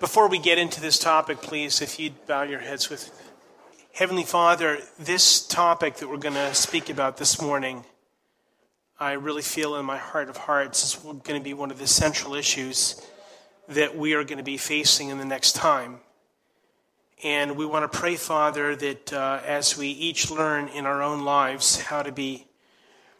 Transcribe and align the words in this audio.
Before 0.00 0.28
we 0.28 0.38
get 0.38 0.56
into 0.56 0.80
this 0.80 0.98
topic, 0.98 1.42
please, 1.42 1.82
if 1.82 2.00
you'd 2.00 2.26
bow 2.26 2.44
your 2.44 2.60
heads 2.60 2.88
with 2.88 3.12
Heavenly 3.92 4.22
Father, 4.22 4.78
this 4.98 5.46
topic 5.46 5.96
that 5.96 6.08
we're 6.08 6.16
going 6.16 6.36
to 6.36 6.54
speak 6.54 6.88
about 6.88 7.18
this 7.18 7.38
morning, 7.38 7.84
I 8.98 9.12
really 9.12 9.42
feel 9.42 9.76
in 9.76 9.84
my 9.84 9.98
heart 9.98 10.30
of 10.30 10.38
hearts 10.38 10.84
is 10.84 10.94
going 11.02 11.38
to 11.38 11.44
be 11.44 11.52
one 11.52 11.70
of 11.70 11.78
the 11.78 11.86
central 11.86 12.34
issues 12.34 13.06
that 13.68 13.94
we 13.94 14.14
are 14.14 14.24
going 14.24 14.38
to 14.38 14.42
be 14.42 14.56
facing 14.56 15.10
in 15.10 15.18
the 15.18 15.26
next 15.26 15.52
time. 15.52 16.00
And 17.22 17.58
we 17.58 17.66
want 17.66 17.92
to 17.92 17.98
pray, 17.98 18.16
Father, 18.16 18.74
that 18.76 19.12
uh, 19.12 19.42
as 19.44 19.76
we 19.76 19.88
each 19.88 20.30
learn 20.30 20.68
in 20.68 20.86
our 20.86 21.02
own 21.02 21.26
lives 21.26 21.78
how 21.78 22.02
to 22.02 22.10
be 22.10 22.46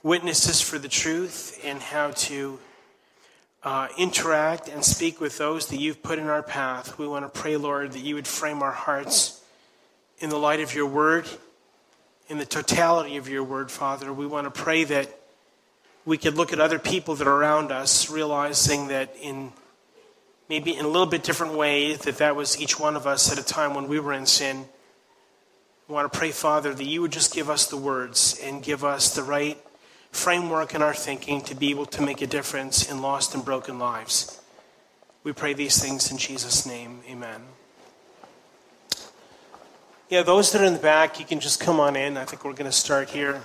witnesses 0.02 0.62
for 0.62 0.78
the 0.78 0.88
truth 0.88 1.60
and 1.62 1.82
how 1.82 2.12
to 2.12 2.58
uh, 3.62 3.88
interact 3.98 4.68
and 4.68 4.84
speak 4.84 5.20
with 5.20 5.36
those 5.38 5.66
that 5.68 5.78
you've 5.78 6.02
put 6.02 6.18
in 6.18 6.26
our 6.26 6.42
path. 6.42 6.98
We 6.98 7.06
want 7.06 7.32
to 7.32 7.40
pray, 7.40 7.56
Lord, 7.56 7.92
that 7.92 8.00
you 8.00 8.14
would 8.14 8.26
frame 8.26 8.62
our 8.62 8.72
hearts 8.72 9.42
in 10.18 10.30
the 10.30 10.38
light 10.38 10.60
of 10.60 10.74
your 10.74 10.86
word, 10.86 11.26
in 12.28 12.38
the 12.38 12.46
totality 12.46 13.16
of 13.16 13.28
your 13.28 13.44
word, 13.44 13.70
Father. 13.70 14.12
We 14.12 14.26
want 14.26 14.46
to 14.46 14.50
pray 14.50 14.84
that 14.84 15.14
we 16.06 16.16
could 16.16 16.36
look 16.36 16.52
at 16.52 16.60
other 16.60 16.78
people 16.78 17.14
that 17.16 17.26
are 17.26 17.36
around 17.36 17.70
us, 17.70 18.10
realizing 18.10 18.88
that 18.88 19.14
in 19.20 19.52
maybe 20.48 20.74
in 20.74 20.84
a 20.84 20.88
little 20.88 21.06
bit 21.06 21.22
different 21.22 21.54
way, 21.54 21.94
that 21.94 22.16
that 22.18 22.34
was 22.34 22.60
each 22.60 22.80
one 22.80 22.96
of 22.96 23.06
us 23.06 23.30
at 23.30 23.38
a 23.38 23.44
time 23.44 23.74
when 23.74 23.86
we 23.86 24.00
were 24.00 24.12
in 24.12 24.26
sin. 24.26 24.64
We 25.86 25.94
want 25.94 26.12
to 26.12 26.18
pray, 26.18 26.32
Father, 26.32 26.74
that 26.74 26.84
you 26.84 27.02
would 27.02 27.12
just 27.12 27.32
give 27.32 27.48
us 27.48 27.66
the 27.66 27.76
words 27.76 28.40
and 28.42 28.62
give 28.62 28.84
us 28.84 29.14
the 29.14 29.22
right 29.22 29.58
framework 30.12 30.74
in 30.74 30.82
our 30.82 30.94
thinking 30.94 31.40
to 31.42 31.54
be 31.54 31.70
able 31.70 31.86
to 31.86 32.02
make 32.02 32.20
a 32.20 32.26
difference 32.26 32.90
in 32.90 33.00
lost 33.00 33.34
and 33.34 33.44
broken 33.44 33.78
lives. 33.78 34.40
We 35.22 35.32
pray 35.32 35.54
these 35.54 35.80
things 35.80 36.10
in 36.10 36.18
Jesus' 36.18 36.66
name. 36.66 37.00
Amen. 37.08 37.42
Yeah, 40.08 40.22
those 40.22 40.50
that 40.52 40.62
are 40.62 40.64
in 40.64 40.72
the 40.72 40.80
back, 40.80 41.20
you 41.20 41.24
can 41.24 41.38
just 41.38 41.60
come 41.60 41.78
on 41.78 41.94
in. 41.94 42.16
I 42.16 42.24
think 42.24 42.44
we're 42.44 42.52
going 42.52 42.70
to 42.70 42.76
start 42.76 43.10
here. 43.10 43.42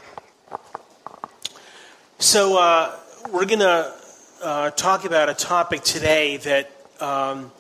So, 2.18 2.58
uh, 2.58 2.98
we're 3.32 3.46
going 3.46 3.60
to 3.60 3.94
uh, 4.42 4.72
talk 4.72 5.06
about 5.06 5.30
a 5.30 5.34
topic 5.34 5.84
today 5.84 6.38
that, 6.38 6.72
um, 7.00 7.52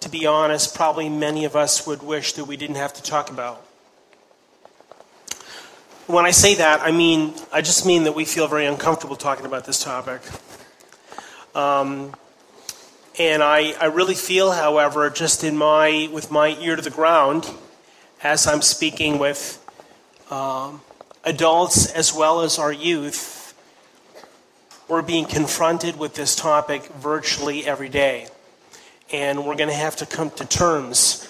to 0.00 0.08
be 0.08 0.26
honest, 0.26 0.74
probably 0.74 1.08
many 1.08 1.44
of 1.44 1.56
us 1.56 1.86
would 1.86 2.02
wish 2.02 2.34
that 2.34 2.44
we 2.44 2.56
didn't 2.56 2.76
have 2.76 2.92
to 2.94 3.02
talk 3.02 3.30
about. 3.30 3.64
When 6.08 6.24
I 6.24 6.30
say 6.30 6.54
that, 6.54 6.80
I 6.80 6.90
mean, 6.90 7.34
I 7.52 7.60
just 7.60 7.84
mean 7.84 8.04
that 8.04 8.14
we 8.14 8.24
feel 8.24 8.48
very 8.48 8.64
uncomfortable 8.64 9.14
talking 9.14 9.44
about 9.44 9.66
this 9.66 9.84
topic. 9.84 10.22
Um, 11.54 12.14
and 13.18 13.42
I, 13.42 13.74
I 13.78 13.88
really 13.88 14.14
feel, 14.14 14.52
however, 14.52 15.10
just 15.10 15.44
in 15.44 15.54
my, 15.54 16.08
with 16.10 16.30
my 16.30 16.56
ear 16.60 16.76
to 16.76 16.80
the 16.80 16.88
ground, 16.88 17.52
as 18.22 18.46
I'm 18.46 18.62
speaking 18.62 19.18
with 19.18 19.62
um, 20.30 20.80
adults 21.24 21.92
as 21.92 22.14
well 22.14 22.40
as 22.40 22.58
our 22.58 22.72
youth, 22.72 23.54
we're 24.88 25.02
being 25.02 25.26
confronted 25.26 25.98
with 25.98 26.14
this 26.14 26.34
topic 26.34 26.86
virtually 26.86 27.66
every 27.66 27.90
day. 27.90 28.28
And 29.12 29.44
we're 29.44 29.56
going 29.56 29.68
to 29.68 29.76
have 29.76 29.96
to 29.96 30.06
come 30.06 30.30
to 30.30 30.46
terms 30.46 31.27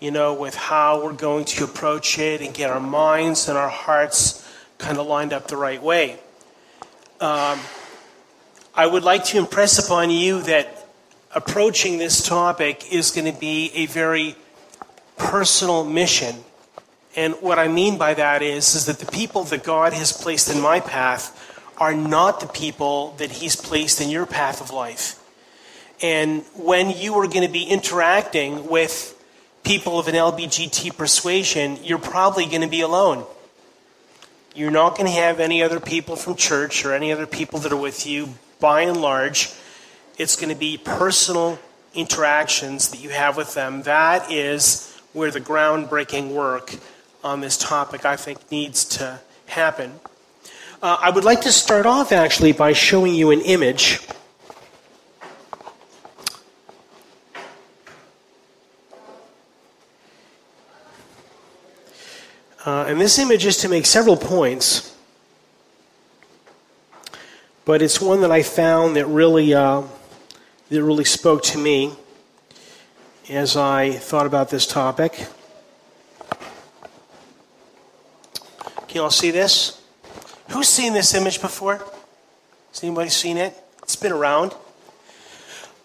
you 0.00 0.10
know, 0.10 0.32
with 0.32 0.54
how 0.54 1.04
we're 1.04 1.12
going 1.12 1.44
to 1.44 1.64
approach 1.64 2.18
it 2.18 2.40
and 2.40 2.54
get 2.54 2.70
our 2.70 2.80
minds 2.80 3.48
and 3.48 3.58
our 3.58 3.68
hearts 3.68 4.46
kind 4.78 4.96
of 4.96 5.06
lined 5.06 5.32
up 5.32 5.46
the 5.46 5.56
right 5.56 5.82
way. 5.82 6.18
Um, 7.20 7.60
I 8.74 8.86
would 8.86 9.04
like 9.04 9.24
to 9.26 9.38
impress 9.38 9.78
upon 9.84 10.10
you 10.10 10.40
that 10.42 10.88
approaching 11.34 11.98
this 11.98 12.26
topic 12.26 12.90
is 12.90 13.10
going 13.10 13.30
to 13.30 13.38
be 13.38 13.70
a 13.74 13.86
very 13.86 14.36
personal 15.18 15.84
mission. 15.84 16.34
And 17.14 17.34
what 17.34 17.58
I 17.58 17.68
mean 17.68 17.98
by 17.98 18.14
that 18.14 18.40
is, 18.40 18.74
is 18.74 18.86
that 18.86 19.00
the 19.00 19.10
people 19.10 19.44
that 19.44 19.62
God 19.62 19.92
has 19.92 20.12
placed 20.12 20.50
in 20.50 20.62
my 20.62 20.80
path 20.80 21.36
are 21.76 21.92
not 21.94 22.40
the 22.40 22.46
people 22.46 23.14
that 23.18 23.30
He's 23.30 23.54
placed 23.54 24.00
in 24.00 24.08
your 24.08 24.24
path 24.24 24.62
of 24.62 24.70
life. 24.70 25.22
And 26.00 26.42
when 26.56 26.90
you 26.90 27.14
are 27.16 27.26
going 27.26 27.46
to 27.46 27.52
be 27.52 27.64
interacting 27.64 28.68
with 28.68 29.19
people 29.62 29.98
of 29.98 30.08
an 30.08 30.14
LBGT 30.14 30.96
persuasion, 30.96 31.78
you're 31.82 31.98
probably 31.98 32.46
going 32.46 32.62
to 32.62 32.68
be 32.68 32.80
alone. 32.80 33.24
You're 34.54 34.70
not 34.70 34.96
going 34.96 35.06
to 35.06 35.12
have 35.12 35.38
any 35.38 35.62
other 35.62 35.80
people 35.80 36.16
from 36.16 36.34
church 36.34 36.84
or 36.84 36.92
any 36.92 37.12
other 37.12 37.26
people 37.26 37.60
that 37.60 37.72
are 37.72 37.76
with 37.76 38.06
you. 38.06 38.30
By 38.58 38.82
and 38.82 39.00
large, 39.00 39.52
it's 40.18 40.36
going 40.36 40.52
to 40.52 40.58
be 40.58 40.76
personal 40.76 41.58
interactions 41.94 42.90
that 42.90 43.00
you 43.00 43.10
have 43.10 43.36
with 43.36 43.54
them. 43.54 43.82
That 43.82 44.30
is 44.30 44.94
where 45.12 45.30
the 45.30 45.40
groundbreaking 45.40 46.30
work 46.30 46.74
on 47.22 47.40
this 47.40 47.56
topic, 47.56 48.04
I 48.04 48.16
think, 48.16 48.50
needs 48.50 48.84
to 48.96 49.20
happen. 49.46 50.00
Uh, 50.82 50.96
I 51.00 51.10
would 51.10 51.24
like 51.24 51.42
to 51.42 51.52
start 51.52 51.86
off 51.86 52.12
actually 52.12 52.52
by 52.52 52.72
showing 52.72 53.14
you 53.14 53.30
an 53.30 53.40
image 53.42 54.00
Uh, 62.66 62.84
and 62.86 63.00
this 63.00 63.18
image 63.18 63.46
is 63.46 63.56
to 63.56 63.70
make 63.70 63.86
several 63.86 64.18
points, 64.18 64.94
but 67.64 67.80
it's 67.80 68.02
one 68.02 68.20
that 68.20 68.30
I 68.30 68.42
found 68.42 68.96
that 68.96 69.06
really, 69.06 69.54
uh, 69.54 69.82
that 70.68 70.82
really 70.82 71.06
spoke 71.06 71.42
to 71.44 71.58
me 71.58 71.94
as 73.30 73.56
I 73.56 73.92
thought 73.92 74.26
about 74.26 74.50
this 74.50 74.66
topic. 74.66 75.26
Can 78.88 78.96
you 78.96 79.02
all 79.04 79.10
see 79.10 79.30
this? 79.30 79.80
Who's 80.50 80.68
seen 80.68 80.92
this 80.92 81.14
image 81.14 81.40
before? 81.40 81.76
Has 81.76 82.84
anybody 82.84 83.08
seen 83.08 83.38
it? 83.38 83.56
It's 83.82 83.96
been 83.96 84.12
around. 84.12 84.54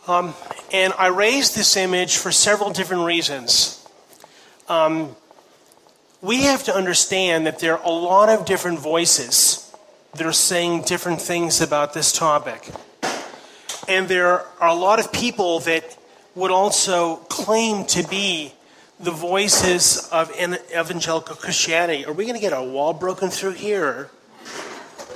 Um, 0.07 0.33
and 0.73 0.91
I 0.97 1.07
raised 1.07 1.55
this 1.55 1.77
image 1.77 2.17
for 2.17 2.33
several 2.33 2.71
different 2.71 3.05
reasons. 3.05 3.87
Um, 4.67 5.15
we 6.25 6.43
have 6.43 6.63
to 6.63 6.75
understand 6.75 7.45
that 7.45 7.59
there 7.59 7.77
are 7.77 7.85
a 7.85 7.91
lot 7.91 8.29
of 8.29 8.45
different 8.45 8.79
voices 8.79 9.71
that 10.15 10.25
are 10.25 10.33
saying 10.33 10.81
different 10.81 11.21
things 11.21 11.61
about 11.61 11.93
this 11.93 12.11
topic. 12.11 12.67
And 13.87 14.07
there 14.07 14.41
are 14.59 14.69
a 14.69 14.73
lot 14.73 14.99
of 14.99 15.13
people 15.13 15.59
that 15.61 15.95
would 16.33 16.49
also 16.49 17.17
claim 17.29 17.85
to 17.85 18.07
be 18.07 18.53
the 18.99 19.11
voices 19.11 20.09
of 20.11 20.31
evangelical 20.39 21.35
Christianity. 21.35 22.05
Are 22.05 22.13
we 22.13 22.25
going 22.25 22.35
to 22.35 22.41
get 22.41 22.53
a 22.53 22.63
wall 22.63 22.93
broken 22.93 23.29
through 23.29 23.51
here? 23.51 24.09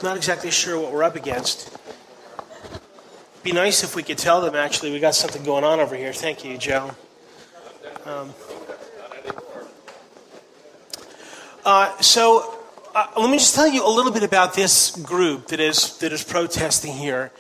Not 0.04 0.16
exactly 0.16 0.52
sure 0.52 0.80
what 0.80 0.92
we're 0.92 1.04
up 1.04 1.16
against. 1.16 1.76
Be 3.42 3.52
nice 3.52 3.84
if 3.84 3.96
we 3.96 4.04
could 4.04 4.18
tell 4.20 4.42
them 4.42 4.54
actually 4.54 4.92
we 4.92 5.00
got 5.00 5.16
something 5.16 5.44
going 5.44 5.64
on 5.64 5.80
over 5.80 5.96
here. 5.96 6.14
Thank 6.14 6.46
you, 6.46 6.58
Joe. 6.58 6.92
Um, 8.06 8.34
Uh, 11.70 11.96
so 12.02 12.58
uh, 12.96 13.06
let 13.16 13.30
me 13.30 13.38
just 13.38 13.54
tell 13.54 13.68
you 13.68 13.86
a 13.86 13.94
little 13.94 14.12
bit 14.12 14.24
about 14.24 14.56
this 14.56 14.90
group 14.90 15.50
that 15.50 15.60
is 15.60 16.00
that 16.00 16.12
is 16.12 16.24
protesting 16.24 16.94
here. 16.94 17.32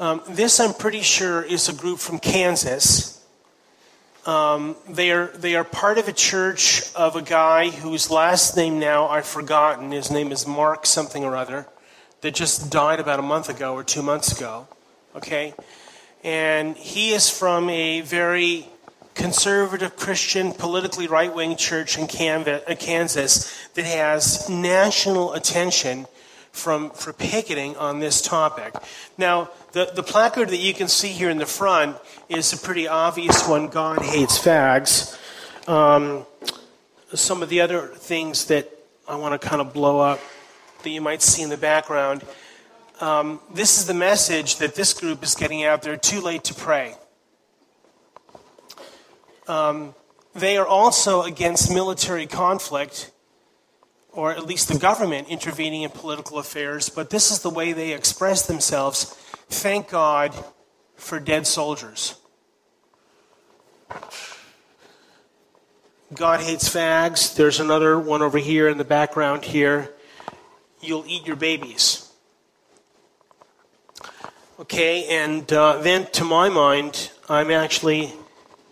Um, 0.00 0.20
this, 0.28 0.58
I'm 0.58 0.74
pretty 0.74 1.02
sure, 1.02 1.44
is 1.44 1.68
a 1.68 1.72
group 1.72 2.00
from 2.00 2.18
Kansas. 2.18 3.24
Um, 4.26 4.74
they 4.88 5.12
are 5.12 5.28
they 5.28 5.54
are 5.54 5.62
part 5.62 5.96
of 5.98 6.08
a 6.08 6.12
church 6.12 6.92
of 6.96 7.14
a 7.14 7.22
guy 7.22 7.70
whose 7.70 8.10
last 8.10 8.56
name 8.56 8.80
now 8.80 9.06
I've 9.06 9.28
forgotten. 9.28 9.92
His 9.92 10.10
name 10.10 10.32
is 10.32 10.44
Mark 10.44 10.84
something 10.84 11.22
or 11.22 11.36
other, 11.36 11.68
that 12.22 12.34
just 12.34 12.72
died 12.72 12.98
about 12.98 13.20
a 13.20 13.22
month 13.22 13.48
ago 13.48 13.74
or 13.74 13.84
two 13.84 14.02
months 14.02 14.36
ago. 14.36 14.66
Okay, 15.14 15.54
and 16.24 16.76
he 16.76 17.12
is 17.12 17.30
from 17.30 17.70
a 17.70 18.00
very 18.00 18.66
conservative 19.18 19.96
Christian, 19.96 20.52
politically 20.52 21.08
right 21.08 21.34
wing 21.34 21.56
church 21.56 21.98
in 21.98 22.06
Kansas 22.06 23.68
that 23.74 23.84
has 23.84 24.48
national 24.48 25.34
attention 25.34 26.06
from, 26.52 26.90
for 26.90 27.12
picketing 27.12 27.76
on 27.76 28.00
this 28.00 28.22
topic. 28.22 28.74
Now, 29.18 29.50
the, 29.72 29.90
the 29.94 30.02
placard 30.02 30.48
that 30.48 30.56
you 30.56 30.72
can 30.72 30.88
see 30.88 31.08
here 31.08 31.30
in 31.30 31.38
the 31.38 31.46
front 31.46 31.96
is 32.28 32.52
a 32.52 32.56
pretty 32.56 32.88
obvious 32.88 33.46
one 33.46 33.68
God 33.68 34.02
hates 34.02 34.38
fags. 34.38 35.18
Um, 35.68 36.24
some 37.12 37.42
of 37.42 37.48
the 37.48 37.60
other 37.60 37.88
things 37.88 38.46
that 38.46 38.70
I 39.08 39.16
want 39.16 39.40
to 39.40 39.48
kind 39.48 39.60
of 39.60 39.72
blow 39.72 40.00
up 40.00 40.20
that 40.82 40.90
you 40.90 41.00
might 41.00 41.22
see 41.22 41.42
in 41.42 41.50
the 41.50 41.56
background. 41.56 42.24
Um, 43.00 43.40
this 43.52 43.78
is 43.78 43.86
the 43.86 43.94
message 43.94 44.56
that 44.56 44.74
this 44.74 44.92
group 44.92 45.22
is 45.22 45.34
getting 45.34 45.64
out 45.64 45.82
there 45.82 45.96
too 45.96 46.20
late 46.20 46.44
to 46.44 46.54
pray. 46.54 46.94
Um, 49.48 49.94
they 50.34 50.58
are 50.58 50.66
also 50.66 51.22
against 51.22 51.72
military 51.72 52.26
conflict, 52.26 53.10
or 54.12 54.30
at 54.30 54.44
least 54.44 54.68
the 54.68 54.78
government 54.78 55.28
intervening 55.28 55.82
in 55.82 55.90
political 55.90 56.38
affairs, 56.38 56.90
but 56.90 57.08
this 57.10 57.30
is 57.30 57.40
the 57.40 57.50
way 57.50 57.72
they 57.72 57.94
express 57.94 58.46
themselves. 58.46 59.04
Thank 59.48 59.88
God 59.88 60.34
for 60.96 61.18
dead 61.18 61.46
soldiers. 61.46 62.16
God 66.14 66.40
hates 66.40 66.68
fags. 66.68 67.34
There's 67.34 67.60
another 67.60 67.98
one 67.98 68.22
over 68.22 68.38
here 68.38 68.68
in 68.68 68.78
the 68.78 68.84
background 68.84 69.44
here. 69.44 69.94
You'll 70.80 71.04
eat 71.06 71.26
your 71.26 71.36
babies. 71.36 72.10
Okay, 74.60 75.06
and 75.06 75.50
uh, 75.52 75.78
then 75.78 76.06
to 76.12 76.24
my 76.24 76.48
mind, 76.48 77.10
I'm 77.28 77.50
actually 77.50 78.12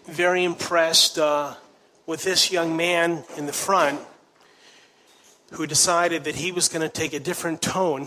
very 0.07 0.45
impressed 0.45 1.19
uh, 1.19 1.55
with 2.07 2.23
this 2.23 2.53
young 2.53 2.77
man 2.77 3.25
in 3.37 3.47
the 3.47 3.53
front 3.53 4.01
who 5.53 5.67
decided 5.67 6.25
that 6.25 6.37
he 6.37 6.53
was 6.53 6.69
going 6.69 6.83
to 6.83 6.89
take 6.89 7.13
a 7.13 7.21
different 7.21 7.61
tone 7.61 8.07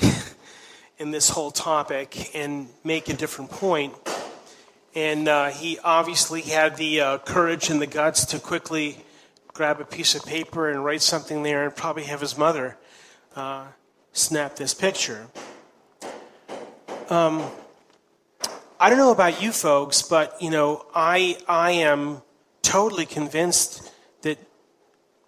in 0.98 1.12
this 1.12 1.30
whole 1.30 1.51
topic 1.51 2.34
and 2.36 2.69
make 2.84 3.10
a 3.10 3.13
different 3.13 3.51
point. 3.51 3.94
And 4.96 5.28
uh, 5.28 5.50
he 5.50 5.78
obviously 5.80 6.42
had 6.42 6.78
the 6.78 7.01
uh, 7.01 7.18
courage 7.19 7.69
and 7.69 7.81
the 7.81 7.88
guts 7.88 8.25
to 8.28 8.40
quickly 8.40 9.04
grab 9.54 9.81
a 9.81 9.86
piece 9.86 10.16
of 10.16 10.25
paper 10.25 10.69
and 10.69 10.84
write 10.84 11.01
something 11.01 11.44
there 11.44 11.66
and 11.66 11.75
probably 11.75 12.04
have 12.04 12.22
his 12.22 12.38
mother 12.38 12.78
uh, 13.36 13.66
snap 14.13 14.56
this 14.56 14.74
picture. 14.74 15.28
Um, 17.10 17.44
I 18.81 18.90
don't 18.90 18.98
know 18.98 19.12
about 19.12 19.42
you 19.42 19.52
folks, 19.52 20.02
but 20.02 20.42
you 20.42 20.50
know, 20.50 20.86
I 20.96 21.38
I 21.50 21.72
am 21.72 22.22
totally 22.62 23.06
convinced 23.06 23.92
that 24.22 24.38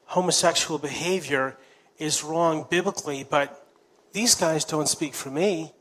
homosexual 0.06 0.80
behavior 0.80 1.58
is 1.98 2.24
wrong 2.24 2.66
biblically, 2.70 3.26
but 3.30 3.68
these 4.14 4.36
guys 4.36 4.64
don't 4.64 4.88
speak 4.88 5.14
for 5.14 5.30
me. 5.30 5.74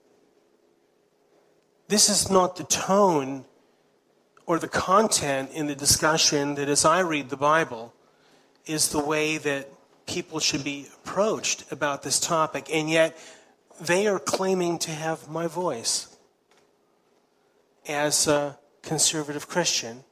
This 1.86 2.08
is 2.08 2.28
not 2.28 2.56
the 2.56 2.64
tone 2.64 3.44
or 4.46 4.58
the 4.58 4.68
content 4.68 5.52
in 5.52 5.68
the 5.68 5.76
discussion 5.76 6.56
that, 6.56 6.68
as 6.68 6.84
I 6.84 7.00
read 7.00 7.30
the 7.30 7.36
Bible, 7.36 7.94
is 8.66 8.88
the 8.88 8.98
way 8.98 9.38
that 9.38 9.68
people 10.06 10.40
should 10.40 10.64
be 10.64 10.88
approached 11.04 11.70
about 11.70 12.02
this 12.02 12.18
topic. 12.18 12.66
And 12.72 12.90
yet, 12.90 13.16
they 13.80 14.08
are 14.08 14.18
claiming 14.18 14.80
to 14.80 14.90
have 14.90 15.28
my 15.28 15.46
voice 15.46 16.09
as 17.88 18.26
a 18.26 18.58
conservative 18.82 19.48
Christian. 19.48 20.04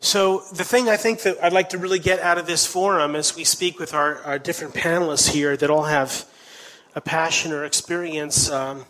So, 0.00 0.40
the 0.52 0.64
thing 0.64 0.88
I 0.88 0.96
think 0.96 1.22
that 1.22 1.42
I'd 1.42 1.52
like 1.52 1.70
to 1.70 1.78
really 1.78 1.98
get 1.98 2.20
out 2.20 2.38
of 2.38 2.46
this 2.46 2.66
forum 2.66 3.16
as 3.16 3.34
we 3.34 3.44
speak 3.44 3.78
with 3.78 3.94
our, 3.94 4.22
our 4.22 4.38
different 4.38 4.74
panelists 4.74 5.30
here 5.30 5.56
that 5.56 5.70
all 5.70 5.84
have 5.84 6.26
a 6.94 7.00
passion 7.00 7.52
or 7.52 7.64
experience 7.64 8.50
um, 8.50 8.84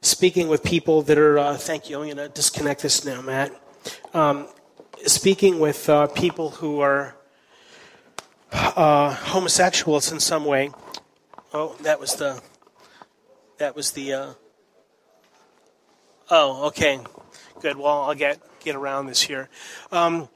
speaking 0.00 0.48
with 0.48 0.62
people 0.62 1.02
that 1.02 1.18
are, 1.18 1.38
uh, 1.38 1.56
thank 1.56 1.90
you, 1.90 1.98
I'm 1.98 2.04
going 2.04 2.16
to 2.16 2.28
disconnect 2.28 2.82
this 2.82 3.04
now, 3.04 3.20
Matt. 3.20 3.52
Um, 4.14 4.48
speaking 5.06 5.58
with 5.58 5.88
uh, 5.88 6.06
people 6.08 6.50
who 6.50 6.80
are 6.80 7.16
uh, 8.52 9.14
homosexuals 9.14 10.12
in 10.12 10.20
some 10.20 10.44
way. 10.44 10.70
Oh, 11.52 11.76
that 11.82 12.00
was 12.00 12.16
the, 12.16 12.40
that 13.58 13.76
was 13.76 13.92
the, 13.92 14.12
uh, 14.12 14.32
oh, 16.30 16.66
okay, 16.68 17.00
good. 17.60 17.76
Well, 17.76 18.02
I'll 18.02 18.14
get, 18.14 18.40
get 18.60 18.76
around 18.76 19.06
this 19.06 19.20
here. 19.20 19.48
Um, 19.92 20.28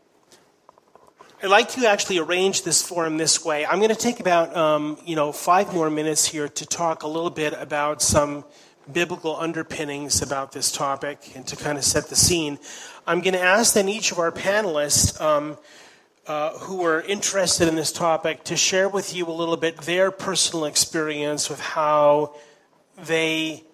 I'd 1.43 1.50
like 1.50 1.71
to 1.71 1.89
actually 1.89 2.19
arrange 2.19 2.62
this 2.62 2.83
forum 2.83 3.17
this 3.17 3.44
way. 3.44 3.67
I'm 3.67 3.79
going 3.79 3.91
to 3.91 3.97
take 3.97 4.21
about 4.21 4.56
um, 4.56 4.97
you 5.05 5.17
know 5.17 5.33
five 5.33 5.75
more 5.75 5.91
minutes 5.91 6.25
here 6.25 6.49
to 6.49 6.67
talk 6.67 7.03
a 7.03 7.09
little 7.09 7.31
bit 7.31 7.53
about 7.59 8.00
some 8.00 8.44
biblical 8.93 9.37
underpinnings 9.37 10.23
about 10.23 10.53
this 10.53 10.71
topic 10.71 11.33
and 11.35 11.47
to 11.49 11.56
kind 11.56 11.79
of 11.79 11.85
set 11.85 12.09
the 12.09 12.17
scene. 12.17 12.59
I'm 13.06 13.21
going 13.21 13.35
to 13.35 13.41
ask 13.41 13.75
then 13.75 13.89
each 13.89 14.12
of 14.12 14.19
our 14.19 14.31
panelists 14.31 15.21
um, 15.21 15.59
uh, 16.27 16.56
who 16.59 16.85
are 16.85 17.00
interested 17.00 17.67
in 17.67 17.75
this 17.75 17.91
topic 17.91 18.44
to 18.44 18.56
share 18.56 18.89
with 18.89 19.15
you 19.15 19.27
a 19.27 19.33
little 19.33 19.56
bit 19.56 19.79
their 19.79 20.12
personal 20.12 20.65
experience 20.65 21.50
with 21.50 21.61
how 21.61 22.37
they 22.97 23.65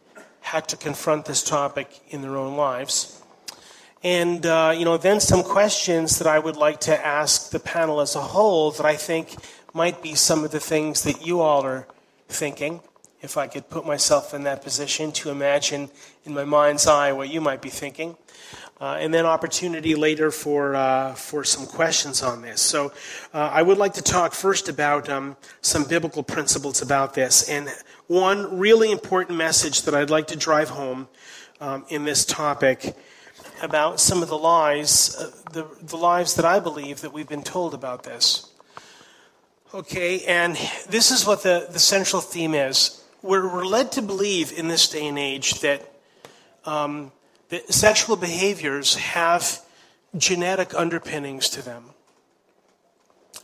had 0.48 0.66
to 0.66 0.76
confront 0.78 1.26
this 1.26 1.42
topic 1.42 2.00
in 2.08 2.22
their 2.22 2.36
own 2.36 2.56
lives. 2.56 3.22
And, 4.02 4.46
uh, 4.46 4.72
you 4.74 4.86
know, 4.86 4.96
then 4.96 5.20
some 5.20 5.42
questions 5.42 6.18
that 6.18 6.26
I 6.26 6.38
would 6.38 6.56
like 6.56 6.80
to 6.80 7.06
ask 7.06 7.50
the 7.50 7.58
panel 7.58 8.00
as 8.00 8.16
a 8.16 8.20
whole 8.20 8.70
that 8.70 8.86
I 8.86 8.96
think 8.96 9.36
might 9.74 10.02
be 10.02 10.14
some 10.14 10.44
of 10.44 10.50
the 10.50 10.60
things 10.60 11.02
that 11.02 11.26
you 11.26 11.42
all 11.42 11.66
are 11.66 11.86
thinking. 12.28 12.80
If 13.20 13.36
I 13.36 13.46
could 13.46 13.68
put 13.68 13.84
myself 13.84 14.32
in 14.32 14.44
that 14.44 14.62
position 14.62 15.12
to 15.20 15.30
imagine 15.30 15.90
in 16.24 16.32
my 16.32 16.44
mind's 16.44 16.86
eye 16.86 17.12
what 17.12 17.28
you 17.28 17.42
might 17.42 17.60
be 17.60 17.68
thinking. 17.68 18.16
Uh, 18.80 18.96
and 19.00 19.12
then 19.12 19.26
opportunity 19.26 19.96
later 19.96 20.30
for, 20.30 20.76
uh, 20.76 21.12
for 21.14 21.44
some 21.44 21.66
questions 21.66 22.22
on 22.22 22.40
this. 22.40 22.60
So 22.62 22.92
uh, 23.34 23.50
I 23.52 23.60
would 23.60 23.76
like 23.76 23.94
to 23.94 24.02
talk 24.02 24.32
first 24.32 24.68
about 24.68 25.08
um, 25.10 25.36
some 25.60 25.84
biblical 25.84 26.22
principles 26.22 26.80
about 26.80 27.12
this. 27.12 27.50
And 27.50 27.68
one 28.08 28.58
really 28.58 28.90
important 28.90 29.36
message 29.36 29.82
that 29.82 29.94
I'd 29.94 30.10
like 30.10 30.28
to 30.28 30.36
drive 30.36 30.70
home 30.70 31.08
um, 31.60 31.84
in 31.88 32.04
this 32.04 32.24
topic 32.24 32.96
about 33.62 34.00
some 34.00 34.22
of 34.22 34.28
the 34.28 34.38
lies, 34.38 35.14
uh, 35.16 35.30
the, 35.52 35.66
the 35.82 35.96
lies 35.96 36.34
that 36.34 36.44
I 36.44 36.58
believe 36.58 37.02
that 37.02 37.12
we've 37.12 37.28
been 37.28 37.42
told 37.42 37.74
about 37.74 38.04
this. 38.04 38.50
Okay, 39.74 40.24
and 40.24 40.56
this 40.88 41.10
is 41.10 41.26
what 41.26 41.42
the, 41.42 41.68
the 41.70 41.78
central 41.78 42.22
theme 42.22 42.54
is. 42.54 43.04
We're, 43.20 43.46
we're 43.46 43.66
led 43.66 43.92
to 43.92 44.02
believe 44.02 44.52
in 44.58 44.68
this 44.68 44.88
day 44.88 45.06
and 45.06 45.18
age 45.18 45.60
that, 45.60 45.92
um, 46.64 47.12
that 47.50 47.70
sexual 47.74 48.16
behaviors 48.16 48.94
have 48.94 49.60
genetic 50.16 50.74
underpinnings 50.74 51.50
to 51.50 51.62
them. 51.62 51.84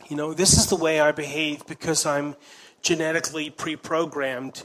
You 0.07 0.15
know, 0.15 0.33
this 0.33 0.57
is 0.57 0.67
the 0.67 0.75
way 0.75 0.99
I 0.99 1.11
behave 1.11 1.67
because 1.67 2.07
I'm 2.07 2.35
genetically 2.85 3.49
pre 3.49 3.75
programmed 3.75 4.63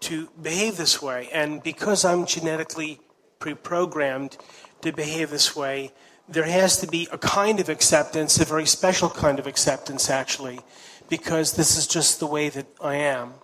to 0.00 0.28
behave 0.40 0.76
this 0.76 1.02
way. 1.02 1.28
And 1.32 1.62
because 1.62 2.04
I'm 2.04 2.24
genetically 2.24 3.00
pre 3.40 3.54
programmed, 3.54 4.38
to 4.80 4.92
behave 4.92 5.30
this 5.30 5.56
way, 5.56 5.92
there 6.28 6.44
has 6.44 6.78
to 6.78 6.86
be 6.86 7.08
a 7.10 7.18
kind 7.18 7.58
of 7.58 7.68
acceptance, 7.68 8.38
a 8.38 8.44
very 8.44 8.66
special 8.66 9.10
kind 9.10 9.40
of 9.40 9.46
acceptance, 9.46 10.08
actually, 10.08 10.60
because 11.08 11.54
this 11.54 11.76
is 11.76 11.86
just 11.86 12.20
the 12.20 12.26
way 12.26 12.48
that 12.48 12.66
I 12.80 12.94
am. 12.94 13.34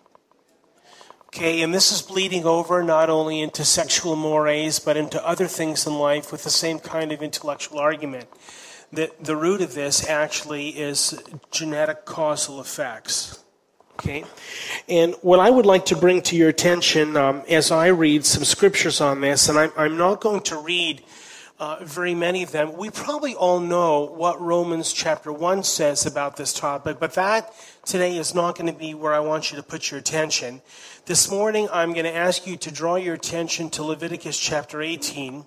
Okay, 1.29 1.63
and 1.63 1.75
this 1.75 1.91
is 1.91 2.01
bleeding 2.01 2.45
over 2.45 2.85
not 2.85 3.11
only 3.11 3.41
into 3.41 3.65
sexual 3.65 4.15
mores, 4.15 4.79
but 4.79 4.97
into 4.97 5.27
other 5.27 5.49
things 5.49 5.85
in 5.85 5.99
life 5.99 6.31
with 6.31 6.45
the 6.45 6.51
same 6.51 6.79
kind 6.79 7.11
of 7.11 7.21
intellectual 7.21 7.81
argument. 7.81 8.29
That 8.93 9.25
the 9.25 9.35
root 9.35 9.61
of 9.61 9.75
this 9.75 10.09
actually 10.09 10.69
is 10.69 11.21
genetic 11.51 12.05
causal 12.05 12.61
effects. 12.61 13.44
Okay? 13.95 14.25
And 14.89 15.15
what 15.23 15.41
I 15.41 15.51
would 15.51 15.67
like 15.67 15.87
to 15.87 15.97
bring 15.97 16.23
to 16.23 16.37
your 16.37 16.49
attention 16.49 17.17
um, 17.17 17.43
as 17.49 17.71
I 17.71 17.89
read 17.89 18.25
some 18.25 18.45
scriptures 18.45 19.01
on 19.01 19.21
this, 19.21 19.49
and 19.49 19.59
I'm, 19.59 19.73
I'm 19.77 19.97
not 19.97 20.21
going 20.21 20.43
to 20.43 20.59
read 20.59 21.03
uh, 21.59 21.79
very 21.83 22.15
many 22.15 22.43
of 22.43 22.51
them. 22.51 22.77
We 22.77 22.91
probably 22.91 23.35
all 23.35 23.61
know 23.61 24.05
what 24.05 24.41
Romans 24.41 24.93
chapter 24.93 25.33
1 25.33 25.63
says 25.63 26.05
about 26.05 26.37
this 26.37 26.53
topic, 26.53 26.99
but 26.99 27.15
that 27.15 27.55
today 27.85 28.17
is 28.17 28.35
not 28.35 28.59
going 28.59 28.73
to 28.73 28.79
be 28.79 28.95
where 28.95 29.15
I 29.15 29.21
want 29.21 29.51
you 29.51 29.57
to 29.57 29.63
put 29.63 29.91
your 29.91 30.01
attention. 30.01 30.63
This 31.07 31.31
morning, 31.31 31.69
I'm 31.73 31.93
going 31.93 32.07
to 32.07 32.15
ask 32.15 32.47
you 32.47 32.57
to 32.57 32.73
draw 32.73 32.97
your 32.97 33.15
attention 33.15 33.71
to 33.71 33.85
Leviticus 33.85 34.39
chapter 34.39 34.83
18. 34.83 35.47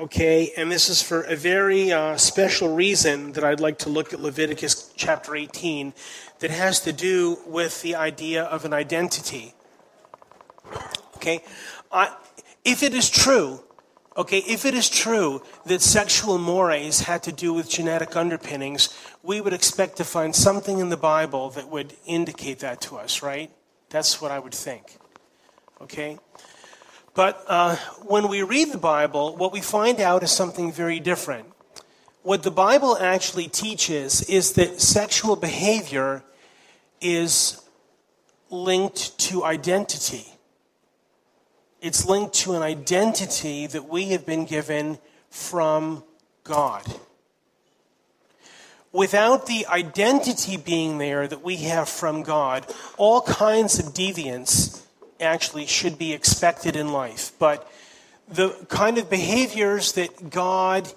Okay, 0.00 0.52
and 0.56 0.70
this 0.70 0.88
is 0.88 1.02
for 1.02 1.22
a 1.22 1.34
very 1.34 1.90
uh, 1.90 2.16
special 2.16 2.72
reason 2.72 3.32
that 3.32 3.42
I'd 3.42 3.58
like 3.58 3.78
to 3.78 3.88
look 3.88 4.12
at 4.12 4.20
Leviticus 4.20 4.92
chapter 4.94 5.34
18 5.34 5.92
that 6.40 6.50
has 6.50 6.80
to 6.80 6.92
do 6.92 7.38
with 7.46 7.82
the 7.82 7.94
idea 7.94 8.44
of 8.44 8.64
an 8.64 8.72
identity. 8.72 9.54
Okay, 11.16 11.42
I, 11.90 12.14
if 12.64 12.82
it 12.82 12.94
is 12.94 13.10
true 13.10 13.62
Okay, 14.18 14.38
if 14.38 14.64
it 14.64 14.74
is 14.74 14.88
true 14.88 15.42
that 15.66 15.80
sexual 15.80 16.38
mores 16.38 17.02
had 17.02 17.22
to 17.22 17.30
do 17.30 17.54
with 17.54 17.70
genetic 17.70 18.16
underpinnings, 18.16 18.88
we 19.22 19.40
would 19.40 19.52
expect 19.52 19.96
to 19.98 20.04
find 20.04 20.34
something 20.34 20.80
in 20.80 20.88
the 20.88 20.96
Bible 20.96 21.50
that 21.50 21.68
would 21.68 21.94
indicate 22.04 22.58
that 22.58 22.80
to 22.80 22.96
us, 22.96 23.22
right? 23.22 23.48
That's 23.90 24.20
what 24.20 24.32
I 24.32 24.40
would 24.40 24.54
think. 24.54 24.98
Okay? 25.80 26.18
But 27.14 27.44
uh, 27.46 27.76
when 28.06 28.26
we 28.26 28.42
read 28.42 28.72
the 28.72 28.78
Bible, 28.78 29.36
what 29.36 29.52
we 29.52 29.60
find 29.60 30.00
out 30.00 30.24
is 30.24 30.32
something 30.32 30.72
very 30.72 30.98
different. 30.98 31.46
What 32.22 32.42
the 32.42 32.50
Bible 32.50 32.98
actually 32.98 33.46
teaches 33.46 34.22
is 34.22 34.54
that 34.54 34.80
sexual 34.80 35.36
behavior 35.36 36.24
is 37.00 37.62
linked 38.50 39.18
to 39.18 39.44
identity. 39.44 40.26
It's 41.80 42.06
linked 42.06 42.34
to 42.36 42.54
an 42.54 42.62
identity 42.62 43.66
that 43.68 43.88
we 43.88 44.06
have 44.10 44.26
been 44.26 44.44
given 44.44 44.98
from 45.30 46.02
God. 46.44 46.84
Without 48.92 49.46
the 49.46 49.66
identity 49.66 50.56
being 50.56 50.98
there 50.98 51.28
that 51.28 51.42
we 51.42 51.56
have 51.56 51.88
from 51.88 52.22
God, 52.22 52.66
all 52.96 53.20
kinds 53.20 53.78
of 53.78 53.92
deviance 53.92 54.82
actually 55.20 55.66
should 55.66 55.98
be 55.98 56.12
expected 56.12 56.74
in 56.74 56.92
life. 56.92 57.32
But 57.38 57.70
the 58.28 58.50
kind 58.68 58.98
of 58.98 59.10
behaviors 59.10 59.92
that 59.92 60.30
God 60.30 60.90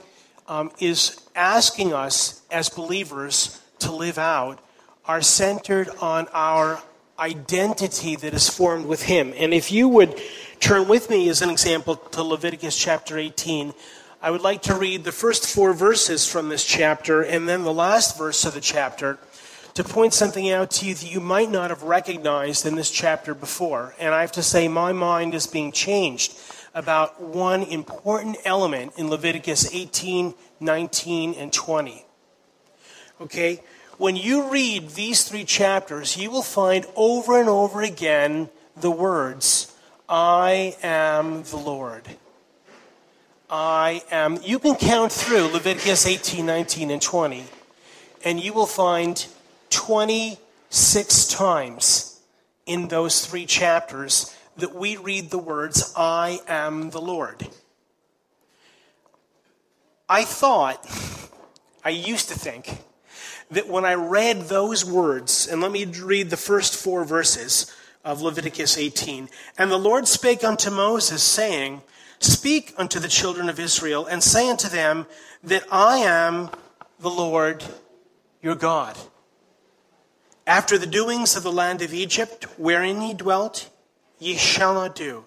um, 0.47 0.71
is 0.79 1.19
asking 1.35 1.93
us 1.93 2.41
as 2.49 2.69
believers 2.69 3.61
to 3.79 3.91
live 3.91 4.17
out 4.17 4.59
are 5.05 5.21
centered 5.21 5.89
on 5.99 6.27
our 6.33 6.81
identity 7.19 8.15
that 8.15 8.33
is 8.33 8.49
formed 8.49 8.85
with 8.85 9.03
Him. 9.03 9.33
And 9.37 9.53
if 9.53 9.71
you 9.71 9.87
would 9.87 10.19
turn 10.59 10.87
with 10.87 11.09
me, 11.09 11.29
as 11.29 11.41
an 11.41 11.49
example, 11.49 11.95
to 11.95 12.23
Leviticus 12.23 12.77
chapter 12.77 13.17
18, 13.17 13.73
I 14.21 14.31
would 14.31 14.41
like 14.41 14.61
to 14.63 14.75
read 14.75 15.03
the 15.03 15.11
first 15.11 15.47
four 15.47 15.73
verses 15.73 16.27
from 16.27 16.49
this 16.49 16.63
chapter 16.63 17.23
and 17.23 17.49
then 17.49 17.63
the 17.63 17.73
last 17.73 18.17
verse 18.17 18.45
of 18.45 18.53
the 18.53 18.61
chapter 18.61 19.17
to 19.73 19.83
point 19.83 20.13
something 20.13 20.51
out 20.51 20.69
to 20.71 20.85
you 20.85 20.93
that 20.93 21.11
you 21.11 21.19
might 21.19 21.49
not 21.49 21.69
have 21.69 21.83
recognized 21.83 22.65
in 22.65 22.75
this 22.75 22.91
chapter 22.91 23.33
before. 23.33 23.95
And 23.99 24.13
I 24.13 24.21
have 24.21 24.33
to 24.33 24.43
say, 24.43 24.67
my 24.67 24.91
mind 24.91 25.33
is 25.33 25.47
being 25.47 25.71
changed 25.71 26.37
about 26.73 27.21
one 27.21 27.63
important 27.63 28.37
element 28.45 28.93
in 28.97 29.09
Leviticus 29.09 29.73
18, 29.73 30.33
19, 30.59 31.33
and 31.33 31.51
20. 31.51 32.05
Okay? 33.21 33.63
When 34.01 34.15
you 34.15 34.49
read 34.49 34.89
these 34.89 35.25
three 35.25 35.43
chapters, 35.43 36.17
you 36.17 36.31
will 36.31 36.41
find 36.41 36.87
over 36.95 37.39
and 37.39 37.47
over 37.47 37.83
again 37.83 38.49
the 38.75 38.89
words, 38.89 39.77
I 40.09 40.75
am 40.81 41.43
the 41.43 41.57
Lord. 41.57 42.07
I 43.47 44.01
am. 44.09 44.39
You 44.41 44.57
can 44.57 44.73
count 44.73 45.11
through 45.11 45.49
Leviticus 45.49 46.07
18, 46.07 46.43
19, 46.43 46.89
and 46.89 46.99
20, 46.99 47.43
and 48.25 48.39
you 48.39 48.53
will 48.53 48.65
find 48.65 49.23
26 49.69 51.27
times 51.27 52.19
in 52.65 52.87
those 52.87 53.23
three 53.27 53.45
chapters 53.45 54.35
that 54.57 54.73
we 54.73 54.97
read 54.97 55.29
the 55.29 55.37
words, 55.37 55.93
I 55.95 56.39
am 56.47 56.89
the 56.89 57.01
Lord. 57.01 57.47
I 60.09 60.23
thought, 60.23 60.89
I 61.85 61.89
used 61.89 62.29
to 62.29 62.39
think, 62.39 62.79
that 63.51 63.67
when 63.67 63.85
I 63.85 63.93
read 63.93 64.43
those 64.43 64.83
words, 64.83 65.47
and 65.47 65.61
let 65.61 65.71
me 65.71 65.85
read 65.85 66.29
the 66.29 66.37
first 66.37 66.75
four 66.75 67.03
verses 67.03 67.71
of 68.03 68.21
Leviticus 68.21 68.77
18, 68.77 69.29
and 69.57 69.69
the 69.69 69.77
Lord 69.77 70.07
spake 70.07 70.43
unto 70.43 70.71
Moses, 70.71 71.21
saying, 71.21 71.81
Speak 72.19 72.73
unto 72.77 72.99
the 72.99 73.07
children 73.07 73.49
of 73.49 73.59
Israel, 73.59 74.05
and 74.05 74.23
say 74.23 74.49
unto 74.49 74.69
them 74.69 75.05
that 75.43 75.65
I 75.71 75.97
am 75.97 76.49
the 76.99 77.09
Lord 77.09 77.63
your 78.41 78.55
God. 78.55 78.97
After 80.47 80.77
the 80.77 80.87
doings 80.87 81.35
of 81.35 81.43
the 81.43 81.51
land 81.51 81.81
of 81.81 81.93
Egypt, 81.93 82.45
wherein 82.57 83.01
ye 83.01 83.13
dwelt, 83.13 83.69
ye 84.17 84.37
shall 84.37 84.73
not 84.73 84.95
do. 84.95 85.25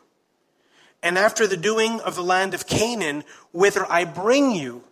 And 1.02 1.18
after 1.18 1.46
the 1.46 1.56
doing 1.56 2.00
of 2.00 2.14
the 2.14 2.22
land 2.22 2.54
of 2.54 2.66
Canaan, 2.66 3.24
whither 3.52 3.84
I 3.90 4.04
bring 4.04 4.52
you, 4.52 4.84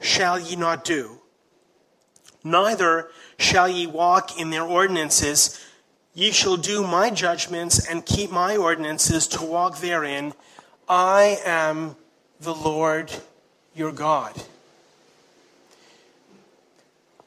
shall 0.00 0.38
ye 0.38 0.54
not 0.54 0.84
do. 0.84 1.20
Neither 2.46 3.08
shall 3.40 3.68
ye 3.68 3.88
walk 3.88 4.38
in 4.38 4.50
their 4.50 4.62
ordinances. 4.62 5.60
Ye 6.14 6.30
shall 6.30 6.56
do 6.56 6.86
my 6.86 7.10
judgments 7.10 7.84
and 7.84 8.06
keep 8.06 8.30
my 8.30 8.56
ordinances 8.56 9.26
to 9.28 9.44
walk 9.44 9.78
therein. 9.78 10.32
I 10.88 11.40
am 11.44 11.96
the 12.40 12.54
Lord 12.54 13.12
your 13.74 13.90
God. 13.90 14.40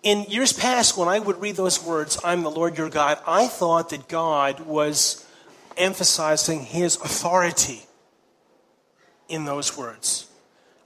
In 0.04 0.24
years 0.30 0.54
past, 0.54 0.98
when 0.98 1.10
I 1.10 1.20
would 1.20 1.42
read 1.42 1.58
those 1.58 1.84
words, 1.84 2.18
I'm 2.24 2.42
the 2.44 2.50
Lord 2.50 2.78
your 2.78 2.90
God, 2.90 3.20
I 3.28 3.48
thought 3.48 3.90
that 3.90 4.08
God 4.08 4.62
was 4.62 5.26
emphasizing 5.76 6.62
his 6.62 6.96
authority 6.96 7.82
in 9.28 9.44
those 9.44 9.78
words. 9.78 10.28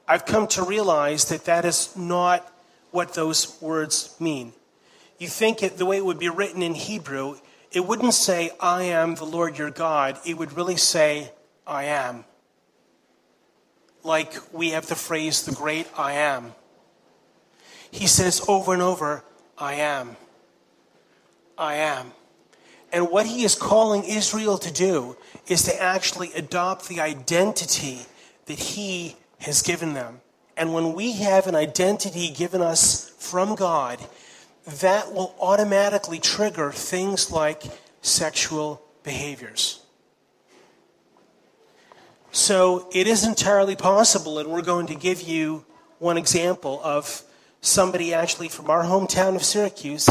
I've 0.07 0.25
come 0.25 0.47
to 0.47 0.63
realize 0.63 1.25
that 1.25 1.45
that 1.45 1.65
is 1.65 1.95
not 1.95 2.51
what 2.93 3.13
those 3.13 3.59
words 3.59 4.15
mean. 4.19 4.53
You 5.17 5.27
think 5.27 5.63
it 5.63 5.77
the 5.77 5.85
way 5.85 5.97
it 5.97 6.05
would 6.05 6.19
be 6.19 6.29
written 6.29 6.61
in 6.61 6.75
Hebrew, 6.75 7.37
it 7.71 7.87
wouldn't 7.87 8.13
say, 8.13 8.51
I 8.59 8.83
am 8.83 9.15
the 9.15 9.25
Lord 9.25 9.57
your 9.57 9.71
God. 9.71 10.19
It 10.25 10.37
would 10.37 10.53
really 10.53 10.77
say, 10.77 11.31
I 11.65 11.85
am. 11.85 12.25
Like 14.03 14.33
we 14.53 14.71
have 14.71 14.87
the 14.87 14.95
phrase, 14.95 15.43
the 15.43 15.55
great 15.55 15.87
I 15.97 16.13
am. 16.13 16.53
He 17.89 18.05
says 18.05 18.43
over 18.47 18.73
and 18.73 18.81
over, 18.81 19.23
I 19.57 19.75
am. 19.75 20.15
I 21.57 21.75
am. 21.75 22.11
And 22.91 23.09
what 23.09 23.25
he 23.25 23.43
is 23.43 23.55
calling 23.55 24.03
Israel 24.03 24.59
to 24.59 24.71
do 24.71 25.17
is 25.47 25.63
to 25.63 25.81
actually 25.81 26.31
adopt 26.33 26.87
the 26.87 26.99
identity 26.99 28.01
that 28.45 28.59
he 28.59 29.15
has 29.39 29.63
given 29.63 29.93
them. 29.93 30.21
And 30.55 30.73
when 30.73 30.93
we 30.93 31.13
have 31.13 31.47
an 31.47 31.55
identity 31.55 32.29
given 32.29 32.61
us 32.61 33.09
from 33.17 33.55
God, 33.55 33.99
that 34.79 35.13
will 35.13 35.35
automatically 35.39 36.19
trigger 36.19 36.71
things 36.71 37.31
like 37.31 37.63
sexual 38.01 38.81
behaviors. 39.03 39.81
So 42.31 42.89
it 42.91 43.07
is 43.07 43.25
entirely 43.25 43.75
possible, 43.75 44.39
and 44.39 44.49
we're 44.49 44.61
going 44.61 44.87
to 44.87 44.95
give 44.95 45.21
you 45.21 45.65
one 45.99 46.17
example 46.17 46.81
of 46.83 47.23
somebody 47.61 48.13
actually 48.13 48.49
from 48.49 48.69
our 48.69 48.83
hometown 48.83 49.35
of 49.35 49.43
Syracuse, 49.43 50.09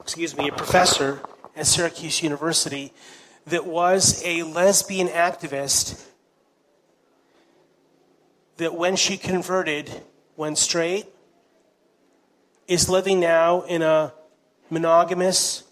excuse 0.00 0.36
me, 0.36 0.48
a 0.48 0.52
professor 0.52 1.20
at 1.56 1.66
Syracuse 1.66 2.22
University 2.22 2.92
that 3.46 3.66
was 3.66 4.22
a 4.24 4.42
lesbian 4.42 5.08
activist 5.08 6.04
that 8.56 8.74
when 8.74 8.96
she 8.96 9.16
converted 9.16 10.02
went 10.36 10.58
straight, 10.58 11.06
is 12.68 12.88
living 12.88 13.20
now 13.20 13.62
in 13.62 13.82
a 13.82 14.12
monogamous, 14.70 15.64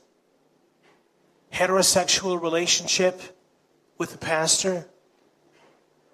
heterosexual 1.53 2.41
relationship 2.41 3.21
with 3.97 4.15
a 4.15 4.19
pastor, 4.19 4.87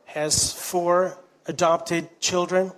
has 0.07 0.53
four 0.53 1.19
adopted 1.47 2.21
children 2.21 2.73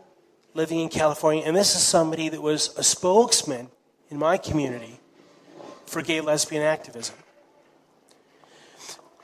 living 0.54 0.80
in 0.80 0.88
California. 0.88 1.42
And 1.44 1.56
this 1.56 1.74
is 1.74 1.82
somebody 1.82 2.28
that 2.28 2.42
was 2.42 2.76
a 2.76 2.82
spokesman 2.82 3.68
in 4.10 4.18
my 4.18 4.38
community 4.38 5.00
for 5.86 6.02
gay 6.02 6.20
lesbian 6.20 6.62
activism. 6.62 7.14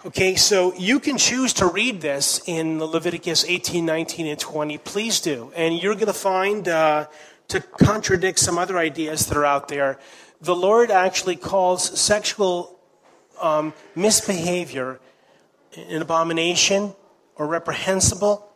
Okay, 0.06 0.34
so 0.34 0.74
you 0.74 1.00
can 1.00 1.16
choose 1.16 1.54
to 1.54 1.66
read 1.66 2.02
this 2.02 2.42
in 2.46 2.78
Leviticus 2.78 3.42
18, 3.48 3.86
19, 3.86 4.26
and 4.26 4.38
20. 4.38 4.76
Please 4.76 5.18
do. 5.18 5.50
And 5.56 5.82
you're 5.82 5.94
going 5.94 6.08
to 6.08 6.12
find, 6.12 6.68
uh, 6.68 7.06
to 7.48 7.62
contradict 7.62 8.38
some 8.38 8.58
other 8.58 8.76
ideas 8.76 9.24
that 9.24 9.38
are 9.38 9.46
out 9.46 9.68
there, 9.68 9.98
the 10.42 10.54
Lord 10.54 10.90
actually 10.90 11.36
calls 11.36 11.98
sexual 11.98 12.78
um, 13.40 13.72
misbehavior 13.94 15.00
an 15.74 16.02
abomination 16.02 16.94
or 17.36 17.46
reprehensible. 17.46 18.52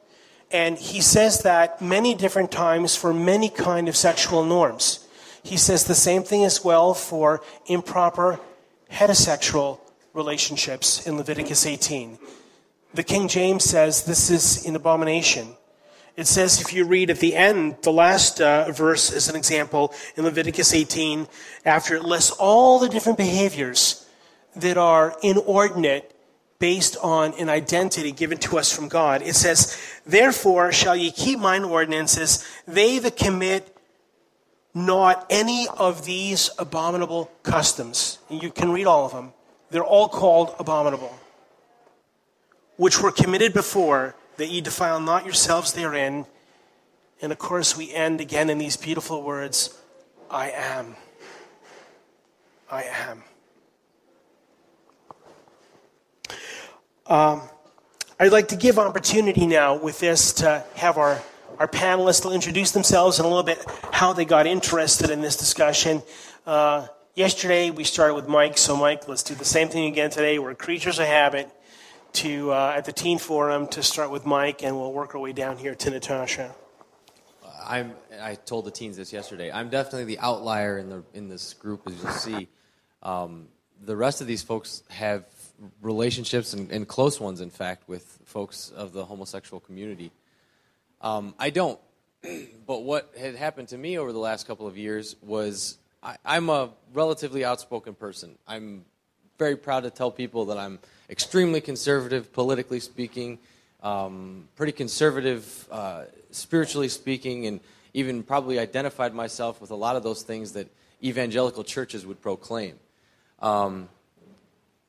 And 0.51 0.77
he 0.77 1.01
says 1.01 1.45
that 1.45 1.81
many 1.81 2.15
different 2.15 2.53
times 2.53 2.95
for 2.95 3.15
many 3.15 3.49
kind 3.49 3.89
of 3.89 3.97
sexual 3.97 4.45
norms. 4.45 5.09
He 5.43 5.57
says 5.57 5.85
the 5.85 5.95
same 5.95 6.25
thing 6.25 6.45
as 6.45 6.63
well 6.63 6.93
for 6.93 7.41
improper 7.65 8.39
heterosexual 8.93 9.81
relationships 10.19 11.07
in 11.07 11.17
Leviticus 11.17 11.65
18. 11.65 12.19
The 12.93 13.03
King 13.03 13.29
James 13.29 13.65
says 13.65 14.05
this 14.05 14.29
is 14.29 14.67
an 14.67 14.77
abomination. 14.77 15.55
It 16.17 16.27
says, 16.27 16.61
if 16.61 16.73
you 16.73 16.85
read 16.85 17.11
at 17.11 17.21
the 17.21 17.37
end, 17.37 17.77
the 17.83 17.93
last 17.93 18.41
uh, 18.41 18.73
verse 18.73 19.13
is 19.13 19.29
an 19.29 19.37
example 19.37 19.95
in 20.17 20.25
Leviticus 20.25 20.75
18, 20.75 21.29
after 21.65 21.95
it 21.95 22.05
lists 22.05 22.33
all 22.33 22.81
the 22.81 22.89
different 22.89 23.17
behaviors 23.17 24.05
that 24.57 24.77
are 24.77 25.17
inordinate 25.23 26.13
based 26.59 26.97
on 27.03 27.35
an 27.35 27.49
identity 27.49 28.11
given 28.11 28.37
to 28.39 28.59
us 28.59 28.75
from 28.75 28.89
God. 28.89 29.23
It 29.23 29.37
says, 29.37 29.81
Therefore 30.05 30.73
shall 30.73 30.97
ye 30.97 31.13
keep 31.13 31.39
mine 31.39 31.63
ordinances, 31.63 32.45
they 32.67 32.99
that 32.99 33.17
commit 33.17 33.77
not 34.75 35.25
any 35.31 35.69
of 35.77 36.05
these 36.05 36.51
abominable 36.59 37.31
customs. 37.43 38.19
You 38.29 38.51
can 38.51 38.73
read 38.73 38.87
all 38.87 39.07
of 39.07 39.13
them. 39.13 39.33
They're 39.71 39.85
all 39.85 40.09
called 40.09 40.55
abominable, 40.59 41.15
which 42.77 43.03
were 43.03 43.13
committed 43.13 43.53
before, 43.53 44.15
that 44.37 44.49
ye 44.49 44.61
defile 44.61 45.01
not 45.01 45.25
yourselves 45.25 45.73
therein. 45.73 46.27
And 47.21 47.33
of 47.33 47.39
course, 47.39 47.77
we 47.77 47.93
end 47.93 48.21
again 48.21 48.49
in 48.49 48.59
these 48.59 48.77
beautiful 48.77 49.23
words 49.23 49.79
I 50.31 50.51
am. 50.51 50.95
I 52.71 52.85
am. 52.85 53.23
Um, 57.07 57.43
I'd 58.21 58.33
like 58.33 58.49
to 58.49 58.57
give 58.57 58.79
opportunity 58.79 59.47
now 59.47 59.77
with 59.77 60.01
this 60.01 60.33
to 60.35 60.65
have 60.75 60.99
our, 60.99 61.23
our 61.59 61.69
panelists 61.69 62.31
introduce 62.35 62.73
themselves 62.73 63.19
and 63.19 63.25
a 63.25 63.29
little 63.29 63.43
bit 63.43 63.65
how 63.93 64.13
they 64.13 64.27
got 64.27 64.47
interested 64.47 65.09
in 65.09 65.23
this 65.23 65.37
discussion. 65.37 66.03
Uh, 66.47 66.87
Yesterday 67.19 67.73
we 67.73 67.83
started 67.83 68.15
with 68.15 68.29
Mike, 68.29 68.57
so 68.57 68.77
Mike, 68.77 69.09
let's 69.09 69.25
do 69.25 69.35
the 69.35 69.45
same 69.45 69.67
thing 69.67 69.87
again 69.87 70.09
today. 70.09 70.39
We're 70.39 70.55
creatures 70.55 71.01
of 71.01 71.07
habit 71.07 71.51
to 72.13 72.53
uh, 72.53 72.75
at 72.77 72.85
the 72.85 72.93
teen 72.93 73.19
forum 73.19 73.67
to 73.71 73.83
start 73.83 74.13
with 74.13 74.25
Mike, 74.25 74.63
and 74.63 74.77
we'll 74.77 74.93
work 74.93 75.17
our 75.17 75.21
way 75.21 75.33
down 75.33 75.57
here 75.57 75.75
to 75.75 75.91
Natasha. 75.91 76.55
I'm. 77.67 77.95
I 78.23 78.37
told 78.37 78.67
the 78.67 78.71
teens 78.71 78.97
this 78.97 79.13
yesterday. 79.13 79.51
I'm 79.51 79.69
definitely 79.69 80.05
the 80.05 80.21
outlier 80.21 80.79
in 80.79 80.91
the 80.91 81.03
in 81.13 81.29
this 81.29 81.55
group, 81.55 81.89
as 81.89 82.01
you'll 82.01 82.13
see. 82.13 82.49
Um, 83.03 83.49
the 83.85 83.97
rest 83.97 84.21
of 84.21 84.29
these 84.29 84.45
folks 84.45 84.85
have 84.89 85.25
relationships 85.83 86.53
and, 86.53 86.71
and, 86.71 86.87
close 86.87 87.19
ones, 87.19 87.41
in 87.41 87.51
fact, 87.51 87.89
with 87.89 88.21
folks 88.27 88.71
of 88.71 88.93
the 88.93 89.05
homosexual 89.05 89.59
community. 89.59 90.13
Um, 91.01 91.35
I 91.37 91.51
don't. 91.51 91.81
but 92.65 92.85
what 92.85 93.13
had 93.19 93.35
happened 93.35 93.67
to 93.71 93.77
me 93.77 93.99
over 93.99 94.13
the 94.13 94.21
last 94.21 94.47
couple 94.47 94.69
of 94.69 94.79
years 94.79 95.17
was 95.21 95.79
I, 96.03 96.17
I'm 96.25 96.49
a 96.49 96.71
relatively 96.93 97.45
outspoken 97.45 97.95
person. 97.95 98.37
I'm 98.47 98.85
very 99.39 99.57
proud 99.57 99.85
to 99.85 99.91
tell 99.91 100.11
people 100.11 100.47
that 100.47 100.59
I'm 100.59 100.79
extremely 101.09 101.61
conservative, 101.61 102.33
politically 102.33 102.81
speaking, 102.81 103.39
um, 103.83 104.49
pretty 104.57 104.73
conservative, 104.73 105.67
uh, 105.71 106.05
spiritually 106.31 106.89
speaking, 106.89 107.47
and 107.47 107.61
even 107.95 108.23
probably 108.23 108.59
identified 108.59 109.15
myself 109.15 109.61
with 109.61 109.71
a 109.71 109.77
lot 109.77 109.97
of 109.97 110.03
those 110.03 110.23
things 110.23 110.53
that 110.53 110.69
evangelical 111.03 111.65
churches 111.65 112.05
would 112.05 112.21
proclaim. 112.21 112.75
Um, 113.41 113.89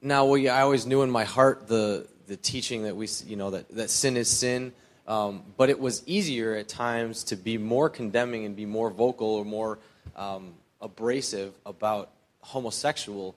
now, 0.02 0.34
I 0.34 0.62
always 0.62 0.86
knew 0.86 1.02
in 1.02 1.12
my 1.12 1.26
heart 1.26 1.68
the 1.68 2.08
the 2.30 2.38
teaching 2.38 2.84
that 2.84 2.96
we, 2.96 3.08
you 3.26 3.36
know, 3.36 3.50
that, 3.50 3.68
that 3.70 3.90
sin 3.90 4.16
is 4.16 4.30
sin. 4.30 4.72
Um, 5.08 5.42
but 5.58 5.70
it 5.72 5.80
was 5.80 6.04
easier 6.06 6.56
at 6.56 6.70
times 6.70 7.24
to 7.26 7.36
be 7.36 7.58
more 7.58 7.90
condemning 7.90 8.46
and 8.46 8.56
be 8.56 8.68
more 8.68 8.92
vocal 8.92 9.28
or 9.28 9.44
more 9.44 9.80
um, 10.16 10.54
abrasive 10.82 11.54
about 11.66 12.10
homosexual 12.42 13.36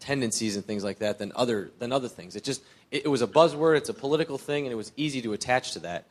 tendencies 0.00 0.56
and 0.56 0.64
things 0.64 0.82
like 0.82 0.98
that 0.98 1.18
than 1.18 1.32
other 1.36 1.70
than 1.78 1.92
other 1.92 2.08
things. 2.08 2.36
It 2.36 2.44
just 2.44 2.62
it, 2.90 3.04
it 3.04 3.08
was 3.08 3.22
a 3.22 3.26
buzzword. 3.26 3.76
It's 3.76 3.88
a 3.88 3.94
political 3.94 4.38
thing, 4.38 4.64
and 4.64 4.72
it 4.72 4.76
was 4.76 4.92
easy 4.96 5.22
to 5.22 5.32
attach 5.32 5.72
to 5.72 5.80
that. 5.80 6.04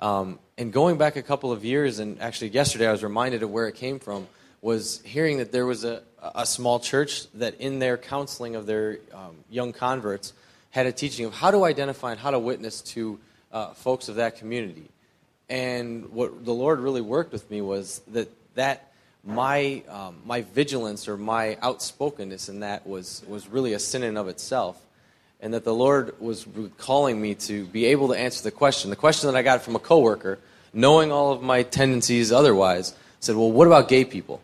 Um, 0.00 0.38
and 0.56 0.72
going 0.72 0.96
back 0.96 1.16
a 1.16 1.22
couple 1.22 1.52
of 1.52 1.64
years, 1.64 1.98
and 1.98 2.20
actually 2.20 2.48
yesterday 2.50 2.88
I 2.88 2.92
was 2.92 3.02
reminded 3.02 3.42
of 3.42 3.50
where 3.50 3.68
it 3.68 3.74
came 3.74 3.98
from. 3.98 4.26
Was 4.62 5.00
hearing 5.04 5.38
that 5.38 5.52
there 5.52 5.64
was 5.64 5.84
a, 5.84 6.02
a 6.34 6.44
small 6.44 6.80
church 6.80 7.30
that 7.32 7.58
in 7.60 7.78
their 7.78 7.96
counseling 7.96 8.56
of 8.56 8.66
their 8.66 8.98
um, 9.14 9.36
young 9.48 9.72
converts 9.72 10.34
had 10.68 10.84
a 10.84 10.92
teaching 10.92 11.24
of 11.24 11.32
how 11.32 11.50
to 11.50 11.64
identify 11.64 12.10
and 12.10 12.20
how 12.20 12.30
to 12.30 12.38
witness 12.38 12.82
to 12.82 13.18
uh, 13.52 13.72
folks 13.72 14.10
of 14.10 14.16
that 14.16 14.36
community. 14.36 14.90
And 15.48 16.10
what 16.10 16.44
the 16.44 16.52
Lord 16.52 16.78
really 16.80 17.00
worked 17.00 17.32
with 17.32 17.50
me 17.50 17.62
was 17.62 18.02
that 18.08 18.28
that 18.54 18.89
my 19.24 19.82
um, 19.88 20.16
my 20.24 20.42
vigilance 20.42 21.08
or 21.08 21.16
my 21.16 21.56
outspokenness 21.62 22.48
in 22.48 22.60
that 22.60 22.86
was 22.86 23.22
was 23.28 23.48
really 23.48 23.74
a 23.74 23.78
sin 23.78 24.02
in 24.02 24.16
of 24.16 24.28
itself, 24.28 24.80
and 25.40 25.52
that 25.54 25.64
the 25.64 25.74
Lord 25.74 26.18
was 26.20 26.46
calling 26.78 27.20
me 27.20 27.34
to 27.36 27.66
be 27.66 27.86
able 27.86 28.08
to 28.08 28.14
answer 28.14 28.42
the 28.42 28.50
question. 28.50 28.90
The 28.90 28.96
question 28.96 29.30
that 29.30 29.36
I 29.36 29.42
got 29.42 29.62
from 29.62 29.76
a 29.76 29.78
coworker, 29.78 30.38
knowing 30.72 31.12
all 31.12 31.32
of 31.32 31.42
my 31.42 31.62
tendencies 31.62 32.32
otherwise, 32.32 32.94
said, 33.20 33.36
"Well, 33.36 33.52
what 33.52 33.66
about 33.66 33.88
gay 33.88 34.04
people?" 34.04 34.40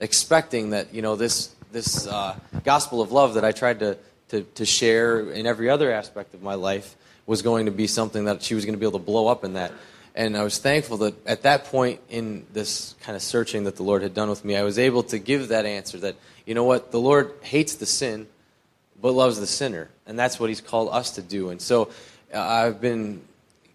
Expecting 0.00 0.70
that 0.70 0.92
you 0.92 1.02
know 1.02 1.16
this 1.16 1.54
this 1.70 2.06
uh, 2.06 2.36
gospel 2.64 3.00
of 3.00 3.12
love 3.12 3.34
that 3.34 3.44
I 3.44 3.52
tried 3.52 3.78
to 3.80 3.98
to, 4.30 4.42
to 4.42 4.66
share 4.66 5.30
in 5.30 5.46
every 5.46 5.70
other 5.70 5.92
aspect 5.92 6.34
of 6.34 6.42
my 6.42 6.54
life 6.54 6.96
was 7.26 7.42
going 7.42 7.66
to 7.66 7.72
be 7.72 7.86
something 7.86 8.24
that 8.24 8.42
she 8.42 8.54
was 8.54 8.64
going 8.64 8.74
to 8.74 8.78
be 8.78 8.86
able 8.86 8.98
to 8.98 9.04
blow 9.04 9.28
up 9.28 9.44
in 9.44 9.54
that. 9.54 9.72
And 10.18 10.36
I 10.36 10.42
was 10.42 10.58
thankful 10.58 10.96
that 10.96 11.14
at 11.28 11.42
that 11.42 11.66
point 11.66 12.00
in 12.08 12.44
this 12.52 12.96
kind 13.02 13.14
of 13.14 13.22
searching 13.22 13.62
that 13.64 13.76
the 13.76 13.84
Lord 13.84 14.02
had 14.02 14.14
done 14.14 14.28
with 14.28 14.44
me, 14.44 14.56
I 14.56 14.64
was 14.64 14.76
able 14.76 15.04
to 15.04 15.18
give 15.20 15.46
that 15.48 15.64
answer 15.64 15.96
that, 15.98 16.16
you 16.44 16.54
know 16.54 16.64
what, 16.64 16.90
the 16.90 16.98
Lord 16.98 17.34
hates 17.40 17.76
the 17.76 17.86
sin, 17.86 18.26
but 19.00 19.12
loves 19.12 19.38
the 19.38 19.46
sinner. 19.46 19.90
And 20.08 20.18
that's 20.18 20.40
what 20.40 20.48
He's 20.48 20.60
called 20.60 20.88
us 20.90 21.12
to 21.12 21.22
do. 21.22 21.50
And 21.50 21.62
so 21.62 21.92
uh, 22.34 22.40
I've 22.40 22.80
been 22.80 23.20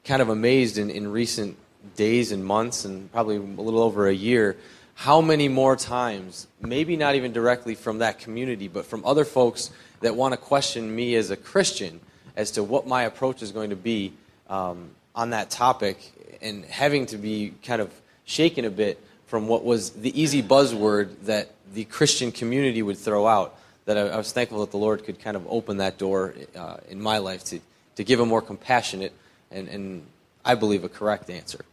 kind 0.04 0.22
of 0.22 0.28
amazed 0.28 0.78
in, 0.78 0.90
in 0.90 1.10
recent 1.10 1.56
days 1.96 2.34
and 2.34 2.44
months, 2.44 2.84
and 2.84 3.10
probably 3.14 3.38
a 3.38 3.40
little 3.40 3.80
over 3.80 4.10
a 4.10 4.14
year, 4.14 4.58
how 4.96 5.22
many 5.22 5.48
more 5.48 5.78
times, 5.78 6.48
maybe 6.60 6.98
not 6.98 7.16
even 7.16 7.32
directly 7.32 7.74
from 7.74 8.00
that 8.00 8.20
community, 8.20 8.68
but 8.68 8.86
from 8.86 9.06
other 9.06 9.24
folks 9.24 9.72
that 10.02 10.18
want 10.18 10.34
to 10.34 10.38
question 10.38 10.94
me 10.94 11.16
as 11.16 11.32
a 11.32 11.38
Christian 11.38 12.02
as 12.36 12.52
to 12.52 12.64
what 12.66 12.86
my 12.86 13.04
approach 13.04 13.42
is 13.42 13.54
going 13.54 13.70
to 13.70 13.78
be 13.78 14.12
um, 14.50 14.90
on 15.16 15.32
that 15.32 15.50
topic 15.50 15.98
and 16.42 16.66
having 16.66 17.06
to 17.08 17.18
be 17.18 17.54
kind 17.64 17.82
of 17.82 17.92
shaken 18.26 18.66
a 18.66 18.70
bit 18.70 19.04
from 19.28 19.48
what 19.48 19.64
was 19.64 19.92
the 19.92 20.20
easy 20.20 20.44
buzzword 20.44 21.10
that 21.24 21.52
the 21.74 21.86
Christian 21.86 22.32
community 22.32 22.82
would 22.82 22.98
throw 22.98 23.28
out. 23.28 23.56
That 23.86 23.98
I, 23.98 24.02
I 24.02 24.18
was 24.18 24.32
thankful 24.32 24.62
that 24.62 24.72
the 24.72 24.78
Lord 24.78 25.04
could 25.04 25.20
kind 25.20 25.36
of 25.36 25.46
open 25.50 25.78
that 25.78 25.98
door 25.98 26.36
uh, 26.56 26.78
in 26.90 27.02
my 27.02 27.18
life 27.18 27.44
to, 27.46 27.60
to 27.96 28.04
give 28.04 28.20
a 28.20 28.26
more 28.26 28.42
compassionate 28.42 29.14
and, 29.52 29.68
and 29.68 30.06
I 30.46 30.56
believe 30.56 30.84
a 30.84 30.90
correct 30.90 31.30
answer. 31.30 31.66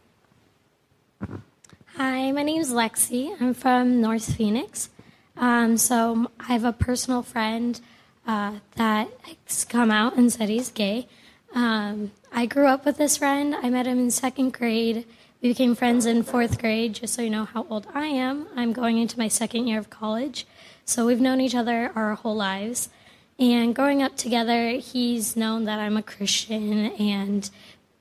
Hi, 1.95 2.31
my 2.31 2.43
name 2.43 2.61
is 2.61 2.71
Lexi. 2.71 3.35
I'm 3.39 3.53
from 3.53 4.01
North 4.01 4.35
Phoenix. 4.35 4.89
Um, 5.37 5.77
so 5.77 6.31
I 6.39 6.53
have 6.53 6.63
a 6.63 6.73
personal 6.73 7.21
friend 7.21 7.79
uh, 8.25 8.59
that 8.75 9.09
has 9.45 9.65
come 9.65 9.91
out 9.91 10.15
and 10.15 10.31
said 10.31 10.49
he's 10.49 10.71
gay. 10.71 11.07
Um, 11.53 12.11
I 12.31 12.45
grew 12.45 12.67
up 12.67 12.85
with 12.85 12.97
this 12.97 13.17
friend. 13.17 13.53
I 13.55 13.69
met 13.69 13.85
him 13.85 13.99
in 13.99 14.09
second 14.09 14.53
grade. 14.53 15.05
We 15.41 15.49
became 15.49 15.75
friends 15.75 16.05
in 16.05 16.23
fourth 16.23 16.59
grade, 16.59 16.95
just 16.95 17.13
so 17.13 17.21
you 17.21 17.29
know 17.29 17.45
how 17.45 17.65
old 17.69 17.87
I 17.93 18.05
am. 18.05 18.47
I'm 18.55 18.71
going 18.71 18.97
into 18.97 19.19
my 19.19 19.27
second 19.27 19.67
year 19.67 19.79
of 19.79 19.89
college. 19.89 20.47
So 20.85 21.05
we've 21.05 21.19
known 21.19 21.41
each 21.41 21.55
other 21.55 21.91
our 21.93 22.15
whole 22.15 22.35
lives. 22.35 22.89
And 23.37 23.75
growing 23.75 24.01
up 24.01 24.15
together, 24.15 24.71
he's 24.71 25.35
known 25.35 25.65
that 25.65 25.79
I'm 25.79 25.97
a 25.97 26.03
Christian 26.03 26.91
and 26.93 27.49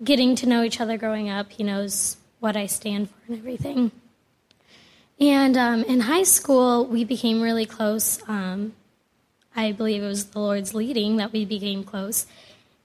getting 0.02 0.36
to 0.36 0.46
know 0.46 0.62
each 0.62 0.80
other 0.80 0.96
growing 0.96 1.28
up, 1.28 1.50
he 1.50 1.62
knows 1.62 2.16
what 2.38 2.56
I 2.56 2.66
stand 2.66 3.10
for 3.10 3.16
and 3.28 3.38
everything. 3.38 3.90
And 5.18 5.56
um, 5.56 5.82
in 5.84 6.00
high 6.00 6.22
school, 6.22 6.86
we 6.86 7.04
became 7.04 7.42
really 7.42 7.66
close. 7.66 8.20
Um, 8.28 8.74
I 9.54 9.72
believe 9.72 10.02
it 10.02 10.06
was 10.06 10.26
the 10.26 10.38
Lord's 10.38 10.72
leading 10.72 11.16
that 11.16 11.32
we 11.32 11.44
became 11.44 11.84
close. 11.84 12.26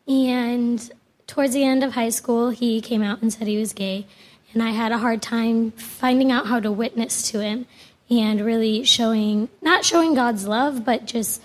And 0.08 0.92
towards 1.28 1.54
the 1.54 1.64
end 1.64 1.84
of 1.84 1.94
high 1.94 2.10
school, 2.10 2.50
he 2.50 2.82
came 2.82 3.02
out 3.02 3.22
and 3.22 3.32
said 3.32 3.48
he 3.48 3.58
was 3.58 3.74
gay. 3.74 4.06
And 4.54 4.64
I 4.64 4.70
had 4.70 4.92
a 4.92 4.98
hard 4.98 5.22
time 5.22 5.72
finding 5.72 6.32
out 6.32 6.48
how 6.48 6.60
to 6.60 6.72
witness 6.72 7.30
to 7.32 7.42
him 7.42 7.66
and 8.10 8.42
really 8.42 8.84
showing, 8.84 9.50
not 9.62 9.84
showing 9.84 10.14
God's 10.14 10.48
love, 10.48 10.86
but 10.86 11.06
just 11.06 11.42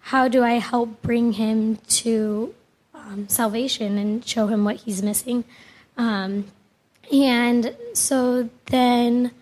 how 0.00 0.26
do 0.26 0.42
I 0.42 0.54
help 0.54 1.02
bring 1.02 1.34
him 1.34 1.76
to 1.88 2.54
um, 2.94 3.28
salvation 3.28 3.98
and 3.98 4.26
show 4.26 4.46
him 4.46 4.64
what 4.64 4.76
he's 4.76 5.02
missing. 5.02 5.44
Um, 5.96 6.46
and 7.12 7.76
so 7.94 8.48
then 8.66 9.32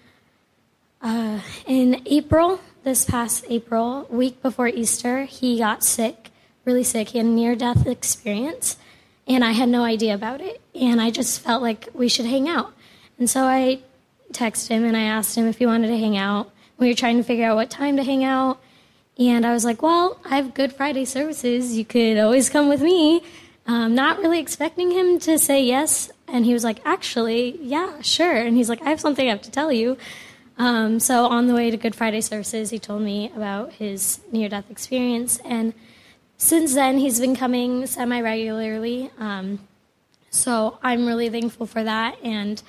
uh, 1.01 1.41
in 1.67 2.03
April, 2.07 2.61
this 2.85 3.05
past 3.05 3.45
April, 3.49 4.07
week 4.11 4.43
before 4.43 4.69
Easter, 4.69 5.25
he 5.25 5.59
got 5.59 5.83
sick, 5.83 6.31
really 6.65 6.85
sick. 6.85 7.11
He 7.11 7.19
had 7.19 7.27
a 7.27 7.31
near 7.31 7.57
death 7.57 7.87
experience, 7.87 8.77
and 9.27 9.45
I 9.45 9.53
had 9.53 9.69
no 9.69 9.83
idea 9.83 10.15
about 10.15 10.41
it. 10.41 10.61
And 10.75 11.01
I 11.01 11.11
just 11.11 11.41
felt 11.41 11.63
like 11.63 11.89
we 11.95 12.09
should 12.09 12.27
hang 12.27 12.49
out. 12.49 12.73
And 13.19 13.29
so 13.29 13.45
I 13.45 13.81
texted 14.33 14.69
him 14.69 14.85
and 14.85 14.97
I 14.97 15.03
asked 15.03 15.37
him 15.37 15.47
if 15.47 15.59
he 15.59 15.67
wanted 15.67 15.89
to 15.89 15.99
hang 15.99 16.17
out. 16.17 16.51
We 16.79 16.89
were 16.89 16.95
trying 16.95 17.17
to 17.17 17.23
figure 17.23 17.47
out 17.47 17.57
what 17.57 17.71
time 17.71 17.97
to 17.97 18.05
hang 18.05 18.25
out. 18.25 18.61
And 19.19 19.47
I 19.47 19.53
was 19.53 19.65
like, 19.65 19.83
well, 19.83 20.21
I 20.25 20.37
have 20.37 20.53
Good 20.53 20.73
Friday 20.73 21.07
services. 21.07 21.77
You 21.77 21.85
could 21.85 22.19
always 22.19 22.51
come 22.51 22.69
with 22.69 22.83
me. 22.83 23.23
Um, 23.67 23.95
not 23.95 24.19
really 24.19 24.39
expecting 24.39 24.91
him 24.91 25.19
to 25.21 25.39
say 25.39 25.65
yes. 25.65 26.11
And 26.29 26.45
he 26.45 26.53
was 26.53 26.65
like, 26.65 26.81
actually, 26.85 27.59
yeah, 27.63 28.01
sure. 28.03 28.37
And 28.37 28.57
he's 28.57 28.69
like, 28.69 28.83
I 28.83 28.91
have 28.91 29.01
something 29.01 29.27
I 29.27 29.31
have 29.31 29.43
to 29.43 29.51
tell 29.51 29.73
you. 29.73 29.97
Um, 30.59 31.01
so 31.01 31.27
on 31.27 31.47
the 31.47 31.55
way 31.55 31.71
to 31.71 31.77
Good 31.77 31.95
Friday 31.95 32.21
services, 32.21 32.71
he 32.71 32.79
told 32.79 33.03
me 33.03 33.31
about 33.35 33.73
his 33.73 34.21
near-death 34.33 34.71
experience, 34.71 35.39
and 35.45 35.75
since 36.39 36.75
then 36.75 36.99
he's 36.99 37.21
been 37.21 37.37
coming 37.37 37.87
semi-regularly. 37.87 39.11
Um, 39.19 39.61
so 40.31 40.79
I'm 40.83 41.07
really 41.07 41.29
thankful 41.29 41.67
for 41.67 41.83
that, 41.83 42.19
and 42.23 42.63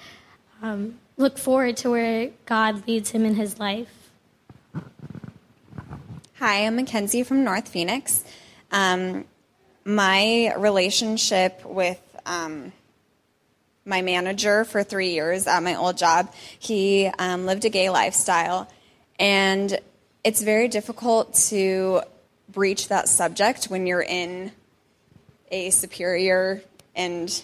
um, 0.62 1.00
look 1.18 1.38
forward 1.38 1.78
to 1.78 1.92
where 1.92 2.30
God 2.46 2.88
leads 2.88 3.12
him 3.12 3.26
in 3.26 3.36
his 3.36 3.60
life. 3.60 4.12
Hi, 6.40 6.66
I'm 6.66 6.76
Mackenzie 6.76 7.24
from 7.24 7.44
North 7.44 7.68
Phoenix. 7.68 8.24
Um, 8.72 9.26
my 9.84 10.54
relationship 10.58 11.66
with 11.66 12.00
um, 12.26 12.72
my 13.86 14.02
manager 14.02 14.66
for 14.66 14.84
three 14.84 15.12
years 15.12 15.48
at 15.48 15.64
my 15.64 15.76
old 15.76 15.98
job. 15.98 16.32
He 16.60 17.10
um, 17.18 17.46
lived 17.46 17.66
a 17.66 17.70
gay 17.70 17.90
lifestyle, 17.90 18.70
and 19.18 19.80
it's 20.24 20.42
very 20.42 20.68
difficult 20.68 21.34
to 21.50 22.02
breach 22.50 22.88
that 22.88 23.10
subject 23.10 23.66
when 23.66 23.88
you're 23.88 24.02
in 24.02 24.52
a 25.52 25.70
superior 25.70 26.62
and 26.96 27.44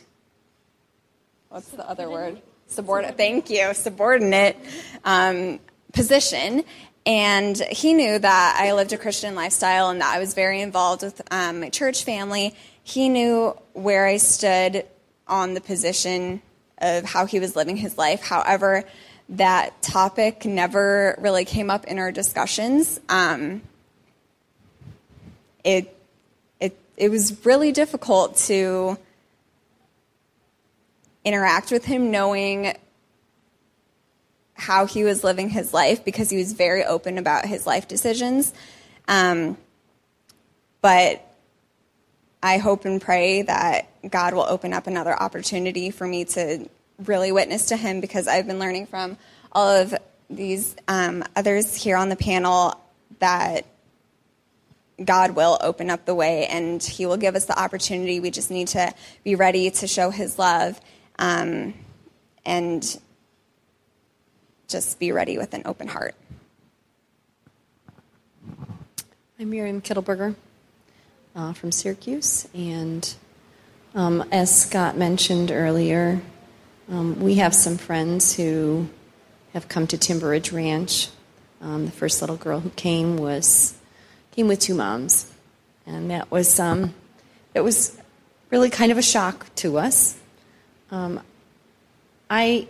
what's 1.50 1.70
the 1.70 1.88
other 1.88 2.10
word? 2.10 2.42
Subordinate. 2.68 3.18
Thank 3.18 3.50
you, 3.50 3.74
subordinate 3.74 4.58
um, 5.06 5.60
position. 5.92 6.64
And 7.06 7.58
he 7.58 7.94
knew 7.94 8.18
that 8.18 8.58
I 8.60 8.74
lived 8.74 8.94
a 8.94 8.98
Christian 8.98 9.36
lifestyle 9.36 9.90
and 9.90 10.02
that 10.02 10.16
I 10.16 10.20
was 10.20 10.34
very 10.34 10.62
involved 10.62 11.04
with 11.04 11.22
um, 11.32 11.60
my 11.60 11.70
church 11.70 12.04
family. 12.04 12.56
He 12.82 13.10
knew 13.10 13.58
where 13.74 14.06
I 14.06 14.18
stood 14.18 14.86
on 15.28 15.54
the 15.54 15.62
position 15.62 16.42
of 16.80 17.06
how 17.06 17.26
he 17.26 17.40
was 17.40 17.56
living 17.56 17.78
his 17.78 17.98
life. 17.98 18.22
However, 18.22 18.84
that 19.30 19.82
topic 19.82 20.46
never 20.46 21.16
really 21.20 21.46
came 21.46 21.70
up 21.70 21.86
in 21.86 22.00
our 22.00 22.12
discussions. 22.12 23.00
Um, 23.10 23.62
it, 25.64 25.96
it, 26.60 26.78
it 26.98 27.10
was 27.10 27.46
really 27.46 27.72
difficult 27.72 28.38
to 28.38 28.98
interact 31.26 31.72
with 31.72 31.86
him 31.86 32.12
knowing 32.12 32.76
how 34.56 34.86
he 34.86 35.04
was 35.04 35.24
living 35.24 35.50
his 35.50 35.74
life 35.74 36.06
because 36.06 36.30
he 36.30 36.38
was 36.38 36.54
very 36.54 36.84
open 36.84 37.18
about 37.18 37.46
his 37.46 37.66
life 37.66 37.88
decisions. 37.88 38.54
Um, 39.08 39.58
but 40.82 41.22
I 42.42 42.58
hope 42.58 42.86
and 42.86 43.02
pray 43.02 43.44
that 43.44 43.88
God 44.10 44.34
will 44.34 44.44
open 44.44 44.74
up 44.74 44.88
another 44.88 45.14
opportunity 45.14 45.92
for 45.92 46.06
me 46.06 46.26
to 46.26 46.70
really 47.06 47.32
witness 47.32 47.68
to 47.68 47.78
him 47.78 48.02
because 48.02 48.28
I've 48.28 48.48
been 48.48 48.60
learning 48.60 48.88
from 48.88 49.18
all 49.52 49.68
of 49.68 49.96
these 50.30 50.76
um, 50.88 51.24
others 51.36 51.74
here 51.76 51.98
on 51.98 52.10
the 52.10 52.16
panel 52.16 52.80
that 53.20 53.66
God 55.04 55.32
will 55.32 55.58
open 55.62 55.90
up 55.90 56.06
the 56.06 56.16
way 56.16 56.46
and 56.48 56.82
He 56.82 57.06
will 57.06 57.18
give 57.18 57.36
us 57.36 57.46
the 57.46 57.60
opportunity. 57.60 58.20
We 58.20 58.32
just 58.32 58.52
need 58.52 58.68
to 58.70 58.94
be 59.24 59.36
ready 59.36 59.72
to 59.72 59.88
show 59.88 60.10
His 60.10 60.38
love 60.38 60.80
um, 61.20 61.74
and 62.46 63.00
just 64.68 65.00
be 65.00 65.12
ready 65.12 65.38
with 65.38 65.54
an 65.54 65.64
open 65.66 65.88
heart. 65.88 66.16
I'm 69.40 69.50
Miriam 69.50 69.82
Kittleberger 69.82 70.36
uh, 71.36 71.54
from 71.54 71.72
Syracuse, 71.72 72.48
and 72.54 73.14
um, 73.96 74.24
as 74.32 74.64
Scott 74.64 74.98
mentioned 74.98 75.52
earlier, 75.52 76.22
um, 76.90 77.20
we 77.20 77.36
have 77.36 77.54
some 77.54 77.78
friends 77.78 78.36
who 78.36 78.88
have 79.54 79.68
come 79.68 79.86
to 79.88 79.98
Timber 79.98 80.30
Ridge 80.30 80.52
Ranch. 80.52 81.10
Um, 81.62 81.86
the 81.86 81.92
first 81.92 82.22
little 82.22 82.38
girl 82.38 82.60
who 82.60 82.70
came 82.72 83.18
was 83.18 83.76
came 84.34 84.48
with 84.48 84.60
two 84.60 84.74
moms, 84.74 85.32
and 85.86 86.10
that 86.10 86.32
was 86.32 86.60
um, 86.60 86.94
it 87.54 87.62
was 87.62 87.96
really 88.50 88.70
kind 88.70 88.92
of 88.92 88.98
a 88.98 89.02
shock 89.02 89.46
to 89.56 89.78
us. 89.78 90.18
Um, 90.90 91.22
I 92.30 92.68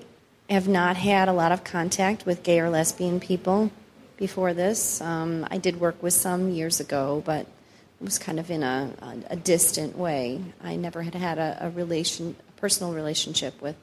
have 0.50 0.68
not 0.68 0.98
had 0.98 1.30
a 1.30 1.34
lot 1.34 1.54
of 1.54 1.64
contact 1.64 2.26
with 2.26 2.44
gay 2.44 2.60
or 2.60 2.70
lesbian 2.70 3.22
people 3.22 3.72
before 4.18 4.54
this. 4.54 5.00
Um, 5.00 5.48
I 5.50 5.58
did 5.58 5.80
work 5.80 6.04
with 6.04 6.14
some 6.14 6.52
years 6.52 6.82
ago, 6.82 7.24
but 7.26 7.42
it 7.42 8.04
was 8.04 8.20
kind 8.20 8.40
of 8.40 8.52
in 8.52 8.62
a, 8.62 8.92
a, 9.30 9.36
distant 9.38 9.98
way. 9.98 10.42
I 10.62 10.76
never 10.76 11.02
had 11.02 11.16
had 11.16 11.38
a, 11.38 11.58
a, 11.62 11.70
relation, 11.70 12.36
a 12.50 12.52
personal 12.60 12.94
relationship 12.94 13.62
with 13.62 13.78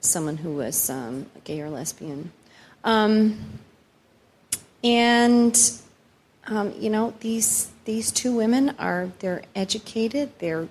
someone 0.00 0.38
who 0.38 0.54
was 0.56 0.90
um, 0.90 1.26
gay 1.44 1.60
or 1.60 1.70
lesbian. 1.70 2.32
Um, 2.82 3.38
and 4.82 5.56
um, 6.46 6.74
you 6.78 6.90
know, 6.90 7.14
these 7.20 7.70
these 7.84 8.10
two 8.10 8.34
women 8.34 8.74
are 8.78 9.10
they're 9.20 9.42
educated. 9.54 10.30
They're 10.38 10.68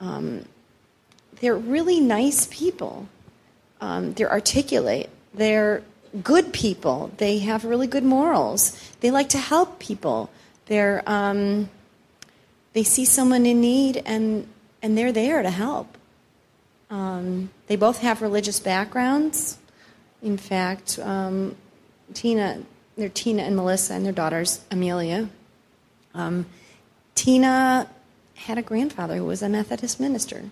um, 0.00 0.44
they're 1.40 1.56
really 1.56 2.00
nice 2.00 2.48
people. 2.50 3.08
Um, 3.80 4.14
they're 4.14 4.30
articulate. 4.30 5.10
They're 5.32 5.82
good 6.22 6.52
people. 6.52 7.12
They 7.18 7.38
have 7.38 7.64
really 7.64 7.86
good 7.86 8.04
morals. 8.04 8.80
They 9.00 9.10
like 9.10 9.28
to 9.30 9.38
help 9.38 9.78
people. 9.78 10.30
They're 10.66 11.02
um, 11.06 11.68
they 12.72 12.82
see 12.82 13.04
someone 13.04 13.46
in 13.46 13.60
need 13.60 14.02
and 14.04 14.46
and 14.82 14.96
they're 14.96 15.12
there 15.12 15.42
to 15.42 15.50
help. 15.50 15.96
Um, 16.90 17.50
they 17.66 17.76
both 17.76 17.98
have 17.98 18.22
religious 18.22 18.60
backgrounds. 18.60 19.58
In 20.22 20.36
fact, 20.36 20.98
um, 20.98 21.54
Tina, 22.14 22.62
they're 22.98 23.08
Tina 23.08 23.44
and 23.44 23.54
Melissa, 23.54 23.94
and 23.94 24.04
their 24.04 24.12
daughters 24.12 24.60
Amelia. 24.70 25.28
Um, 26.14 26.46
Tina 27.14 27.88
had 28.34 28.58
a 28.58 28.62
grandfather 28.62 29.16
who 29.16 29.24
was 29.24 29.40
a 29.40 29.48
Methodist 29.48 30.00
minister. 30.00 30.50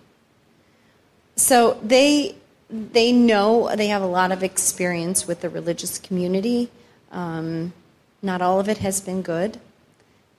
So 1.35 1.79
they 1.83 2.35
they 2.69 3.11
know 3.11 3.73
they 3.75 3.87
have 3.87 4.01
a 4.01 4.07
lot 4.07 4.31
of 4.31 4.43
experience 4.43 5.27
with 5.27 5.41
the 5.41 5.49
religious 5.49 5.99
community. 5.99 6.69
Um, 7.11 7.73
not 8.21 8.41
all 8.41 8.59
of 8.59 8.67
it 8.69 8.79
has 8.79 9.01
been 9.01 9.21
good. 9.21 9.59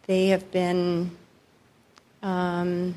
They 0.06 0.28
have 0.28 0.50
been 0.50 1.10
um, 2.22 2.94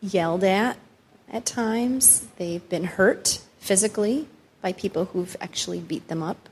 yelled 0.00 0.44
at 0.44 0.76
at 1.30 1.46
times. 1.46 2.26
They've 2.36 2.66
been 2.68 2.84
hurt 2.84 3.40
physically 3.58 4.28
by 4.60 4.72
people 4.72 5.06
who've 5.06 5.34
actually 5.40 5.80
beat 5.80 6.08
them 6.08 6.22
up 6.22 6.50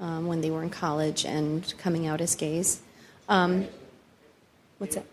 um, 0.00 0.26
when 0.26 0.40
they 0.40 0.50
were 0.50 0.62
in 0.62 0.70
college 0.70 1.24
and 1.24 1.72
coming 1.78 2.06
out 2.06 2.20
as 2.20 2.34
gays. 2.34 2.80
Um, 3.28 3.66
what's 4.78 4.94
that? 4.96 5.04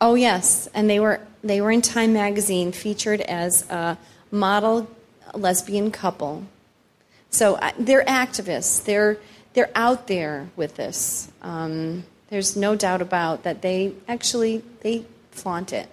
Oh 0.00 0.14
yes, 0.14 0.68
and 0.74 0.90
they 0.90 0.98
were 0.98 1.20
they 1.44 1.60
were 1.60 1.70
in 1.70 1.80
Time 1.80 2.12
magazine 2.12 2.72
featured 2.72 3.20
as 3.20 3.68
a 3.70 3.96
model 4.30 4.90
lesbian 5.34 5.90
couple. 5.90 6.44
So 7.30 7.54
uh, 7.54 7.70
they're 7.78 8.04
activists. 8.04 8.84
They're 8.84 9.18
they're 9.54 9.70
out 9.74 10.08
there 10.08 10.48
with 10.56 10.74
this. 10.74 11.30
Um, 11.40 12.04
there's 12.30 12.56
no 12.56 12.74
doubt 12.74 13.00
about 13.00 13.44
that. 13.44 13.62
They 13.62 13.94
actually 14.08 14.64
they 14.80 15.04
flaunt 15.30 15.72
it, 15.72 15.88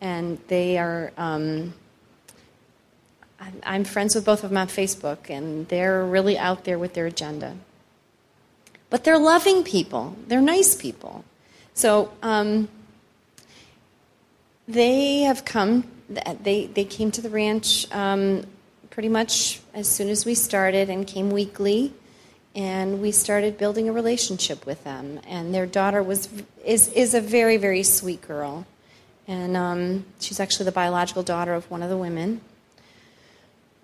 and 0.00 0.38
they 0.48 0.78
are. 0.78 1.12
Um, 1.16 1.74
I'm 3.64 3.84
friends 3.84 4.14
with 4.14 4.24
both 4.24 4.44
of 4.44 4.50
them 4.50 4.56
on 4.56 4.68
Facebook, 4.68 5.30
and 5.30 5.68
they're 5.68 6.04
really 6.04 6.38
out 6.38 6.64
there 6.64 6.78
with 6.78 6.94
their 6.94 7.06
agenda. 7.06 7.56
But 8.90 9.04
they're 9.04 9.18
loving 9.18 9.64
people. 9.64 10.16
They're 10.26 10.40
nice 10.40 10.74
people. 10.74 11.24
So. 11.74 12.12
Um, 12.22 12.68
they 14.66 15.20
have 15.20 15.44
come. 15.44 15.84
They 16.42 16.66
they 16.66 16.84
came 16.84 17.10
to 17.12 17.20
the 17.20 17.30
ranch 17.30 17.90
um, 17.92 18.46
pretty 18.90 19.08
much 19.08 19.60
as 19.74 19.88
soon 19.88 20.08
as 20.08 20.24
we 20.24 20.34
started 20.34 20.88
and 20.90 21.06
came 21.06 21.30
weekly, 21.30 21.92
and 22.54 23.00
we 23.00 23.12
started 23.12 23.58
building 23.58 23.88
a 23.88 23.92
relationship 23.92 24.64
with 24.64 24.84
them. 24.84 25.20
And 25.26 25.54
their 25.54 25.66
daughter 25.66 26.02
was 26.02 26.28
is 26.64 26.88
is 26.88 27.14
a 27.14 27.20
very 27.20 27.56
very 27.56 27.82
sweet 27.82 28.22
girl, 28.22 28.66
and 29.28 29.56
um, 29.56 30.04
she's 30.18 30.40
actually 30.40 30.64
the 30.64 30.72
biological 30.72 31.22
daughter 31.22 31.54
of 31.54 31.70
one 31.70 31.82
of 31.82 31.90
the 31.90 31.98
women. 31.98 32.40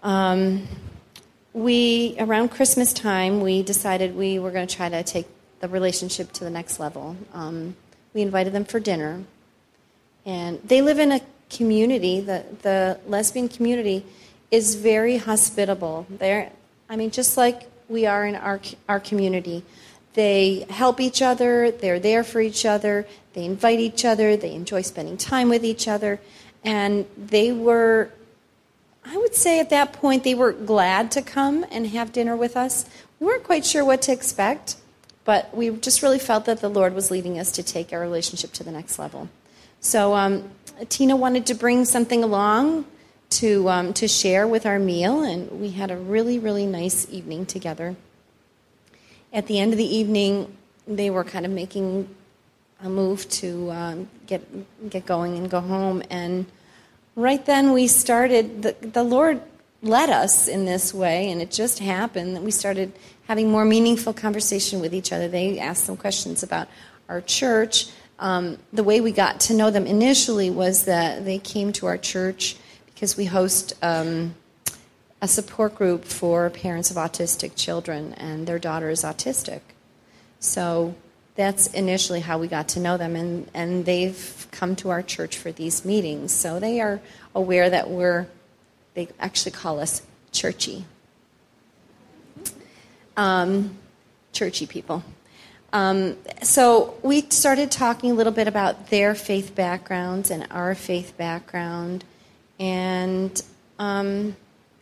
Um, 0.02 0.66
we 1.52 2.14
around 2.18 2.50
Christmas 2.50 2.92
time 2.92 3.40
we 3.40 3.62
decided 3.62 4.14
we 4.14 4.38
were 4.38 4.50
going 4.50 4.66
to 4.66 4.76
try 4.76 4.88
to 4.88 5.02
take 5.02 5.26
the 5.60 5.68
relationship 5.68 6.32
to 6.32 6.44
the 6.44 6.50
next 6.50 6.78
level. 6.80 7.16
Um, 7.34 7.76
we 8.14 8.22
invited 8.22 8.52
them 8.52 8.64
for 8.64 8.80
dinner 8.80 9.24
and 10.24 10.60
they 10.62 10.82
live 10.82 10.98
in 10.98 11.12
a 11.12 11.20
community, 11.50 12.20
the, 12.20 12.44
the 12.62 13.00
lesbian 13.06 13.48
community 13.48 14.04
is 14.50 14.76
very 14.76 15.16
hospitable. 15.16 16.06
They're, 16.08 16.50
I 16.88 16.96
mean, 16.96 17.10
just 17.10 17.36
like 17.36 17.68
we 17.88 18.06
are 18.06 18.26
in 18.26 18.36
our, 18.36 18.60
our 18.88 19.00
community. 19.00 19.64
They 20.14 20.66
help 20.70 21.00
each 21.00 21.22
other, 21.22 21.70
they're 21.70 22.00
there 22.00 22.24
for 22.24 22.40
each 22.40 22.64
other, 22.64 23.06
they 23.32 23.44
invite 23.44 23.80
each 23.80 24.04
other, 24.04 24.36
they 24.36 24.52
enjoy 24.54 24.82
spending 24.82 25.16
time 25.16 25.48
with 25.48 25.64
each 25.64 25.86
other. 25.86 26.20
And 26.64 27.06
they 27.16 27.52
were, 27.52 28.10
I 29.04 29.16
would 29.16 29.34
say 29.34 29.60
at 29.60 29.70
that 29.70 29.92
point, 29.92 30.24
they 30.24 30.34
were 30.34 30.52
glad 30.52 31.10
to 31.12 31.22
come 31.22 31.64
and 31.70 31.86
have 31.88 32.12
dinner 32.12 32.36
with 32.36 32.56
us. 32.56 32.84
We 33.18 33.26
weren't 33.26 33.44
quite 33.44 33.64
sure 33.64 33.84
what 33.84 34.02
to 34.02 34.12
expect, 34.12 34.76
but 35.24 35.54
we 35.56 35.70
just 35.70 36.02
really 36.02 36.18
felt 36.18 36.44
that 36.44 36.60
the 36.60 36.68
Lord 36.68 36.94
was 36.94 37.10
leading 37.10 37.38
us 37.38 37.52
to 37.52 37.62
take 37.62 37.92
our 37.92 38.00
relationship 38.00 38.52
to 38.54 38.64
the 38.64 38.70
next 38.70 38.98
level. 38.98 39.28
So 39.80 40.14
um, 40.14 40.50
Tina 40.88 41.16
wanted 41.16 41.46
to 41.46 41.54
bring 41.54 41.84
something 41.84 42.22
along 42.22 42.84
to 43.30 43.68
um, 43.68 43.92
to 43.94 44.08
share 44.08 44.46
with 44.46 44.66
our 44.66 44.78
meal, 44.78 45.22
and 45.22 45.60
we 45.60 45.70
had 45.70 45.90
a 45.90 45.96
really 45.96 46.38
really 46.38 46.66
nice 46.66 47.06
evening 47.10 47.46
together. 47.46 47.96
At 49.32 49.46
the 49.46 49.60
end 49.60 49.72
of 49.72 49.78
the 49.78 49.96
evening, 49.96 50.56
they 50.86 51.10
were 51.10 51.24
kind 51.24 51.46
of 51.46 51.52
making 51.52 52.08
a 52.82 52.88
move 52.88 53.28
to 53.30 53.70
um, 53.70 54.08
get 54.26 54.90
get 54.90 55.06
going 55.06 55.36
and 55.36 55.48
go 55.48 55.60
home, 55.60 56.02
and 56.10 56.46
right 57.14 57.44
then 57.44 57.72
we 57.72 57.86
started. 57.86 58.62
The, 58.62 58.76
the 58.80 59.02
Lord 59.04 59.42
led 59.82 60.10
us 60.10 60.48
in 60.48 60.64
this 60.64 60.92
way, 60.92 61.30
and 61.30 61.40
it 61.40 61.50
just 61.50 61.78
happened 61.78 62.36
that 62.36 62.42
we 62.42 62.50
started 62.50 62.92
having 63.26 63.50
more 63.50 63.64
meaningful 63.64 64.12
conversation 64.12 64.80
with 64.80 64.94
each 64.94 65.12
other. 65.12 65.28
They 65.28 65.58
asked 65.58 65.84
some 65.84 65.96
questions 65.96 66.42
about 66.42 66.68
our 67.08 67.20
church 67.20 67.88
um, 68.20 68.58
the 68.70 68.84
way 68.84 69.00
we 69.00 69.12
got 69.12 69.40
to 69.40 69.54
know 69.54 69.70
them 69.70 69.86
initially 69.86 70.50
was 70.50 70.84
that 70.84 71.24
they 71.24 71.38
came 71.38 71.72
to 71.72 71.86
our 71.86 71.96
church 71.96 72.54
because 72.86 73.16
we 73.16 73.24
host 73.24 73.72
um, 73.82 74.34
a 75.22 75.26
support 75.26 75.74
group 75.74 76.04
for 76.04 76.50
parents 76.50 76.90
of 76.90 76.98
autistic 76.98 77.56
children, 77.56 78.12
and 78.14 78.46
their 78.46 78.58
daughter 78.58 78.90
is 78.90 79.04
autistic. 79.04 79.60
So 80.38 80.94
that's 81.40 81.68
initially 81.68 82.20
how 82.20 82.36
we 82.36 82.48
got 82.48 82.68
to 82.68 82.80
know 82.80 82.98
them, 82.98 83.16
and, 83.16 83.48
and 83.54 83.86
they've 83.86 84.46
come 84.50 84.76
to 84.76 84.90
our 84.90 85.02
church 85.02 85.38
for 85.38 85.50
these 85.50 85.86
meetings. 85.86 86.32
So 86.32 86.60
they 86.60 86.82
are 86.82 87.00
aware 87.34 87.70
that 87.70 87.88
we're, 87.88 88.26
they 88.92 89.08
actually 89.18 89.52
call 89.52 89.80
us 89.80 90.02
churchy. 90.32 90.84
Um, 93.16 93.78
churchy 94.34 94.66
people. 94.66 95.02
Um, 95.72 96.18
so 96.42 96.98
we 97.02 97.22
started 97.30 97.70
talking 97.70 98.10
a 98.10 98.14
little 98.14 98.34
bit 98.34 98.46
about 98.46 98.90
their 98.90 99.14
faith 99.14 99.54
backgrounds 99.54 100.30
and 100.30 100.46
our 100.50 100.74
faith 100.74 101.16
background, 101.16 102.04
and 102.58 103.42
um, 103.78 104.36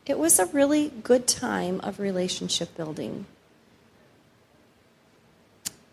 it 0.06 0.18
was 0.18 0.40
a 0.40 0.46
really 0.46 0.90
good 1.04 1.28
time 1.28 1.78
of 1.82 2.00
relationship 2.00 2.76
building. 2.76 3.26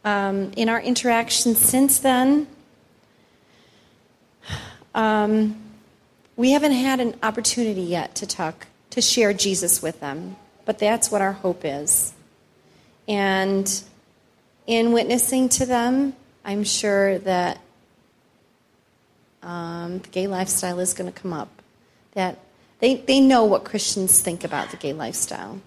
Um, 0.05 0.51
in 0.55 0.69
our 0.69 0.79
interactions 0.79 1.57
since 1.57 1.97
then, 1.97 2.45
um, 4.93 5.59
we 6.35 6.51
haven't 6.51 6.73
had 6.73 6.99
an 6.99 7.15
opportunity 7.23 7.81
yet 7.81 8.13
to 8.15 8.27
talk, 8.27 8.67
to 8.91 9.01
share 9.01 9.33
Jesus 9.33 9.81
with 9.81 9.99
them, 10.01 10.35
but 10.63 10.77
that's 10.77 11.09
what 11.09 11.21
our 11.23 11.31
hope 11.31 11.61
is. 11.63 12.13
And 13.07 13.83
in 14.67 14.91
witnessing 14.91 15.49
to 15.49 15.65
them, 15.65 16.15
I'm 16.45 16.63
sure 16.63 17.17
that 17.19 17.59
um, 19.41 19.99
the 19.99 20.09
gay 20.09 20.27
lifestyle 20.27 20.79
is 20.79 20.93
going 20.93 21.11
to 21.11 21.19
come 21.19 21.33
up. 21.33 21.49
That 22.13 22.37
they, 22.79 22.97
they 22.97 23.19
know 23.19 23.43
what 23.43 23.63
Christians 23.63 24.21
think 24.21 24.43
about 24.43 24.69
the 24.69 24.77
gay 24.77 24.93
lifestyle. 24.93 25.61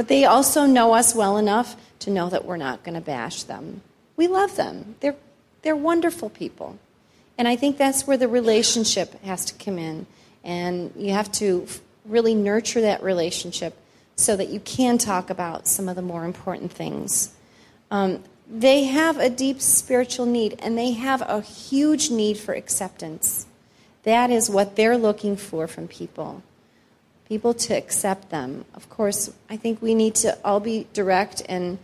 But 0.00 0.08
they 0.08 0.24
also 0.24 0.64
know 0.64 0.94
us 0.94 1.14
well 1.14 1.36
enough 1.36 1.76
to 1.98 2.10
know 2.10 2.30
that 2.30 2.46
we're 2.46 2.56
not 2.56 2.84
going 2.84 2.94
to 2.94 3.02
bash 3.02 3.42
them. 3.42 3.82
We 4.16 4.28
love 4.28 4.56
them. 4.56 4.94
They're, 5.00 5.16
they're 5.60 5.76
wonderful 5.76 6.30
people. 6.30 6.78
And 7.36 7.46
I 7.46 7.54
think 7.54 7.76
that's 7.76 8.06
where 8.06 8.16
the 8.16 8.26
relationship 8.26 9.22
has 9.24 9.44
to 9.44 9.62
come 9.62 9.78
in. 9.78 10.06
And 10.42 10.90
you 10.96 11.12
have 11.12 11.30
to 11.32 11.66
really 12.06 12.34
nurture 12.34 12.80
that 12.80 13.02
relationship 13.02 13.76
so 14.16 14.36
that 14.36 14.48
you 14.48 14.60
can 14.60 14.96
talk 14.96 15.28
about 15.28 15.68
some 15.68 15.86
of 15.86 15.96
the 15.96 16.02
more 16.02 16.24
important 16.24 16.72
things. 16.72 17.34
Um, 17.90 18.24
they 18.50 18.84
have 18.84 19.18
a 19.18 19.28
deep 19.28 19.60
spiritual 19.60 20.24
need, 20.24 20.58
and 20.60 20.78
they 20.78 20.92
have 20.92 21.20
a 21.20 21.42
huge 21.42 22.10
need 22.10 22.38
for 22.38 22.54
acceptance. 22.54 23.46
That 24.04 24.30
is 24.30 24.48
what 24.48 24.76
they're 24.76 24.96
looking 24.96 25.36
for 25.36 25.68
from 25.68 25.88
people 25.88 26.42
people 27.30 27.54
to 27.54 27.72
accept 27.72 28.30
them. 28.30 28.64
Of 28.74 28.90
course, 28.90 29.32
I 29.48 29.56
think 29.56 29.80
we 29.80 29.94
need 29.94 30.16
to 30.16 30.36
all 30.44 30.58
be 30.58 30.88
direct 30.92 31.42
and 31.48 31.78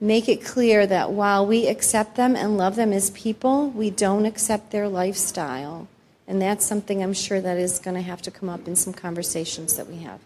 make 0.00 0.28
it 0.28 0.44
clear 0.44 0.84
that 0.84 1.12
while 1.12 1.46
we 1.46 1.68
accept 1.68 2.16
them 2.16 2.34
and 2.34 2.56
love 2.56 2.74
them 2.74 2.92
as 2.92 3.10
people, 3.10 3.70
we 3.70 3.90
don't 3.90 4.26
accept 4.26 4.72
their 4.72 4.88
lifestyle. 4.88 5.86
And 6.26 6.42
that's 6.42 6.66
something 6.66 7.04
I'm 7.04 7.12
sure 7.12 7.40
that 7.40 7.56
is 7.56 7.78
going 7.78 7.94
to 7.94 8.02
have 8.02 8.20
to 8.22 8.32
come 8.32 8.48
up 8.48 8.66
in 8.66 8.74
some 8.74 8.92
conversations 8.92 9.76
that 9.76 9.86
we 9.86 9.98
have. 9.98 10.18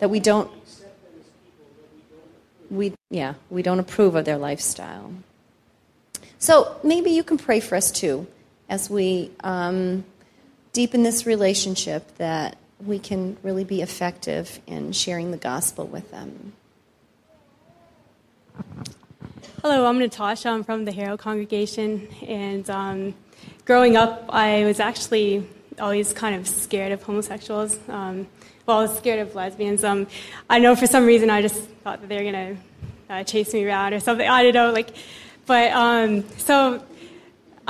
That 0.00 0.10
we 0.10 0.18
don't 0.18 0.50
we 2.68 2.94
yeah, 3.10 3.34
we 3.48 3.62
don't 3.62 3.78
approve 3.78 4.16
of 4.16 4.24
their 4.24 4.38
lifestyle. 4.38 5.12
So 6.40 6.76
maybe 6.82 7.10
you 7.10 7.22
can 7.22 7.38
pray 7.38 7.60
for 7.60 7.76
us 7.76 7.92
too 7.92 8.26
as 8.68 8.90
we 8.90 9.30
um, 9.44 10.04
deepen 10.72 11.04
this 11.04 11.26
relationship 11.26 12.16
that 12.18 12.58
we 12.84 12.98
can 12.98 13.36
really 13.42 13.64
be 13.64 13.82
effective 13.82 14.60
in 14.66 14.92
sharing 14.92 15.30
the 15.30 15.36
gospel 15.36 15.86
with 15.86 16.10
them. 16.10 16.52
Hello, 19.62 19.86
I'm 19.86 19.98
Natasha. 19.98 20.48
I'm 20.48 20.62
from 20.62 20.84
the 20.84 20.92
Harrow 20.92 21.16
congregation. 21.16 22.08
And 22.26 22.68
um, 22.70 23.14
growing 23.64 23.96
up, 23.96 24.26
I 24.28 24.64
was 24.64 24.78
actually 24.78 25.48
always 25.80 26.12
kind 26.12 26.36
of 26.36 26.46
scared 26.46 26.92
of 26.92 27.02
homosexuals. 27.02 27.78
Um, 27.88 28.28
well, 28.66 28.78
I 28.78 28.82
was 28.82 28.96
scared 28.96 29.20
of 29.20 29.34
lesbians. 29.34 29.82
Um, 29.82 30.06
I 30.48 30.58
know 30.58 30.76
for 30.76 30.86
some 30.86 31.06
reason 31.06 31.30
I 31.30 31.42
just 31.42 31.60
thought 31.60 32.00
that 32.00 32.08
they 32.08 32.16
were 32.16 32.30
going 32.30 32.56
to 32.56 33.14
uh, 33.14 33.24
chase 33.24 33.52
me 33.52 33.64
around 33.64 33.94
or 33.94 34.00
something. 34.00 34.28
I 34.28 34.42
don't 34.44 34.54
know. 34.54 34.70
Like, 34.70 34.90
but 35.46 35.72
um, 35.72 36.28
so 36.36 36.82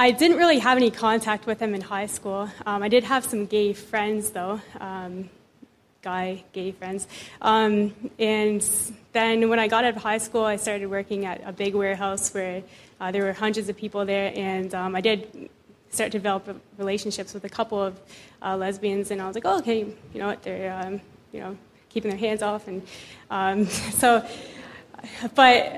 I 0.00 0.12
didn't 0.12 0.36
really 0.36 0.60
have 0.60 0.76
any 0.76 0.92
contact 0.92 1.44
with 1.44 1.58
them 1.58 1.74
in 1.74 1.80
high 1.80 2.06
school. 2.06 2.48
Um, 2.64 2.84
I 2.84 2.88
did 2.88 3.02
have 3.02 3.24
some 3.24 3.46
gay 3.46 3.72
friends, 3.72 4.30
though, 4.30 4.60
um, 4.78 5.28
guy 6.02 6.44
gay 6.52 6.70
friends. 6.70 7.08
Um, 7.42 7.92
and 8.16 8.64
then 9.12 9.48
when 9.48 9.58
I 9.58 9.66
got 9.66 9.82
out 9.82 9.96
of 9.96 10.00
high 10.00 10.18
school, 10.18 10.44
I 10.44 10.54
started 10.54 10.86
working 10.86 11.24
at 11.24 11.42
a 11.44 11.50
big 11.50 11.74
warehouse 11.74 12.32
where 12.32 12.62
uh, 13.00 13.10
there 13.10 13.24
were 13.24 13.32
hundreds 13.32 13.68
of 13.68 13.76
people 13.76 14.04
there, 14.04 14.32
and 14.36 14.72
um, 14.72 14.94
I 14.94 15.00
did 15.00 15.50
start 15.90 16.12
to 16.12 16.18
develop 16.18 16.48
relationships 16.76 17.34
with 17.34 17.42
a 17.42 17.48
couple 17.48 17.82
of 17.82 17.98
uh, 18.40 18.56
lesbians, 18.56 19.10
and 19.10 19.20
I 19.20 19.26
was 19.26 19.34
like, 19.34 19.46
oh, 19.46 19.58
okay, 19.58 19.80
you 19.80 20.20
know 20.20 20.28
what, 20.28 20.44
they're, 20.44 20.80
um, 20.80 21.00
you 21.32 21.40
know, 21.40 21.56
keeping 21.88 22.12
their 22.12 22.20
hands 22.20 22.40
off, 22.42 22.68
and 22.68 22.86
um, 23.32 23.66
so, 23.98 24.24
but 25.34 25.74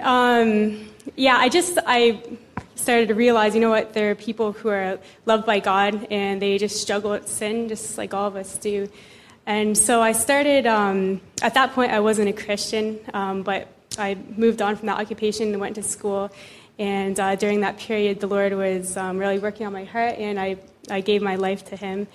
yeah, 1.16 1.38
I 1.38 1.48
just 1.48 1.78
I 1.86 2.20
started 2.80 3.08
to 3.08 3.14
realize, 3.14 3.54
you 3.54 3.60
know 3.60 3.70
what, 3.70 3.92
there 3.92 4.10
are 4.10 4.14
people 4.14 4.52
who 4.52 4.68
are 4.68 4.98
loved 5.26 5.46
by 5.46 5.60
God 5.60 6.08
and 6.10 6.40
they 6.40 6.58
just 6.58 6.80
struggle 6.80 7.10
with 7.12 7.28
sin, 7.28 7.68
just 7.68 7.98
like 7.98 8.14
all 8.14 8.26
of 8.26 8.36
us 8.36 8.56
do. 8.58 8.88
And 9.46 9.76
so 9.76 10.00
I 10.00 10.12
started, 10.12 10.66
um, 10.66 11.20
at 11.42 11.54
that 11.54 11.72
point, 11.72 11.92
I 11.92 12.00
wasn't 12.00 12.28
a 12.28 12.32
Christian, 12.32 13.00
um, 13.14 13.42
but 13.42 13.68
I 13.98 14.16
moved 14.36 14.62
on 14.62 14.76
from 14.76 14.86
that 14.86 14.98
occupation 14.98 15.48
and 15.48 15.60
went 15.60 15.74
to 15.76 15.82
school. 15.82 16.30
And 16.78 17.18
uh, 17.18 17.36
during 17.36 17.60
that 17.60 17.78
period, 17.78 18.20
the 18.20 18.26
Lord 18.26 18.52
was 18.52 18.96
um, 18.96 19.18
really 19.18 19.38
working 19.38 19.66
on 19.66 19.72
my 19.72 19.84
heart, 19.84 20.16
and 20.18 20.38
I, 20.38 20.56
I 20.88 21.00
gave 21.00 21.20
my 21.20 21.36
life 21.36 21.64
to 21.66 21.76
Him. 21.76 22.06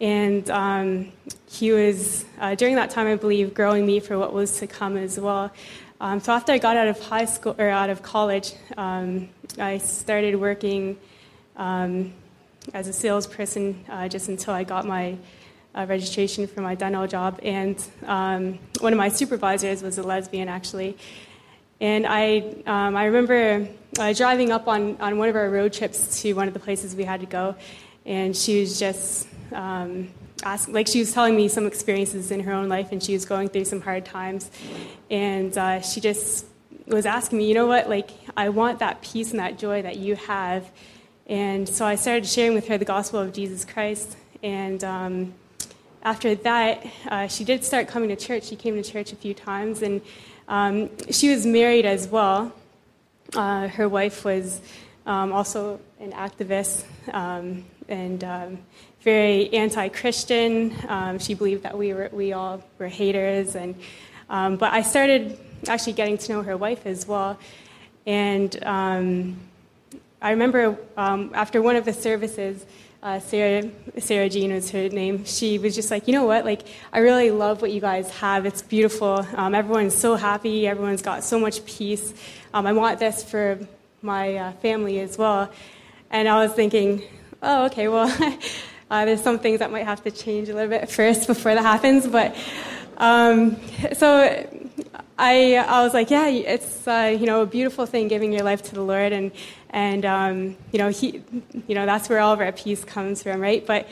And 0.00 0.48
um, 0.50 1.12
He 1.48 1.72
was, 1.72 2.24
uh, 2.38 2.54
during 2.54 2.76
that 2.76 2.90
time, 2.90 3.06
I 3.06 3.16
believe, 3.16 3.52
growing 3.52 3.84
me 3.84 4.00
for 4.00 4.18
what 4.18 4.32
was 4.32 4.58
to 4.60 4.66
come 4.66 4.96
as 4.96 5.18
well. 5.18 5.50
Um, 5.98 6.20
so 6.20 6.32
after 6.32 6.52
I 6.52 6.58
got 6.58 6.76
out 6.76 6.88
of 6.88 7.00
high 7.00 7.24
school 7.24 7.56
or 7.58 7.70
out 7.70 7.88
of 7.88 8.02
college, 8.02 8.52
um, 8.76 9.30
I 9.58 9.78
started 9.78 10.36
working 10.36 10.98
um, 11.56 12.12
as 12.74 12.86
a 12.86 12.92
salesperson 12.92 13.82
uh, 13.88 14.06
just 14.06 14.28
until 14.28 14.52
I 14.52 14.62
got 14.64 14.84
my 14.84 15.16
uh, 15.74 15.86
registration 15.88 16.46
for 16.46 16.60
my 16.60 16.74
dental 16.74 17.06
job. 17.06 17.40
And 17.42 17.82
um, 18.04 18.58
one 18.80 18.92
of 18.92 18.98
my 18.98 19.08
supervisors 19.08 19.82
was 19.82 19.96
a 19.96 20.02
lesbian, 20.02 20.48
actually. 20.50 20.98
And 21.80 22.06
I, 22.06 22.40
um, 22.66 22.94
I 22.94 23.06
remember 23.06 23.66
uh, 23.98 24.12
driving 24.12 24.52
up 24.52 24.68
on, 24.68 24.98
on 25.00 25.16
one 25.16 25.30
of 25.30 25.36
our 25.36 25.48
road 25.48 25.72
trips 25.72 26.20
to 26.20 26.34
one 26.34 26.46
of 26.46 26.52
the 26.52 26.60
places 26.60 26.94
we 26.94 27.04
had 27.04 27.20
to 27.20 27.26
go, 27.26 27.54
and 28.04 28.36
she 28.36 28.60
was 28.60 28.78
just 28.78 29.26
um, 30.46 30.52
ask, 30.52 30.68
like 30.68 30.86
she 30.86 31.00
was 31.00 31.12
telling 31.12 31.36
me 31.36 31.48
some 31.48 31.66
experiences 31.66 32.30
in 32.30 32.40
her 32.40 32.52
own 32.52 32.68
life, 32.68 32.92
and 32.92 33.02
she 33.02 33.12
was 33.12 33.24
going 33.24 33.48
through 33.48 33.64
some 33.64 33.80
hard 33.80 34.04
times, 34.04 34.50
and 35.10 35.56
uh, 35.58 35.80
she 35.80 36.00
just 36.00 36.46
was 36.86 37.06
asking 37.06 37.38
me, 37.38 37.48
you 37.48 37.54
know 37.54 37.66
what, 37.66 37.88
like 37.88 38.10
I 38.36 38.48
want 38.50 38.78
that 38.78 39.02
peace 39.02 39.32
and 39.32 39.40
that 39.40 39.58
joy 39.58 39.82
that 39.82 39.96
you 39.96 40.16
have, 40.16 40.70
and 41.26 41.68
so 41.68 41.84
I 41.84 41.96
started 41.96 42.26
sharing 42.26 42.54
with 42.54 42.68
her 42.68 42.78
the 42.78 42.84
gospel 42.84 43.20
of 43.20 43.32
Jesus 43.32 43.64
Christ, 43.64 44.16
and 44.42 44.82
um, 44.84 45.34
after 46.02 46.34
that, 46.36 46.86
uh, 47.08 47.26
she 47.26 47.44
did 47.44 47.64
start 47.64 47.88
coming 47.88 48.08
to 48.10 48.16
church. 48.16 48.44
She 48.44 48.54
came 48.54 48.80
to 48.80 48.82
church 48.88 49.12
a 49.12 49.16
few 49.16 49.34
times, 49.34 49.82
and 49.82 50.00
um, 50.46 50.90
she 51.10 51.30
was 51.30 51.44
married 51.44 51.84
as 51.84 52.06
well. 52.06 52.52
Uh, 53.34 53.66
her 53.66 53.88
wife 53.88 54.24
was 54.24 54.60
um, 55.04 55.32
also 55.32 55.80
an 55.98 56.12
activist, 56.12 56.84
um, 57.12 57.64
and 57.88 58.22
um, 58.22 58.58
very 59.06 59.54
anti-Christian. 59.54 60.74
Um, 60.88 61.20
she 61.20 61.34
believed 61.34 61.62
that 61.62 61.78
we 61.78 61.94
were 61.94 62.10
we 62.12 62.32
all 62.32 62.60
were 62.76 62.88
haters, 62.88 63.54
and 63.54 63.76
um, 64.28 64.56
but 64.56 64.72
I 64.72 64.82
started 64.82 65.38
actually 65.68 65.92
getting 65.92 66.18
to 66.18 66.32
know 66.32 66.42
her 66.42 66.56
wife 66.56 66.84
as 66.86 67.06
well, 67.06 67.38
and 68.04 68.50
um, 68.64 69.38
I 70.20 70.30
remember 70.30 70.76
um, 70.96 71.30
after 71.34 71.62
one 71.62 71.76
of 71.76 71.84
the 71.84 71.92
services. 71.92 72.66
Uh, 73.02 73.20
Sarah, 73.20 73.70
Sarah 73.98 74.28
Jean 74.28 74.52
was 74.52 74.70
her 74.72 74.88
name. 74.88 75.24
She 75.24 75.58
was 75.58 75.76
just 75.76 75.92
like, 75.92 76.08
you 76.08 76.12
know 76.12 76.24
what? 76.24 76.44
Like, 76.44 76.62
I 76.92 76.98
really 76.98 77.30
love 77.30 77.62
what 77.62 77.70
you 77.70 77.80
guys 77.80 78.10
have. 78.10 78.46
It's 78.46 78.62
beautiful. 78.62 79.24
Um, 79.36 79.54
everyone's 79.54 79.94
so 79.94 80.16
happy. 80.16 80.66
Everyone's 80.66 81.02
got 81.02 81.22
so 81.22 81.38
much 81.38 81.64
peace. 81.66 82.12
Um, 82.52 82.66
I 82.66 82.72
want 82.72 82.98
this 82.98 83.22
for 83.22 83.60
my 84.02 84.34
uh, 84.36 84.52
family 84.54 84.98
as 84.98 85.16
well. 85.16 85.52
And 86.10 86.26
I 86.26 86.42
was 86.42 86.52
thinking, 86.54 87.04
oh, 87.44 87.66
okay, 87.66 87.86
well, 87.86 88.10
Uh, 88.90 89.04
there's 89.04 89.22
some 89.22 89.38
things 89.38 89.58
that 89.58 89.70
might 89.72 89.84
have 89.84 90.02
to 90.04 90.10
change 90.10 90.48
a 90.48 90.54
little 90.54 90.70
bit 90.70 90.88
first 90.90 91.26
before 91.26 91.54
that 91.54 91.62
happens, 91.62 92.06
but 92.06 92.36
um, 92.98 93.56
so 93.94 94.08
I 95.18 95.56
I 95.56 95.82
was 95.82 95.92
like, 95.92 96.10
yeah, 96.10 96.28
it's 96.28 96.86
uh, 96.86 97.16
you 97.18 97.26
know 97.26 97.42
a 97.42 97.46
beautiful 97.46 97.86
thing 97.86 98.06
giving 98.08 98.32
your 98.32 98.44
life 98.44 98.62
to 98.62 98.74
the 98.74 98.82
Lord, 98.82 99.12
and 99.12 99.32
and 99.70 100.04
um, 100.04 100.56
you 100.72 100.78
know 100.78 100.88
he 100.88 101.22
you 101.66 101.74
know 101.74 101.84
that's 101.84 102.08
where 102.08 102.20
all 102.20 102.32
of 102.32 102.40
our 102.40 102.52
peace 102.52 102.84
comes 102.84 103.22
from, 103.22 103.40
right? 103.40 103.66
But 103.66 103.88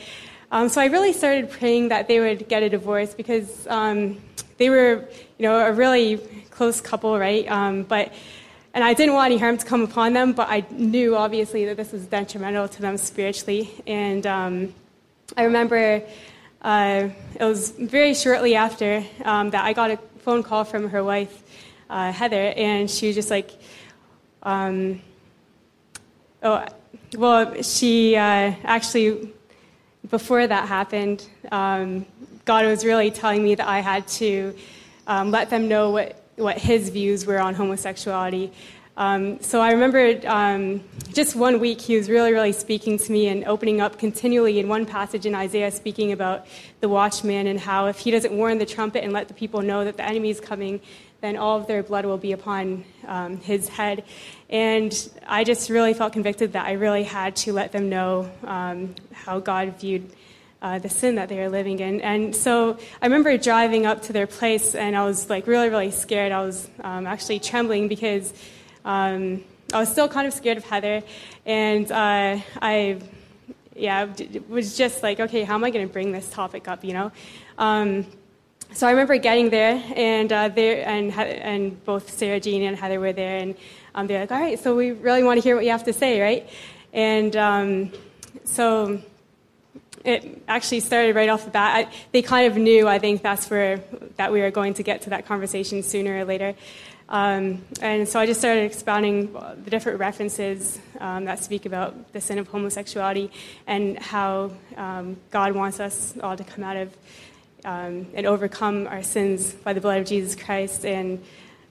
um, 0.51 0.69
so 0.69 0.79
I 0.79 0.85
really 0.85 1.11
started 1.11 1.51
praying 1.51 1.89
that 1.89 2.07
they 2.07 2.19
would 2.19 2.47
get 2.47 2.63
a 2.63 2.69
divorce 2.69 3.13
because 3.13 3.67
um, 3.67 4.21
they 4.57 4.69
were 4.69 5.09
you 5.37 5.43
know 5.43 5.57
a 5.57 5.73
really 5.73 6.17
close 6.51 6.79
couple, 6.79 7.19
right? 7.19 7.49
Um, 7.51 7.83
but 7.83 8.13
and 8.73 8.83
I 8.83 8.93
didn't 8.93 9.13
want 9.13 9.31
any 9.31 9.39
harm 9.39 9.57
to 9.57 9.65
come 9.65 9.83
upon 9.83 10.13
them, 10.13 10.33
but 10.33 10.47
I 10.49 10.65
knew 10.71 11.15
obviously 11.15 11.65
that 11.65 11.77
this 11.77 11.91
was 11.91 12.05
detrimental 12.05 12.67
to 12.67 12.81
them 12.81 12.97
spiritually. 12.97 13.71
And 13.87 14.27
um, 14.27 14.73
I 15.37 15.43
remember 15.43 16.01
uh, 16.61 17.09
it 17.37 17.43
was 17.43 17.71
very 17.71 18.13
shortly 18.13 18.55
after 18.55 19.03
um, 19.25 19.49
that 19.49 19.65
I 19.65 19.73
got 19.73 19.91
a 19.91 19.97
phone 20.19 20.43
call 20.43 20.63
from 20.63 20.87
her 20.89 21.03
wife, 21.03 21.43
uh, 21.89 22.13
Heather, 22.13 22.53
and 22.55 22.89
she 22.89 23.07
was 23.07 23.15
just 23.17 23.29
like, 23.29 23.51
um, 24.43 25.01
oh, 26.41 26.65
well, 27.17 27.61
she 27.61 28.15
uh, 28.15 28.53
actually, 28.63 29.33
before 30.09 30.47
that 30.47 30.69
happened, 30.69 31.27
um, 31.51 32.05
God 32.45 32.65
was 32.65 32.85
really 32.85 33.11
telling 33.11 33.43
me 33.43 33.55
that 33.55 33.67
I 33.67 33.81
had 33.81 34.07
to 34.19 34.55
um, 35.05 35.31
let 35.31 35.49
them 35.49 35.67
know 35.67 35.89
what, 35.89 36.23
what 36.37 36.57
his 36.57 36.87
views 36.87 37.25
were 37.25 37.39
on 37.39 37.55
homosexuality. 37.55 38.53
Um, 38.97 39.41
so 39.41 39.59
I 39.59 39.71
remember 39.71 40.21
um, 40.25 40.81
just 41.13 41.35
one 41.35 41.59
week 41.59 41.81
he 41.81 41.97
was 41.97 42.09
really, 42.09 42.31
really 42.31 42.53
speaking 42.53 42.97
to 42.97 43.11
me 43.11 43.27
and 43.27 43.43
opening 43.43 43.81
up 43.81 43.99
continually 43.99 44.57
in 44.57 44.69
one 44.69 44.85
passage 44.85 45.25
in 45.25 45.35
Isaiah, 45.35 45.71
speaking 45.71 46.13
about 46.13 46.47
the 46.79 46.87
watchman 46.87 47.47
and 47.47 47.59
how 47.59 47.87
if 47.87 47.99
he 47.99 48.09
doesn't 48.11 48.31
warn 48.31 48.57
the 48.57 48.65
trumpet 48.65 49.03
and 49.03 49.11
let 49.11 49.27
the 49.27 49.33
people 49.33 49.61
know 49.61 49.83
that 49.83 49.97
the 49.97 50.05
enemy 50.05 50.29
is 50.29 50.39
coming, 50.39 50.79
then 51.19 51.35
all 51.35 51.57
of 51.57 51.67
their 51.67 51.83
blood 51.83 52.05
will 52.05 52.17
be 52.17 52.31
upon 52.31 52.85
um, 53.05 53.37
his 53.37 53.67
head. 53.67 54.05
And 54.49 54.93
I 55.27 55.43
just 55.43 55.69
really 55.69 55.93
felt 55.93 56.13
convicted 56.13 56.53
that 56.53 56.65
I 56.65 56.73
really 56.73 57.03
had 57.03 57.35
to 57.37 57.51
let 57.51 57.73
them 57.73 57.89
know 57.89 58.31
um, 58.45 58.95
how 59.11 59.39
God 59.39 59.77
viewed 59.77 60.09
uh, 60.61 60.79
the 60.79 60.89
sin 60.89 61.15
that 61.15 61.27
they 61.27 61.37
were 61.37 61.49
living 61.49 61.79
in. 61.79 61.99
And 61.99 62.33
so 62.33 62.77
I 63.01 63.05
remember 63.05 63.37
driving 63.37 63.85
up 63.85 64.03
to 64.03 64.13
their 64.13 64.25
place, 64.25 64.73
and 64.73 64.95
I 64.95 65.05
was 65.05 65.29
like 65.29 65.47
really, 65.47 65.69
really 65.69 65.91
scared. 65.91 66.31
I 66.31 66.41
was 66.41 66.69
um, 66.81 67.05
actually 67.05 67.39
trembling 67.39 67.87
because 67.87 68.33
um, 68.85 69.43
I 69.73 69.79
was 69.79 69.89
still 69.89 70.07
kind 70.07 70.27
of 70.27 70.33
scared 70.33 70.57
of 70.57 70.63
Heather, 70.63 71.03
and 71.45 71.91
uh, 71.91 72.39
I, 72.61 72.99
yeah, 73.75 74.07
was 74.47 74.77
just 74.77 75.03
like, 75.03 75.19
okay, 75.19 75.43
how 75.43 75.55
am 75.55 75.63
I 75.63 75.71
going 75.71 75.85
to 75.85 75.91
bring 75.91 76.11
this 76.11 76.29
topic 76.29 76.67
up? 76.67 76.85
You 76.85 76.93
know. 76.93 77.11
Um, 77.57 78.05
so 78.73 78.87
I 78.87 78.91
remember 78.91 79.17
getting 79.17 79.49
there, 79.49 79.81
and 79.95 80.31
uh, 80.31 80.49
there, 80.49 80.87
and 80.87 81.11
and 81.13 81.83
both 81.83 82.11
Sarah 82.11 82.39
Jean 82.39 82.61
and 82.63 82.77
Heather 82.77 82.99
were 82.99 83.13
there, 83.13 83.37
and 83.37 83.55
um, 83.95 84.07
they're 84.07 84.21
like, 84.21 84.31
"All 84.31 84.39
right, 84.39 84.59
so 84.59 84.75
we 84.75 84.91
really 84.91 85.23
want 85.23 85.41
to 85.41 85.43
hear 85.43 85.55
what 85.55 85.65
you 85.65 85.71
have 85.71 85.85
to 85.85 85.93
say, 85.93 86.21
right?" 86.21 86.47
And 86.93 87.35
um, 87.35 87.91
so 88.43 89.01
it 90.05 90.43
actually 90.47 90.79
started 90.81 91.15
right 91.15 91.29
off 91.29 91.45
the 91.45 91.51
bat. 91.51 91.87
I, 91.87 91.93
they 92.11 92.21
kind 92.21 92.45
of 92.51 92.57
knew, 92.57 92.87
I 92.87 92.99
think, 92.99 93.23
that's 93.23 93.49
where 93.49 93.83
that 94.17 94.31
we 94.31 94.41
were 94.41 94.51
going 94.51 94.75
to 94.75 94.83
get 94.83 95.01
to 95.03 95.09
that 95.09 95.25
conversation 95.25 95.81
sooner 95.81 96.19
or 96.19 96.25
later. 96.25 96.53
Um, 97.07 97.63
and 97.81 98.07
so 98.07 98.19
I 98.19 98.25
just 98.25 98.39
started 98.39 98.63
expounding 98.63 99.31
the 99.33 99.69
different 99.69 99.99
references 99.99 100.79
um, 100.99 101.25
that 101.25 101.43
speak 101.43 101.65
about 101.65 102.13
the 102.13 102.21
sin 102.21 102.39
of 102.39 102.47
homosexuality 102.47 103.31
and 103.67 103.99
how 103.99 104.51
um, 104.75 105.17
God 105.29 105.53
wants 105.53 105.79
us 105.79 106.15
all 106.23 106.35
to 106.35 106.43
come 106.43 106.63
out 106.63 106.77
of 106.77 106.97
um, 107.63 108.07
and 108.13 108.25
overcome 108.25 108.87
our 108.87 109.03
sins 109.03 109.53
by 109.53 109.73
the 109.73 109.81
blood 109.81 109.99
of 109.99 110.07
Jesus 110.07 110.35
Christ. 110.35 110.85
And 110.85 111.23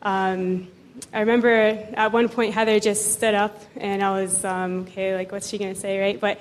um, 0.03 0.69
I 1.13 1.21
remember 1.21 1.51
at 1.51 2.13
one 2.13 2.29
point 2.29 2.55
Heather 2.55 2.79
just 2.79 3.13
stood 3.13 3.35
up, 3.35 3.61
and 3.77 4.03
I 4.03 4.11
was 4.21 4.45
um, 4.45 4.83
okay, 4.83 5.17
like 5.17 5.33
what's 5.33 5.49
she 5.49 5.59
going 5.59 5.75
to 5.75 5.81
say, 5.81 6.01
right? 6.01 6.21
But 6.21 6.41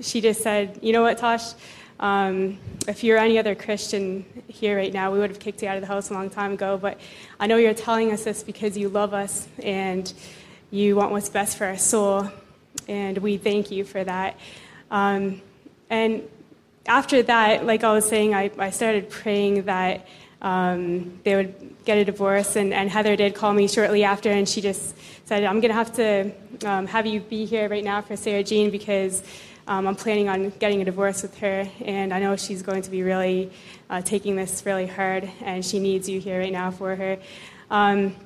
she 0.00 0.20
just 0.20 0.42
said, 0.42 0.78
"You 0.82 0.92
know 0.92 1.02
what, 1.02 1.18
Tosh." 1.18 1.52
Um, 2.00 2.58
if 2.86 3.02
you're 3.02 3.18
any 3.18 3.38
other 3.38 3.54
Christian 3.54 4.24
here 4.46 4.76
right 4.76 4.92
now, 4.92 5.12
we 5.12 5.18
would 5.18 5.30
have 5.30 5.40
kicked 5.40 5.62
you 5.62 5.68
out 5.68 5.76
of 5.76 5.80
the 5.80 5.86
house 5.86 6.10
a 6.10 6.14
long 6.14 6.30
time 6.30 6.52
ago. 6.52 6.78
But 6.78 7.00
I 7.40 7.46
know 7.46 7.56
you're 7.56 7.74
telling 7.74 8.12
us 8.12 8.24
this 8.24 8.42
because 8.42 8.76
you 8.76 8.88
love 8.88 9.14
us 9.14 9.48
and 9.62 10.12
you 10.70 10.96
want 10.96 11.10
what's 11.10 11.28
best 11.28 11.58
for 11.58 11.66
our 11.66 11.76
soul. 11.76 12.30
And 12.86 13.18
we 13.18 13.36
thank 13.36 13.70
you 13.70 13.84
for 13.84 14.02
that. 14.04 14.38
Um, 14.90 15.42
and 15.90 16.22
after 16.86 17.22
that, 17.22 17.66
like 17.66 17.84
I 17.84 17.92
was 17.92 18.08
saying, 18.08 18.34
I, 18.34 18.50
I 18.58 18.70
started 18.70 19.10
praying 19.10 19.64
that 19.64 20.06
um, 20.40 21.20
they 21.24 21.34
would 21.34 21.84
get 21.84 21.98
a 21.98 22.04
divorce. 22.04 22.56
And, 22.56 22.72
and, 22.72 22.88
Heather 22.88 23.16
did 23.16 23.34
call 23.34 23.52
me 23.52 23.66
shortly 23.66 24.04
after, 24.04 24.30
and 24.30 24.48
she 24.48 24.60
just 24.60 24.94
said, 25.26 25.42
I'm 25.42 25.60
going 25.60 25.70
to 25.70 25.74
have 25.74 25.92
to 25.96 26.30
um, 26.64 26.86
have 26.86 27.06
you 27.06 27.20
be 27.20 27.44
here 27.44 27.68
right 27.68 27.82
now 27.82 28.02
for 28.02 28.16
Sarah 28.16 28.44
Jean 28.44 28.70
because 28.70 29.22
um, 29.68 29.86
I'm 29.86 29.96
planning 29.96 30.30
on 30.30 30.48
getting 30.58 30.80
a 30.80 30.84
divorce 30.86 31.20
with 31.20 31.36
her, 31.38 31.68
and 31.84 32.12
I 32.12 32.20
know 32.20 32.36
she's 32.36 32.62
going 32.62 32.80
to 32.82 32.90
be 32.90 33.02
really 33.02 33.52
uh, 33.90 34.00
taking 34.00 34.34
this 34.34 34.64
really 34.64 34.86
hard, 34.86 35.30
and 35.42 35.62
she 35.62 35.78
needs 35.78 36.08
you 36.08 36.20
here 36.20 36.40
right 36.40 36.52
now 36.52 36.70
for 36.70 36.96
her. 36.96 37.18
Um, 37.70 38.16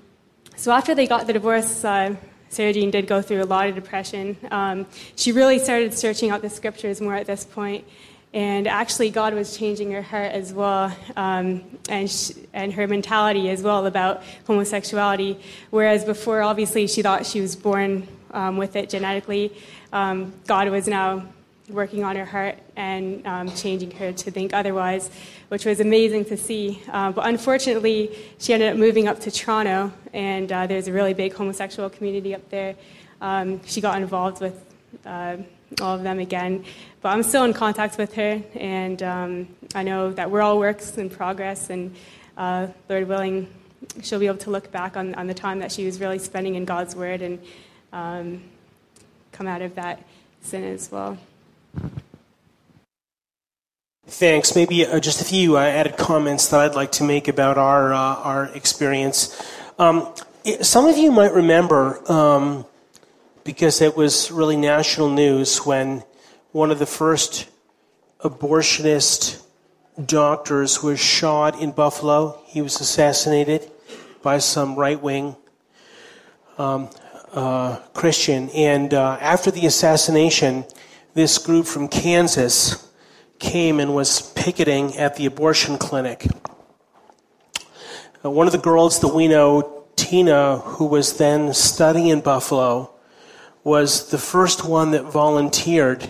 so 0.55 0.71
after 0.71 0.95
they 0.95 1.09
got 1.09 1.27
the 1.27 1.33
divorce, 1.33 1.85
uh, 1.85 2.15
Sarah 2.49 2.73
Jean 2.73 2.93
did 2.93 3.09
go 3.09 3.21
through 3.21 3.43
a 3.43 3.45
lot 3.45 3.69
of 3.69 3.75
depression. 3.75 4.37
Um, 4.53 4.87
she 5.17 5.33
really 5.33 5.59
started 5.59 5.93
searching 5.95 6.31
out 6.31 6.43
the 6.43 6.51
scriptures 6.51 7.01
more 7.01 7.17
at 7.17 7.27
this 7.27 7.45
point, 7.45 7.85
and 8.33 8.69
actually 8.69 9.11
God 9.11 9.35
was 9.35 9.57
changing 9.59 9.91
her 9.91 10.03
heart 10.03 10.31
as 10.31 10.53
well, 10.53 10.97
um, 11.17 11.65
and 11.89 12.09
she, 12.09 12.35
and 12.53 12.73
her 12.73 12.87
mentality 12.87 13.51
as 13.51 13.63
well 13.63 13.85
about 13.87 14.23
homosexuality. 14.47 15.41
Whereas 15.71 16.05
before, 16.05 16.41
obviously, 16.43 16.87
she 16.87 17.03
thought 17.03 17.27
she 17.27 17.41
was 17.41 17.57
born 17.57 18.07
um, 18.33 18.57
with 18.57 18.77
it 18.77 18.89
genetically 18.89 19.53
um, 19.93 20.33
God 20.47 20.69
was 20.71 20.89
now 20.89 21.27
working 21.69 22.03
on 22.03 22.17
her 22.17 22.25
heart 22.25 22.59
and 22.77 23.27
um, 23.27 23.49
changing 23.55 23.91
her 23.93 24.13
to 24.13 24.31
think 24.31 24.53
otherwise, 24.53 25.11
which 25.49 25.65
was 25.65 25.81
amazing 25.81 26.25
to 26.27 26.37
see. 26.37 26.83
Uh, 26.91 27.13
but 27.13 27.27
unfortunately, 27.27 28.17
she 28.39 28.53
ended 28.53 28.73
up 28.73 28.79
moving 28.79 29.07
up 29.07 29.21
to 29.21 29.31
Toronto, 29.31 29.93
and 30.13 30.51
uh, 30.51 30.67
there's 30.67 30.89
a 30.89 30.93
really 30.93 31.15
big 31.15 31.35
homosexual 31.35 31.89
community 31.89 32.35
up 32.35 32.49
there. 32.51 32.75
Um, 33.21 33.65
she 33.65 33.81
got 33.81 34.01
involved 34.01 34.41
with 34.41 34.65
uh, 35.07 35.37
all 35.81 35.95
of 35.95 36.03
them 36.03 36.19
again. 36.19 36.65
But 37.01 37.11
I'm 37.11 37.23
still 37.23 37.45
in 37.45 37.53
contact 37.53 37.99
with 37.99 38.15
her, 38.15 38.43
and 38.55 39.03
um, 39.03 39.49
I 39.75 39.83
know 39.83 40.13
that 40.13 40.31
we're 40.31 40.43
all 40.43 40.59
works 40.59 40.97
in 40.99 41.11
progress, 41.11 41.71
and 41.71 41.95
uh, 42.37 42.69
Lord 42.89 43.09
willing, 43.09 43.49
she'll 44.03 44.19
be 44.19 44.27
able 44.27 44.39
to 44.39 44.51
look 44.51 44.71
back 44.73 44.97
on, 44.97 45.15
on 45.15 45.27
the 45.27 45.35
time 45.35 45.59
that 45.61 45.71
she 45.71 45.85
was 45.85 46.01
really 46.01 46.19
spending 46.19 46.55
in 46.55 46.65
God's 46.65 46.97
Word 46.97 47.23
and 47.23 47.39
um, 47.93 48.43
come 49.33 49.47
out 49.47 49.63
of 49.63 49.75
that 49.75 50.03
sin 50.41 50.65
as 50.65 50.91
well. 50.91 51.19
Thanks. 54.07 54.57
Maybe 54.57 54.85
uh, 54.85 55.01
just 55.01 55.21
a 55.21 55.25
few 55.25 55.57
uh, 55.57 55.61
added 55.61 55.97
comments 55.97 56.49
that 56.49 56.61
I'd 56.61 56.75
like 56.75 56.93
to 56.93 57.05
make 57.05 57.29
about 57.29 57.57
our 57.57 57.95
uh, 57.95 57.99
our 57.99 58.45
experience. 58.55 59.41
Um, 59.79 60.13
some 60.61 60.87
of 60.87 60.99
you 60.99 61.13
might 61.13 61.33
remember, 61.33 62.03
um, 62.11 62.67
because 63.45 63.81
it 63.81 63.97
was 63.97 64.31
really 64.31 64.57
national 64.57 65.09
news 65.09 65.65
when 65.65 66.03
one 66.51 66.71
of 66.71 66.79
the 66.79 66.87
first 66.87 67.49
abortionist 68.21 69.43
doctors 70.05 70.83
was 70.83 70.99
shot 71.01 71.61
in 71.61 71.71
Buffalo. 71.71 72.41
He 72.47 72.61
was 72.61 72.81
assassinated 72.81 73.71
by 74.23 74.39
some 74.39 74.75
right 74.75 75.01
wing 75.01 75.37
um, 76.59 76.89
uh, 77.33 77.77
Christian. 77.95 78.51
And 78.51 78.95
uh, 78.95 79.19
after 79.21 79.51
the 79.51 79.67
assassination, 79.67 80.65
this 81.15 81.39
group 81.39 81.67
from 81.67 81.89
Kansas 81.89 82.89
came 83.39 83.81
and 83.81 83.95
was 83.95 84.33
picketing 84.33 84.97
at 84.97 85.17
the 85.17 85.27
abortion 85.27 85.79
clinic. 85.79 86.27
Uh, 88.25 88.31
one 88.31 88.47
of 88.47 88.53
the 88.53 88.59
girls 88.59 89.01
that 89.01 89.15
we 89.15 89.29
know, 89.29 89.85
Tina, 89.97 90.59
who 90.59 90.87
was 90.87 91.17
then 91.17 91.53
studying 91.53 92.09
in 92.09 92.21
Buffalo, 92.21 92.91
was 93.65 94.11
the 94.11 94.19
first 94.19 94.65
one 94.65 94.93
that 94.93 95.05
volunteered 95.05 96.09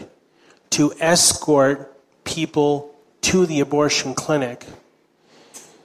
to 0.71 0.93
escort 1.01 1.97
people 2.25 2.95
to 3.21 3.47
the 3.47 3.61
abortion 3.61 4.15
clinic. 4.15 4.67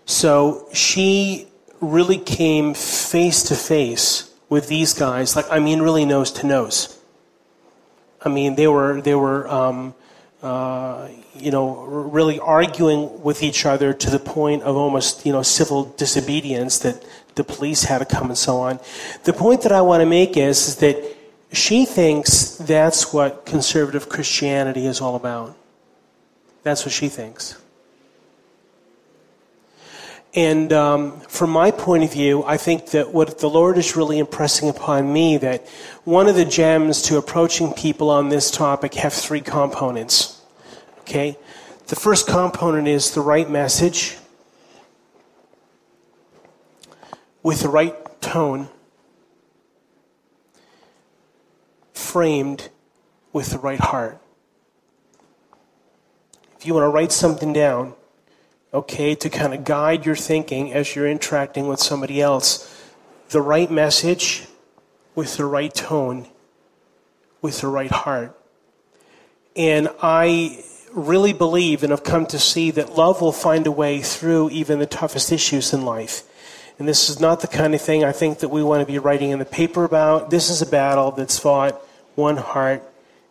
So 0.05 0.67
she 0.73 1.47
really 1.81 2.17
came 2.17 2.73
face 2.73 3.43
to 3.43 3.55
face 3.55 4.26
with 4.49 4.67
these 4.67 4.93
guys, 4.93 5.35
like 5.35 5.45
I 5.51 5.59
mean, 5.59 5.81
really 5.81 6.05
nose 6.05 6.31
to 6.33 6.47
nose. 6.47 6.99
I 8.21 8.29
mean, 8.29 8.55
they 8.55 8.67
were 8.67 9.01
they 9.01 9.15
were 9.15 9.47
um, 9.47 9.95
uh, 10.41 11.07
you 11.35 11.51
know 11.51 11.83
really 11.83 12.39
arguing 12.39 13.21
with 13.21 13.43
each 13.43 13.65
other 13.65 13.93
to 13.93 14.09
the 14.09 14.19
point 14.19 14.63
of 14.63 14.75
almost 14.75 15.25
you 15.25 15.31
know 15.31 15.43
civil 15.43 15.85
disobedience 15.85 16.79
that 16.79 17.03
the 17.35 17.43
police 17.43 17.83
had 17.83 17.99
to 17.99 18.05
come 18.05 18.27
and 18.27 18.37
so 18.37 18.57
on. 18.57 18.79
The 19.23 19.33
point 19.33 19.61
that 19.61 19.71
I 19.71 19.81
want 19.81 20.01
to 20.01 20.05
make 20.05 20.37
is, 20.37 20.67
is 20.67 20.75
that 20.77 20.97
she 21.51 21.85
thinks 21.85 22.57
that's 22.57 23.13
what 23.13 23.45
conservative 23.45 24.09
Christianity 24.09 24.85
is 24.85 24.99
all 24.99 25.15
about. 25.15 25.55
That's 26.63 26.85
what 26.85 26.91
she 26.91 27.07
thinks. 27.07 27.55
And 30.37 30.71
um, 30.71 31.19
from 31.21 31.49
my 31.49 31.71
point 31.71 32.03
of 32.03 32.13
view, 32.13 32.43
I 32.43 32.57
think 32.57 32.91
that 32.91 33.11
what 33.11 33.39
the 33.39 33.49
Lord 33.49 33.75
is 33.79 33.95
really 33.95 34.19
impressing 34.19 34.69
upon 34.69 35.11
me 35.11 35.37
that 35.37 35.67
one 36.03 36.27
of 36.27 36.35
the 36.35 36.45
gems 36.45 37.01
to 37.03 37.17
approaching 37.17 37.73
people 37.73 38.11
on 38.11 38.29
this 38.29 38.51
topic 38.51 38.93
have 38.93 39.13
three 39.13 39.41
components. 39.41 40.39
Okay, 40.99 41.39
the 41.87 41.95
first 41.95 42.27
component 42.27 42.87
is 42.87 43.15
the 43.15 43.21
right 43.21 43.49
message 43.49 44.19
with 47.41 47.61
the 47.61 47.69
right 47.69 47.95
tone 48.21 48.69
framed 51.95 52.69
with 53.33 53.49
the 53.49 53.57
right 53.57 53.79
heart. 53.79 54.21
If 56.59 56.67
you 56.67 56.75
want 56.75 56.83
to 56.83 56.89
write 56.89 57.11
something 57.11 57.53
down, 57.53 57.95
okay, 58.73 59.15
to 59.15 59.29
kind 59.29 59.53
of 59.53 59.63
guide 59.63 60.05
your 60.05 60.15
thinking 60.15 60.73
as 60.73 60.95
you're 60.95 61.07
interacting 61.07 61.67
with 61.67 61.79
somebody 61.79 62.21
else, 62.21 62.73
the 63.29 63.41
right 63.41 63.71
message 63.71 64.47
with 65.15 65.37
the 65.37 65.45
right 65.45 65.73
tone, 65.73 66.27
with 67.41 67.61
the 67.61 67.67
right 67.67 67.91
heart. 67.91 68.37
And 69.55 69.89
I 70.01 70.63
really 70.93 71.33
believe 71.33 71.83
and 71.83 71.91
have 71.91 72.03
come 72.03 72.25
to 72.27 72.39
see 72.39 72.71
that 72.71 72.95
love 72.95 73.21
will 73.21 73.31
find 73.31 73.65
a 73.67 73.71
way 73.71 74.01
through 74.01 74.49
even 74.51 74.79
the 74.79 74.85
toughest 74.85 75.31
issues 75.31 75.73
in 75.73 75.83
life. 75.83 76.23
And 76.79 76.87
this 76.87 77.09
is 77.09 77.19
not 77.19 77.41
the 77.41 77.47
kind 77.47 77.73
of 77.73 77.81
thing 77.81 78.03
I 78.03 78.11
think 78.11 78.39
that 78.39 78.49
we 78.49 78.63
want 78.63 78.85
to 78.85 78.91
be 78.91 78.99
writing 78.99 79.31
in 79.31 79.39
the 79.39 79.45
paper 79.45 79.83
about. 79.83 80.29
This 80.29 80.49
is 80.49 80.61
a 80.61 80.65
battle 80.65 81.11
that's 81.11 81.39
fought 81.39 81.81
one 82.15 82.37
heart 82.37 82.83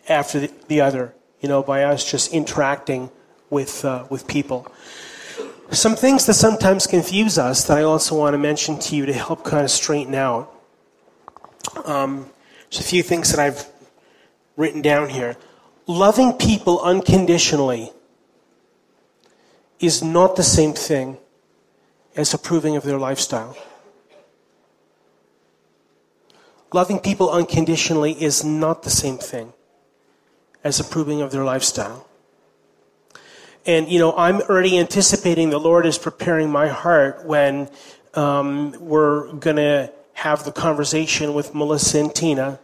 after 0.09 0.41
the, 0.41 0.51
the 0.69 0.81
other, 0.81 1.15
you 1.41 1.49
know, 1.49 1.63
by 1.63 1.85
us 1.85 2.09
just 2.09 2.33
interacting 2.33 3.11
with, 3.51 3.85
uh, 3.85 4.07
with 4.11 4.27
people. 4.27 4.67
Some 5.71 5.97
things 5.97 6.27
that 6.27 6.35
sometimes 6.35 6.87
confuse 6.87 7.39
us 7.39 7.65
that 7.65 7.77
I 7.77 7.83
also 7.83 8.17
want 8.17 8.35
to 8.35 8.39
mention 8.39 8.79
to 8.79 8.97
you 8.97 9.05
to 9.07 9.13
help 9.13 9.45
kind 9.45 9.65
of 9.65 9.71
straighten 9.71 10.15
out. 10.15 10.53
Um, 11.85 12.31
there's 12.71 12.81
a 12.81 12.89
few 12.89 13.03
things 13.03 13.31
that 13.33 13.41
I've 13.41 13.69
written 14.57 14.81
down 14.81 15.09
here. 15.09 15.37
Loving 15.87 16.33
people 16.33 16.81
unconditionally 16.81 17.93
is 19.81 20.03
not 20.03 20.37
the 20.37 20.43
same 20.43 20.73
thing 20.73 21.19
as 22.17 22.33
approving 22.33 22.77
of 22.77 22.85
their 22.85 22.99
lifestyle. 22.99 23.57
Loving 26.73 26.99
people 26.99 27.31
unconditionally 27.31 28.13
is 28.13 28.45
not 28.45 28.83
the 28.83 28.91
same 28.91 29.19
thing 29.19 29.53
as 30.65 30.81
approving 30.81 31.21
of 31.23 31.31
their 31.31 31.45
lifestyle. 31.45 32.06
And, 33.67 33.89
you 33.89 33.99
know, 33.99 34.17
I'm 34.17 34.41
already 34.43 34.79
anticipating 34.79 35.51
the 35.51 35.59
Lord 35.59 35.87
is 35.87 35.99
preparing 35.99 36.51
my 36.51 36.69
heart 36.69 37.27
when 37.27 37.69
um, 38.15 38.77
we're 38.79 39.33
going 39.33 39.57
to 39.57 39.93
have 40.15 40.45
the 40.45 40.53
conversation 40.53 41.35
with 41.35 41.53
Melissa 41.53 41.99
and 41.99 42.15
Tina. 42.15 42.61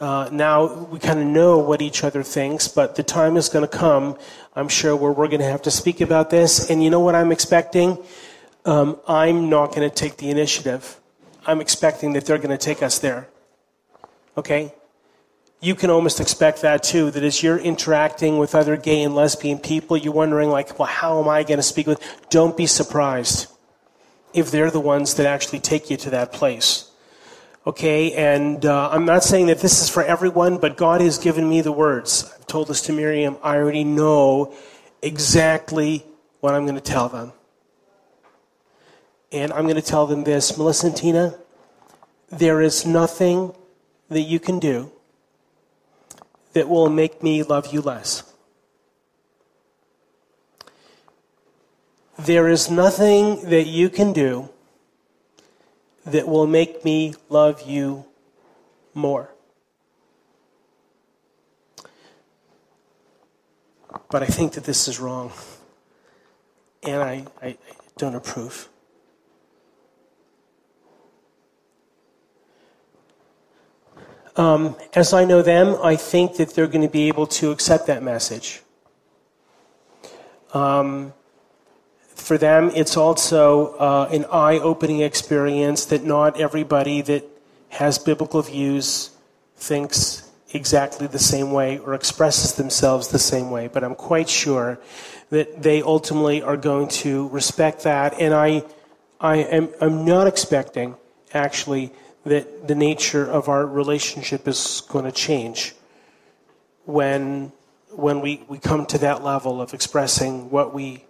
Uh, 0.00 0.28
now 0.32 0.86
we 0.86 0.98
kind 0.98 1.20
of 1.20 1.26
know 1.26 1.58
what 1.58 1.80
each 1.80 2.02
other 2.02 2.24
thinks, 2.24 2.66
but 2.66 2.96
the 2.96 3.02
time 3.04 3.36
is 3.36 3.48
going 3.48 3.66
to 3.66 3.78
come, 3.78 4.18
I'm 4.56 4.68
sure, 4.68 4.96
where 4.96 5.12
we're 5.12 5.28
going 5.28 5.40
to 5.40 5.46
have 5.46 5.62
to 5.62 5.70
speak 5.70 6.00
about 6.00 6.30
this. 6.30 6.68
And 6.68 6.82
you 6.82 6.90
know 6.90 7.00
what 7.00 7.14
I'm 7.14 7.30
expecting? 7.30 7.96
Um, 8.64 8.98
I'm 9.06 9.50
not 9.50 9.68
going 9.72 9.88
to 9.88 9.94
take 9.94 10.16
the 10.16 10.30
initiative. 10.30 10.98
I'm 11.46 11.60
expecting 11.60 12.14
that 12.14 12.26
they're 12.26 12.38
going 12.38 12.50
to 12.50 12.58
take 12.58 12.82
us 12.82 12.98
there. 12.98 13.28
Okay? 14.36 14.74
You 15.60 15.74
can 15.74 15.90
almost 15.90 16.20
expect 16.20 16.62
that 16.62 16.82
too 16.82 17.10
that 17.10 17.22
as 17.22 17.42
you're 17.42 17.58
interacting 17.58 18.38
with 18.38 18.54
other 18.54 18.76
gay 18.76 19.02
and 19.02 19.14
lesbian 19.14 19.58
people 19.58 19.96
you're 19.96 20.12
wondering 20.12 20.48
like 20.48 20.78
well 20.78 20.88
how 20.88 21.20
am 21.20 21.28
i 21.28 21.42
going 21.42 21.58
to 21.58 21.62
speak 21.62 21.86
with 21.86 22.02
don't 22.30 22.56
be 22.56 22.66
surprised 22.66 23.46
if 24.32 24.50
they're 24.50 24.70
the 24.70 24.80
ones 24.80 25.14
that 25.14 25.26
actually 25.26 25.60
take 25.60 25.90
you 25.90 25.96
to 25.96 26.10
that 26.10 26.32
place 26.32 26.90
okay? 27.66 28.12
And 28.12 28.64
uh, 28.64 28.90
i'm 28.90 29.04
not 29.04 29.22
saying 29.22 29.46
that 29.46 29.60
this 29.60 29.82
is 29.82 29.88
for 29.88 30.02
everyone 30.02 30.58
but 30.58 30.76
god 30.76 31.00
has 31.00 31.18
given 31.18 31.48
me 31.48 31.60
the 31.60 31.72
words. 31.72 32.32
I've 32.34 32.46
told 32.46 32.68
this 32.68 32.80
to 32.82 32.92
miriam. 32.92 33.36
I 33.42 33.56
already 33.56 33.84
know 33.84 34.54
exactly 35.02 36.04
what 36.40 36.54
i'm 36.54 36.64
going 36.64 36.76
to 36.76 36.80
tell 36.80 37.08
them. 37.08 37.32
And 39.30 39.52
i'm 39.52 39.64
going 39.64 39.76
to 39.76 39.82
tell 39.82 40.06
them 40.06 40.24
this. 40.24 40.56
Melissa 40.56 40.86
and 40.88 40.96
tina 40.96 41.34
there 42.30 42.60
is 42.60 42.86
nothing 42.86 43.52
that 44.08 44.22
you 44.22 44.38
can 44.38 44.60
do 44.60 44.92
that 46.52 46.68
will 46.68 46.88
make 46.88 47.22
me 47.22 47.42
love 47.42 47.72
you 47.72 47.80
less. 47.80 48.22
There 52.18 52.48
is 52.48 52.70
nothing 52.70 53.48
that 53.48 53.66
you 53.66 53.88
can 53.88 54.12
do 54.12 54.50
that 56.04 56.26
will 56.26 56.46
make 56.46 56.84
me 56.84 57.14
love 57.28 57.62
you 57.62 58.04
more. 58.94 59.30
But 64.10 64.22
I 64.22 64.26
think 64.26 64.54
that 64.54 64.64
this 64.64 64.88
is 64.88 64.98
wrong. 64.98 65.32
And 66.82 67.02
I, 67.02 67.26
I 67.42 67.56
don't 67.96 68.14
approve. 68.14 68.69
Um, 74.36 74.76
as 74.94 75.12
I 75.12 75.24
know 75.24 75.42
them, 75.42 75.76
I 75.82 75.96
think 75.96 76.36
that 76.36 76.54
they're 76.54 76.68
going 76.68 76.86
to 76.86 76.92
be 76.92 77.08
able 77.08 77.26
to 77.26 77.50
accept 77.50 77.86
that 77.86 78.02
message. 78.02 78.62
Um, 80.52 81.12
for 82.00 82.38
them, 82.38 82.70
it's 82.74 82.96
also 82.96 83.74
uh, 83.74 84.08
an 84.12 84.24
eye 84.26 84.58
opening 84.58 85.00
experience 85.00 85.86
that 85.86 86.04
not 86.04 86.40
everybody 86.40 87.02
that 87.02 87.24
has 87.70 87.98
biblical 87.98 88.42
views 88.42 89.10
thinks 89.56 90.28
exactly 90.52 91.06
the 91.06 91.18
same 91.18 91.52
way 91.52 91.78
or 91.78 91.94
expresses 91.94 92.54
themselves 92.54 93.08
the 93.08 93.18
same 93.18 93.50
way. 93.50 93.68
But 93.68 93.84
I'm 93.84 93.94
quite 93.94 94.28
sure 94.28 94.80
that 95.30 95.62
they 95.62 95.82
ultimately 95.82 96.42
are 96.42 96.56
going 96.56 96.88
to 96.88 97.28
respect 97.28 97.84
that. 97.84 98.20
And 98.20 98.34
I, 98.34 98.64
I 99.20 99.38
am 99.38 99.70
I'm 99.80 100.04
not 100.04 100.26
expecting, 100.26 100.96
actually, 101.32 101.92
that 102.24 102.68
the 102.68 102.74
nature 102.74 103.24
of 103.24 103.48
our 103.48 103.66
relationship 103.66 104.46
is 104.46 104.82
going 104.88 105.04
to 105.04 105.12
change 105.12 105.74
when 106.84 107.52
when 107.92 108.20
we, 108.20 108.44
we 108.48 108.58
come 108.58 108.86
to 108.86 108.98
that 108.98 109.24
level 109.24 109.60
of 109.60 109.74
expressing 109.74 110.48
what 110.48 110.72
we 110.72 111.04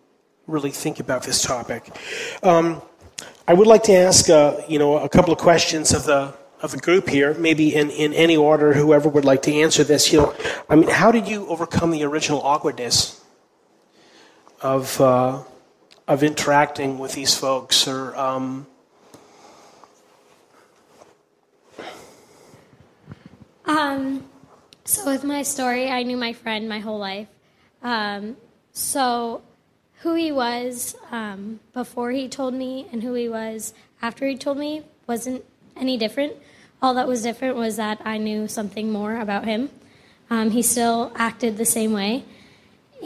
really 0.46 0.70
think 0.70 0.98
about 0.98 1.22
this 1.24 1.42
topic. 1.42 1.94
Um, 2.42 2.80
I 3.46 3.52
would 3.52 3.66
like 3.66 3.82
to 3.84 3.92
ask 3.92 4.30
uh, 4.30 4.60
you 4.68 4.78
know 4.78 4.98
a 4.98 5.08
couple 5.08 5.32
of 5.32 5.38
questions 5.38 5.92
of 5.92 6.04
the 6.04 6.34
of 6.62 6.72
the 6.72 6.78
group 6.78 7.08
here, 7.08 7.34
maybe 7.34 7.74
in, 7.74 7.90
in 7.90 8.12
any 8.12 8.36
order, 8.36 8.74
whoever 8.74 9.08
would 9.08 9.24
like 9.24 9.42
to 9.42 9.52
answer 9.52 9.82
this. 9.82 10.12
You 10.12 10.20
know, 10.20 10.34
I 10.68 10.76
mean, 10.76 10.90
how 10.90 11.10
did 11.10 11.26
you 11.26 11.46
overcome 11.46 11.90
the 11.90 12.04
original 12.04 12.42
awkwardness 12.42 13.24
of 14.60 15.00
uh, 15.00 15.42
of 16.06 16.22
interacting 16.22 16.98
with 16.98 17.12
these 17.12 17.34
folks, 17.34 17.88
or 17.88 18.14
um, 18.16 18.66
Um, 23.70 24.28
so 24.84 25.06
with 25.06 25.22
my 25.22 25.42
story, 25.42 25.88
I 25.88 26.02
knew 26.02 26.16
my 26.16 26.32
friend 26.32 26.68
my 26.68 26.80
whole 26.80 26.98
life. 26.98 27.28
Um, 27.84 28.36
so 28.72 29.42
who 30.00 30.16
he 30.16 30.32
was 30.32 30.96
um, 31.12 31.60
before 31.72 32.10
he 32.10 32.28
told 32.28 32.52
me 32.52 32.88
and 32.90 33.00
who 33.00 33.14
he 33.14 33.28
was 33.28 33.72
after 34.02 34.26
he 34.26 34.36
told 34.36 34.58
me 34.58 34.82
wasn't 35.06 35.44
any 35.76 35.96
different. 35.96 36.32
All 36.82 36.94
that 36.94 37.06
was 37.06 37.22
different 37.22 37.54
was 37.54 37.76
that 37.76 38.00
I 38.04 38.18
knew 38.18 38.48
something 38.48 38.90
more 38.90 39.20
about 39.20 39.44
him. 39.44 39.70
Um, 40.30 40.50
he 40.50 40.62
still 40.62 41.12
acted 41.14 41.56
the 41.56 41.64
same 41.64 41.92
way. 41.92 42.24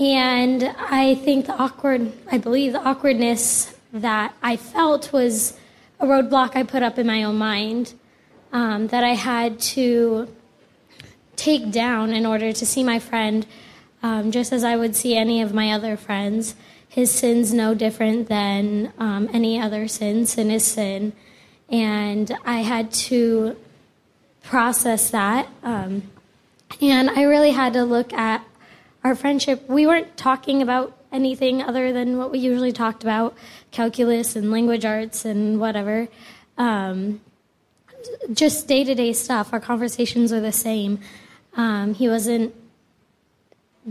And 0.01 0.65
I 0.65 1.17
think 1.17 1.45
the 1.45 1.57
awkward, 1.57 2.11
I 2.33 2.39
believe 2.39 2.73
the 2.73 2.83
awkwardness 2.83 3.77
that 3.93 4.35
I 4.43 4.57
felt 4.57 5.13
was 5.13 5.59
a 6.01 6.07
roadblock 6.07 6.57
I 6.57 6.63
put 6.63 6.83
up 6.83 6.99
in 6.99 7.07
my 7.07 7.23
own 7.23 7.37
mind 7.37 7.93
um, 8.51 8.87
that 8.87 9.05
I 9.05 9.13
had 9.13 9.61
to 9.61 10.27
take 11.37 11.71
down 11.71 12.13
in 12.13 12.27
order 12.27 12.53
to 12.53 12.67
see 12.67 12.83
my 12.83 12.99
friend 12.99 13.47
um, 14.03 14.31
just 14.31 14.53
as 14.53 14.65
I 14.65 14.77
would 14.77 14.95
see 14.95 15.17
any 15.17 15.41
of 15.41 15.55
my 15.55 15.73
other 15.73 15.97
friends. 15.97 16.55
His 16.89 17.11
sin's 17.11 17.55
no 17.55 17.75
different 17.75 18.29
than 18.29 18.93
um, 18.99 19.29
any 19.33 19.59
other 19.59 19.89
sin. 19.89 20.27
Sin 20.27 20.51
is 20.51 20.65
sin. 20.65 21.15
And 21.71 22.31
I 22.45 22.61
had 22.61 22.93
to 22.93 23.57
process 24.43 25.11
that. 25.11 25.49
Um, 25.63 26.03
and 26.81 27.09
I 27.11 27.23
really 27.23 27.53
had 27.53 27.73
to 27.73 27.85
look 27.85 28.13
at 28.13 28.45
our 29.03 29.15
friendship. 29.15 29.69
We 29.69 29.87
weren't 29.87 30.17
talking 30.17 30.61
about 30.61 30.97
anything 31.11 31.63
other 31.63 31.93
than 31.93 32.19
what 32.19 32.31
we 32.31 32.41
usually 32.41 32.73
talked 32.73 33.03
about 33.03 33.35
calculus 33.71 34.37
and 34.37 34.51
language 34.51 34.85
arts 34.85 35.25
and 35.25 35.59
whatever. 35.59 36.09
Um, 36.59 37.21
just 38.33 38.69
day 38.69 38.85
to 38.85 38.95
day 38.95 39.13
stuff. 39.15 39.53
Our 39.53 39.61
conversations 39.61 40.33
are 40.33 40.41
the 40.41 40.53
same. 40.53 41.01
Um, 41.57 41.95
he 41.95 42.09
wasn't 42.09 42.55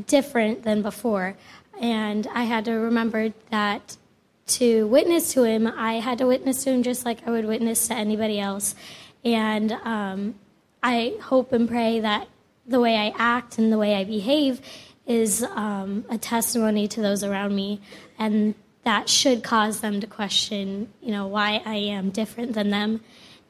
different 0.07 0.63
than 0.63 0.81
before. 0.81 1.35
And 1.79 2.27
I 2.33 2.43
had 2.43 2.65
to 2.65 2.73
remember 2.73 3.33
that 3.49 3.97
to 4.45 4.87
witness 4.87 5.33
to 5.33 5.43
him, 5.43 5.67
I 5.67 5.95
had 5.95 6.17
to 6.17 6.27
witness 6.27 6.63
to 6.63 6.71
him 6.71 6.83
just 6.83 7.05
like 7.05 7.25
I 7.27 7.31
would 7.31 7.45
witness 7.45 7.87
to 7.87 7.93
anybody 7.93 8.39
else. 8.39 8.75
And 9.23 9.71
um, 9.71 10.35
I 10.81 11.15
hope 11.21 11.53
and 11.53 11.67
pray 11.67 12.01
that 12.01 12.27
the 12.65 12.79
way 12.79 12.95
I 12.95 13.13
act 13.17 13.57
and 13.57 13.71
the 13.71 13.77
way 13.77 13.95
I 13.95 14.03
behave 14.03 14.61
is 15.05 15.43
um, 15.43 16.05
a 16.09 16.17
testimony 16.17 16.87
to 16.89 17.01
those 17.01 17.23
around 17.23 17.55
me, 17.55 17.81
and 18.17 18.55
that 18.83 19.09
should 19.09 19.43
cause 19.43 19.81
them 19.81 19.99
to 19.99 20.07
question, 20.07 20.91
you 21.01 21.11
know, 21.11 21.27
why 21.27 21.61
I 21.65 21.75
am 21.75 22.09
different 22.09 22.53
than 22.53 22.69
them 22.69 23.01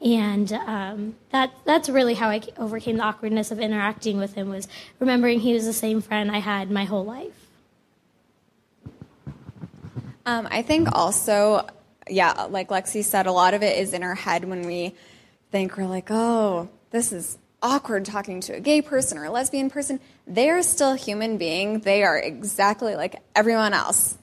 and 0.04 0.52
um, 0.52 1.14
that 1.30 1.50
that's 1.64 1.88
really 1.88 2.12
how 2.12 2.28
I 2.28 2.42
overcame 2.58 2.98
the 2.98 3.02
awkwardness 3.02 3.50
of 3.50 3.58
interacting 3.58 4.18
with 4.18 4.34
him 4.34 4.50
was 4.50 4.68
remembering 5.00 5.40
he 5.40 5.54
was 5.54 5.64
the 5.64 5.72
same 5.72 6.02
friend 6.02 6.30
I 6.30 6.38
had 6.38 6.70
my 6.70 6.84
whole 6.84 7.04
life. 7.04 7.32
Um, 10.26 10.46
I 10.50 10.62
think 10.62 10.88
also, 10.92 11.66
yeah, 12.08 12.44
like 12.50 12.68
Lexi 12.68 13.02
said, 13.02 13.26
a 13.26 13.32
lot 13.32 13.54
of 13.54 13.62
it 13.62 13.78
is 13.78 13.92
in 13.92 14.02
our 14.02 14.14
head 14.14 14.44
when 14.44 14.66
we 14.66 14.94
think 15.50 15.76
we're 15.76 15.86
like, 15.86 16.08
oh, 16.10 16.68
this 16.90 17.12
is 17.12 17.38
awkward 17.62 18.04
talking 18.04 18.40
to 18.42 18.52
a 18.54 18.60
gay 18.60 18.82
person 18.82 19.16
or 19.16 19.24
a 19.24 19.30
lesbian 19.30 19.70
person. 19.70 20.00
They're 20.26 20.62
still 20.62 20.92
a 20.92 20.96
human 20.96 21.38
being. 21.38 21.80
They 21.80 22.04
are 22.04 22.18
exactly 22.18 22.94
like 22.94 23.16
everyone 23.34 23.72
else, 23.72 24.16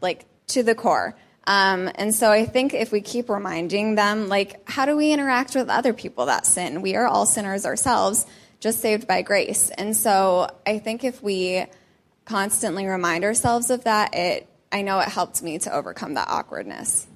like 0.00 0.24
to 0.48 0.62
the 0.64 0.74
core. 0.74 1.16
Um, 1.50 1.90
and 1.96 2.14
so 2.14 2.30
I 2.30 2.46
think 2.46 2.74
if 2.74 2.92
we 2.92 3.00
keep 3.00 3.28
reminding 3.28 3.96
them, 3.96 4.28
like, 4.28 4.60
how 4.70 4.86
do 4.86 4.96
we 4.96 5.12
interact 5.12 5.56
with 5.56 5.68
other 5.68 5.92
people 5.92 6.26
that 6.26 6.46
sin? 6.46 6.80
We 6.80 6.94
are 6.94 7.08
all 7.08 7.26
sinners 7.26 7.66
ourselves, 7.66 8.24
just 8.60 8.78
saved 8.78 9.08
by 9.08 9.22
grace. 9.22 9.68
And 9.70 9.96
so 9.96 10.46
I 10.64 10.78
think 10.78 11.02
if 11.02 11.20
we 11.24 11.66
constantly 12.24 12.86
remind 12.86 13.24
ourselves 13.24 13.70
of 13.70 13.82
that, 13.82 14.14
it 14.14 14.46
I 14.70 14.82
know 14.82 15.00
it 15.00 15.08
helped 15.08 15.42
me 15.42 15.58
to 15.58 15.74
overcome 15.74 16.14
that 16.14 16.28
awkwardness. 16.28 17.08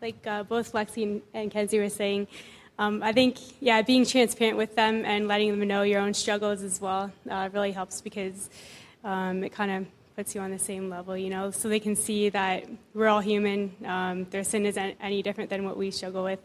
Like 0.00 0.26
uh, 0.26 0.44
both 0.44 0.72
Lexi 0.72 1.20
and 1.34 1.50
Kenzie 1.50 1.78
were 1.78 1.90
saying, 1.90 2.26
um, 2.80 3.02
I 3.02 3.12
think, 3.12 3.36
yeah, 3.60 3.82
being 3.82 4.06
transparent 4.06 4.56
with 4.56 4.74
them 4.74 5.04
and 5.04 5.28
letting 5.28 5.50
them 5.50 5.68
know 5.68 5.82
your 5.82 6.00
own 6.00 6.14
struggles 6.14 6.62
as 6.62 6.80
well 6.80 7.12
uh, 7.30 7.50
really 7.52 7.72
helps 7.72 8.00
because 8.00 8.48
um, 9.04 9.44
it 9.44 9.52
kind 9.52 9.70
of 9.70 9.86
puts 10.16 10.34
you 10.34 10.40
on 10.40 10.50
the 10.50 10.58
same 10.58 10.88
level, 10.88 11.14
you 11.14 11.28
know, 11.28 11.50
so 11.50 11.68
they 11.68 11.78
can 11.78 11.94
see 11.94 12.30
that 12.30 12.64
we're 12.94 13.08
all 13.08 13.20
human. 13.20 13.76
Um, 13.84 14.24
their 14.30 14.44
sin 14.44 14.64
isn't 14.64 14.96
any 14.98 15.22
different 15.22 15.50
than 15.50 15.66
what 15.66 15.76
we 15.76 15.90
struggle 15.90 16.24
with, 16.24 16.40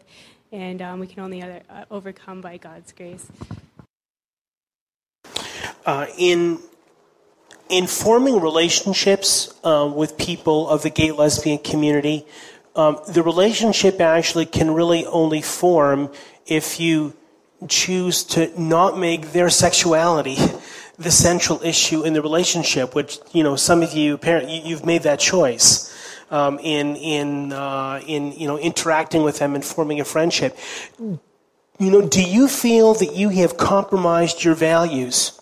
and 0.52 0.82
um, 0.82 1.00
we 1.00 1.06
can 1.06 1.20
only 1.20 1.42
other, 1.42 1.62
uh, 1.70 1.86
overcome 1.90 2.42
by 2.42 2.58
God's 2.58 2.92
grace. 2.92 3.26
Uh, 5.86 6.06
in 6.18 6.58
in 7.70 7.86
forming 7.86 8.40
relationships 8.40 9.54
uh, 9.64 9.90
with 9.92 10.18
people 10.18 10.68
of 10.68 10.82
the 10.82 10.90
gay 10.90 11.12
lesbian 11.12 11.58
community, 11.58 12.26
um, 12.76 12.98
the 13.08 13.22
relationship 13.22 14.00
actually 14.00 14.46
can 14.46 14.70
really 14.70 15.06
only 15.06 15.42
form 15.42 16.12
if 16.46 16.78
you 16.78 17.14
choose 17.68 18.22
to 18.24 18.60
not 18.60 18.98
make 18.98 19.32
their 19.32 19.48
sexuality 19.48 20.36
the 20.98 21.10
central 21.10 21.60
issue 21.62 22.04
in 22.04 22.12
the 22.12 22.22
relationship. 22.22 22.94
Which 22.94 23.18
you 23.32 23.42
know, 23.42 23.56
some 23.56 23.82
of 23.82 23.92
you 23.92 24.14
apparently 24.14 24.60
you've 24.60 24.86
made 24.86 25.02
that 25.02 25.18
choice. 25.18 25.92
Um, 26.28 26.58
in 26.58 26.96
in 26.96 27.52
uh, 27.52 28.02
in 28.04 28.32
you 28.32 28.48
know 28.48 28.58
interacting 28.58 29.22
with 29.22 29.38
them 29.38 29.54
and 29.54 29.64
forming 29.64 30.00
a 30.00 30.04
friendship, 30.04 30.58
you 30.98 31.90
know, 31.90 32.02
do 32.02 32.22
you 32.22 32.48
feel 32.48 32.94
that 32.94 33.14
you 33.14 33.28
have 33.28 33.56
compromised 33.56 34.42
your 34.42 34.54
values 34.54 35.40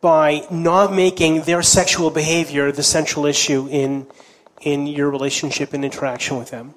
by 0.00 0.46
not 0.50 0.92
making 0.92 1.42
their 1.42 1.62
sexual 1.62 2.10
behavior 2.10 2.70
the 2.70 2.82
central 2.82 3.24
issue 3.24 3.66
in, 3.70 4.06
in 4.64 4.86
your 4.86 5.10
relationship 5.10 5.74
and 5.74 5.84
interaction 5.84 6.38
with 6.38 6.50
them? 6.50 6.74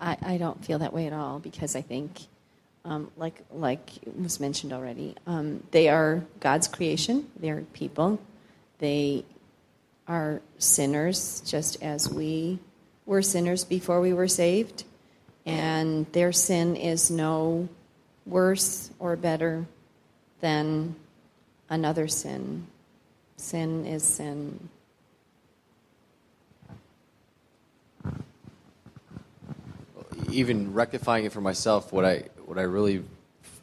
I, 0.00 0.16
I 0.22 0.36
don't 0.38 0.64
feel 0.64 0.78
that 0.78 0.94
way 0.94 1.06
at 1.06 1.12
all 1.12 1.38
because 1.38 1.76
I 1.76 1.82
think, 1.82 2.22
um, 2.86 3.10
like 3.18 3.44
like 3.52 3.90
was 4.18 4.40
mentioned 4.40 4.72
already, 4.72 5.14
um, 5.26 5.62
they 5.70 5.88
are 5.90 6.24
God's 6.40 6.66
creation. 6.66 7.30
They 7.38 7.50
are 7.50 7.60
people. 7.74 8.18
They 8.78 9.24
are 10.08 10.40
sinners, 10.58 11.42
just 11.46 11.82
as 11.82 12.10
we 12.10 12.58
were 13.04 13.20
sinners 13.20 13.64
before 13.64 14.00
we 14.00 14.14
were 14.14 14.28
saved, 14.28 14.84
and 15.44 16.06
their 16.12 16.32
sin 16.32 16.74
is 16.74 17.10
no 17.10 17.68
worse 18.24 18.90
or 18.98 19.16
better 19.16 19.66
than 20.40 20.96
another 21.68 22.08
sin. 22.08 22.66
Sin 23.40 23.86
is 23.86 24.04
sin. 24.04 24.68
Even 30.30 30.74
rectifying 30.74 31.24
it 31.24 31.32
for 31.32 31.40
myself, 31.40 31.90
what 31.90 32.04
I 32.04 32.24
what 32.44 32.58
I 32.58 32.62
really 32.62 33.02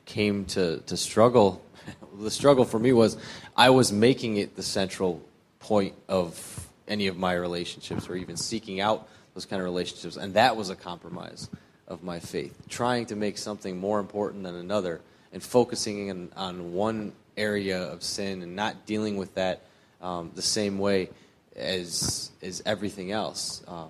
came 0.06 0.46
to 0.46 0.80
to 0.88 0.98
struggle, 0.98 1.64
the 2.20 2.32
struggle 2.32 2.66
for 2.66 2.80
me 2.80 2.92
was 2.92 3.18
I 3.56 3.70
was 3.70 3.92
making 3.92 4.38
it 4.38 4.56
the 4.56 4.64
central 4.64 5.22
point 5.60 5.94
of 6.10 6.68
any 6.88 7.06
of 7.06 7.16
my 7.16 7.34
relationships 7.34 8.10
or 8.10 8.16
even 8.16 8.36
seeking 8.36 8.82
out 8.82 9.08
those 9.36 9.46
kind 9.46 9.62
of 9.62 9.66
relationships, 9.66 10.18
and 10.18 10.34
that 10.34 10.58
was 10.58 10.72
a 10.72 10.76
compromise 10.76 11.52
of 11.88 12.02
my 12.02 12.20
faith, 12.20 12.58
trying 12.68 13.06
to 13.06 13.16
make 13.16 13.38
something 13.38 13.78
more 13.78 14.00
important 14.00 14.44
than 14.44 14.56
another 14.56 15.02
and 15.32 15.44
focusing 15.44 16.08
in, 16.08 16.32
on 16.36 16.74
one 16.74 17.14
area 17.38 17.80
of 17.80 18.02
sin 18.02 18.42
and 18.42 18.56
not 18.56 18.88
dealing 18.88 19.16
with 19.18 19.36
that 19.36 19.62
um, 20.02 20.32
the 20.36 20.41
same 20.41 20.80
way 20.80 21.10
as 21.56 22.32
as 22.41 22.62
everything 22.66 23.12
else. 23.12 23.64
Um, 23.68 23.89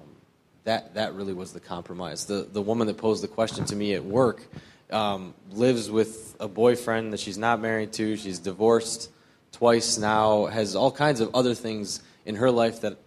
that 0.63 0.95
that 0.95 1.13
really 1.13 1.33
was 1.33 1.53
the 1.53 1.59
compromise. 1.59 2.25
The 2.25 2.47
the 2.51 2.61
woman 2.61 2.87
that 2.87 2.97
posed 2.97 3.23
the 3.23 3.27
question 3.27 3.65
to 3.65 3.75
me 3.75 3.93
at 3.93 4.03
work 4.03 4.43
um, 4.91 5.33
lives 5.51 5.89
with 5.89 6.35
a 6.39 6.47
boyfriend 6.47 7.13
that 7.13 7.19
she's 7.19 7.37
not 7.37 7.59
married 7.59 7.93
to. 7.93 8.17
She's 8.17 8.39
divorced 8.39 9.09
twice 9.51 9.97
now. 9.97 10.45
Has 10.45 10.75
all 10.75 10.91
kinds 10.91 11.19
of 11.21 11.33
other 11.35 11.53
things 11.53 12.01
in 12.25 12.35
her 12.35 12.51
life 12.51 12.81
that 12.81 12.97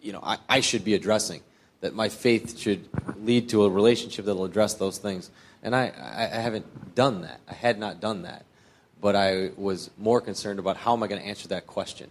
you 0.00 0.12
know 0.12 0.20
I, 0.22 0.38
I 0.48 0.60
should 0.60 0.84
be 0.84 0.94
addressing 0.94 1.42
that 1.80 1.94
my 1.94 2.08
faith 2.08 2.58
should 2.58 2.88
lead 3.24 3.48
to 3.50 3.64
a 3.64 3.70
relationship 3.70 4.26
that 4.26 4.34
will 4.34 4.44
address 4.44 4.74
those 4.74 4.98
things. 4.98 5.30
And 5.62 5.74
I, 5.74 5.92
I, 5.98 6.24
I 6.24 6.40
haven't 6.40 6.94
done 6.94 7.22
that. 7.22 7.40
I 7.48 7.54
had 7.54 7.78
not 7.78 8.00
done 8.00 8.22
that. 8.22 8.44
But 9.00 9.16
I 9.16 9.50
was 9.56 9.90
more 9.96 10.20
concerned 10.20 10.58
about 10.58 10.76
how 10.76 10.92
am 10.92 11.02
I 11.02 11.06
going 11.06 11.22
to 11.22 11.26
answer 11.26 11.48
that 11.48 11.66
question. 11.66 12.10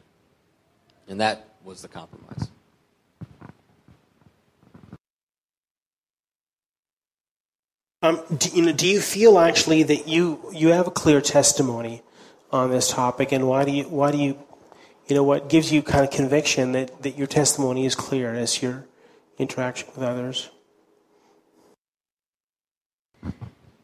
And 1.10 1.20
that 1.20 1.55
was 1.64 1.82
the 1.82 1.88
compromise. 1.88 2.49
Um, 8.01 8.22
do, 8.38 8.49
you 8.51 8.62
know, 8.62 8.72
do 8.72 8.88
you 8.88 9.01
feel 9.01 9.38
actually 9.38 9.84
that 9.84 10.07
you, 10.07 10.39
you 10.53 10.70
have 10.70 10.88
a 10.88 10.91
clear 10.91 11.20
testimony 11.20 12.01
on 12.51 12.72
this 12.72 12.89
topic, 12.89 13.32
and 13.34 13.47
why 13.47 13.66
do 13.66 13.72
you 13.72 13.84
why 13.84 14.12
do 14.12 14.18
you 14.18 14.38
you 15.07 15.16
know 15.16 15.24
what 15.24 15.49
gives 15.49 15.72
you 15.72 15.82
kind 15.82 16.05
of 16.05 16.12
conviction 16.12 16.72
that, 16.72 17.03
that 17.03 17.18
your 17.18 17.28
testimony 17.28 17.86
is 17.86 17.95
clear 17.95 18.34
as 18.34 18.62
you're 18.62 18.86
interaction 19.38 19.89
with 19.95 20.03
others? 20.03 20.49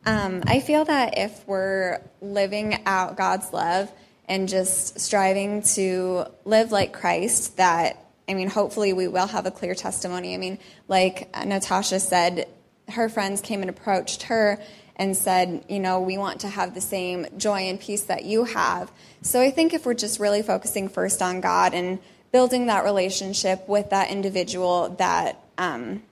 Um, 0.06 0.44
I 0.46 0.60
feel 0.60 0.86
that 0.86 1.18
if 1.18 1.48
we're 1.48 2.00
living 2.22 2.80
out 2.86 3.18
God's 3.18 3.52
love 3.52 3.92
and 4.28 4.50
just 4.50 5.00
striving 5.00 5.62
to 5.62 6.26
live 6.46 6.72
like 6.72 6.94
Christ, 6.94 7.58
that, 7.58 8.04
I 8.28 8.34
mean, 8.34 8.50
hopefully 8.50 8.94
we 8.94 9.08
will 9.08 9.28
have 9.28 9.46
a 9.46 9.52
clear 9.52 9.76
testimony. 9.76 10.34
I 10.34 10.38
mean, 10.38 10.60
like 10.88 11.30
Natasha 11.46 12.00
said, 12.00 12.48
her 12.90 13.10
friends 13.10 13.42
came 13.42 13.62
and 13.62 13.70
approached 13.70 14.24
her 14.24 14.60
and 14.96 15.16
said, 15.16 15.66
you 15.68 15.80
know, 15.80 16.00
we 16.00 16.18
want 16.18 16.42
to 16.42 16.48
have 16.48 16.74
the 16.74 16.82
same 16.82 17.26
joy 17.38 17.62
and 17.62 17.80
peace 17.80 18.04
that 18.04 18.24
you 18.26 18.46
have. 18.46 18.92
So 19.22 19.42
I 19.42 19.52
think 19.52 19.74
if 19.74 19.86
we're 19.86 19.94
just 19.94 20.20
really 20.20 20.42
focusing 20.42 20.88
first 20.88 21.22
on 21.22 21.42
God 21.42 21.74
and 21.74 22.00
building 22.32 22.68
that 22.68 22.84
relationship 22.84 23.68
with 23.68 23.90
that 23.90 24.10
individual, 24.10 24.90
that 24.98 25.40
um, 25.58 26.04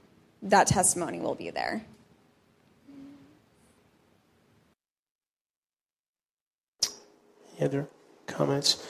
that 0.42 0.68
testimony 0.68 1.20
will 1.20 1.36
be 1.36 1.50
there. 1.50 1.84
Any 7.58 7.66
other 7.66 7.88
comments? 8.28 8.86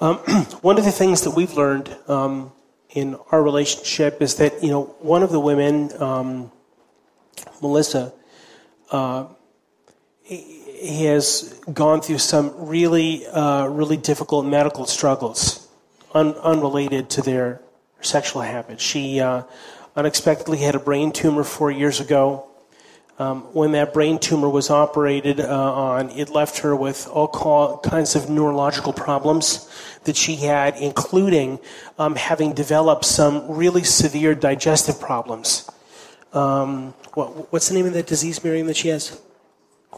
Um, 0.00 0.16
one 0.62 0.78
of 0.78 0.84
the 0.84 0.92
things 0.92 1.22
that 1.22 1.30
we've 1.32 1.52
learned 1.54 1.94
um, 2.08 2.52
in 2.90 3.16
our 3.30 3.42
relationship 3.42 4.20
is 4.22 4.36
that 4.36 4.62
you 4.62 4.70
know 4.70 4.84
one 5.00 5.22
of 5.22 5.30
the 5.30 5.40
women, 5.40 5.90
um, 6.02 6.50
Melissa, 7.62 8.12
uh, 8.90 9.26
has 10.82 11.60
gone 11.72 12.00
through 12.00 12.18
some 12.18 12.54
really, 12.56 13.26
uh, 13.26 13.66
really 13.66 13.96
difficult 13.96 14.46
medical 14.46 14.86
struggles, 14.86 15.68
un- 16.14 16.34
unrelated 16.34 17.10
to 17.10 17.22
their 17.22 17.60
sexual 18.00 18.42
habits. 18.42 18.82
She 18.82 19.20
uh, 19.20 19.42
unexpectedly 19.96 20.58
had 20.58 20.74
a 20.74 20.78
brain 20.78 21.12
tumor 21.12 21.44
four 21.44 21.70
years 21.70 22.00
ago. 22.00 22.49
Um, 23.20 23.42
when 23.52 23.72
that 23.72 23.92
brain 23.92 24.18
tumor 24.18 24.48
was 24.48 24.70
operated 24.70 25.40
uh, 25.40 25.74
on, 25.74 26.08
it 26.08 26.30
left 26.30 26.60
her 26.60 26.74
with 26.74 27.06
all 27.06 27.28
kinds 27.78 28.16
of 28.16 28.30
neurological 28.30 28.94
problems 28.94 29.68
that 30.04 30.16
she 30.16 30.36
had, 30.36 30.74
including 30.78 31.58
um, 31.98 32.16
having 32.16 32.54
developed 32.54 33.04
some 33.04 33.46
really 33.46 33.84
severe 33.84 34.34
digestive 34.34 34.98
problems. 34.98 35.70
Um, 36.32 36.94
what, 37.12 37.52
what's 37.52 37.68
the 37.68 37.74
name 37.74 37.84
of 37.84 37.92
that 37.92 38.06
disease, 38.06 38.42
Miriam, 38.42 38.66
that 38.68 38.78
she 38.78 38.88
has? 38.88 39.20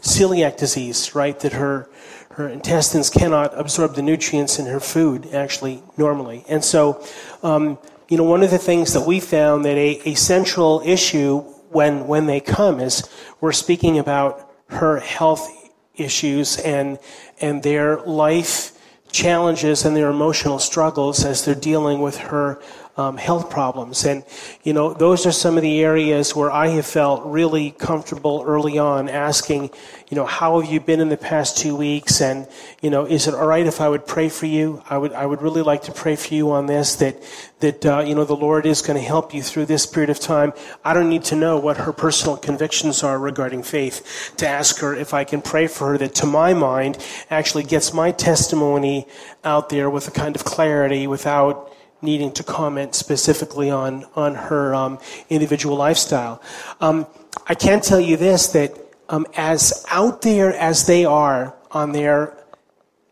Celiac 0.01 0.57
disease, 0.57 1.15
right? 1.15 1.39
That 1.39 1.53
her 1.53 1.87
her 2.31 2.49
intestines 2.49 3.09
cannot 3.09 3.57
absorb 3.57 3.95
the 3.95 4.01
nutrients 4.01 4.59
in 4.59 4.65
her 4.65 4.81
food 4.81 5.33
actually 5.33 5.81
normally. 5.97 6.43
And 6.49 6.65
so, 6.65 7.05
um, 7.41 7.77
you 8.09 8.17
know, 8.17 8.23
one 8.23 8.43
of 8.43 8.51
the 8.51 8.57
things 8.57 8.91
that 8.93 9.05
we 9.07 9.21
found 9.21 9.63
that 9.63 9.77
a, 9.77 10.09
a 10.09 10.15
central 10.15 10.81
issue 10.83 11.45
when 11.73 12.07
when 12.07 12.25
they 12.25 12.39
come 12.39 12.79
is 12.79 13.09
we're 13.41 13.51
speaking 13.51 13.99
about 13.99 14.51
her 14.67 14.99
health 14.99 15.49
issues 15.95 16.57
and 16.59 16.99
and 17.41 17.63
their 17.63 18.01
life 18.01 18.71
challenges 19.11 19.85
and 19.85 19.95
their 19.95 20.09
emotional 20.09 20.57
struggles 20.57 21.23
as 21.23 21.45
they're 21.45 21.53
dealing 21.53 21.99
with 22.01 22.17
her 22.17 22.61
um, 22.95 23.17
health 23.17 23.49
problems. 23.49 24.05
And, 24.05 24.23
you 24.63 24.71
know, 24.71 24.93
those 24.93 25.25
are 25.25 25.31
some 25.31 25.57
of 25.57 25.63
the 25.63 25.83
areas 25.83 26.35
where 26.35 26.51
I 26.51 26.67
have 26.67 26.85
felt 26.85 27.25
really 27.25 27.71
comfortable 27.71 28.43
early 28.45 28.77
on 28.77 29.09
asking, 29.09 29.71
you 30.09 30.15
know, 30.15 30.25
how 30.25 30.59
have 30.59 30.71
you 30.71 30.79
been 30.79 30.99
in 30.99 31.09
the 31.09 31.17
past 31.17 31.57
two 31.57 31.75
weeks? 31.75 32.21
And, 32.21 32.47
you 32.83 32.91
know, 32.91 33.05
is 33.05 33.27
it 33.27 33.33
all 33.33 33.47
right 33.47 33.65
if 33.65 33.81
I 33.81 33.89
would 33.89 34.05
pray 34.05 34.29
for 34.29 34.45
you? 34.45 34.83
I 34.87 34.99
would, 34.99 35.11
I 35.13 35.25
would 35.25 35.41
really 35.41 35.63
like 35.63 35.81
to 35.83 35.91
pray 35.91 36.15
for 36.15 36.35
you 36.35 36.51
on 36.51 36.67
this, 36.67 36.95
that, 36.97 37.17
that, 37.61 37.83
uh, 37.83 38.03
you 38.05 38.13
know, 38.13 38.25
the 38.25 38.35
Lord 38.35 38.67
is 38.67 38.83
going 38.83 38.99
to 38.99 39.05
help 39.05 39.33
you 39.33 39.41
through 39.41 39.65
this 39.65 39.87
period 39.87 40.11
of 40.11 40.19
time. 40.19 40.53
I 40.85 40.93
don't 40.93 41.09
need 41.09 41.23
to 41.25 41.35
know 41.35 41.57
what 41.57 41.77
her 41.77 41.93
personal 41.93 42.37
convictions 42.37 43.01
are 43.01 43.17
regarding 43.17 43.63
faith 43.63 44.33
to 44.37 44.47
ask 44.47 44.79
her 44.81 44.93
if 44.93 45.15
I 45.15 45.23
can 45.23 45.41
pray 45.41 45.65
for 45.65 45.93
her 45.93 45.97
that 45.97 46.13
to 46.15 46.27
my 46.27 46.53
mind 46.53 47.03
actually 47.31 47.63
gets 47.63 47.91
my 47.91 48.11
testimony 48.11 49.07
out 49.43 49.69
there 49.69 49.89
with 49.89 50.07
a 50.07 50.11
kind 50.11 50.35
of 50.35 50.43
clarity 50.43 51.07
without, 51.07 51.72
needing 52.03 52.31
to 52.33 52.43
comment 52.43 52.93
specifically 52.95 53.71
on 53.71 54.05
on 54.15 54.35
her 54.35 54.75
um, 54.75 54.99
individual 55.29 55.75
lifestyle. 55.77 56.41
Um, 56.81 57.07
I 57.47 57.55
can 57.55 57.81
tell 57.81 57.99
you 57.99 58.17
this 58.17 58.47
that 58.47 58.77
um, 59.09 59.25
as 59.35 59.85
out 59.89 60.21
there 60.21 60.53
as 60.53 60.85
they 60.85 61.05
are 61.05 61.55
on 61.71 61.91
their 61.91 62.37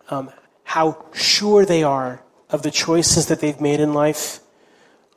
um, 0.09 0.29
how 0.63 1.05
sure 1.13 1.65
they 1.65 1.83
are 1.83 2.21
of 2.49 2.63
the 2.63 2.71
choices 2.71 3.27
that 3.27 3.39
they've 3.39 3.61
made 3.61 3.79
in 3.79 3.93
life, 3.93 4.39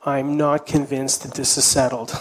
I'm 0.05 0.37
not 0.37 0.65
convinced 0.65 1.23
that 1.23 1.33
this 1.33 1.57
is 1.57 1.65
settled 1.65 2.11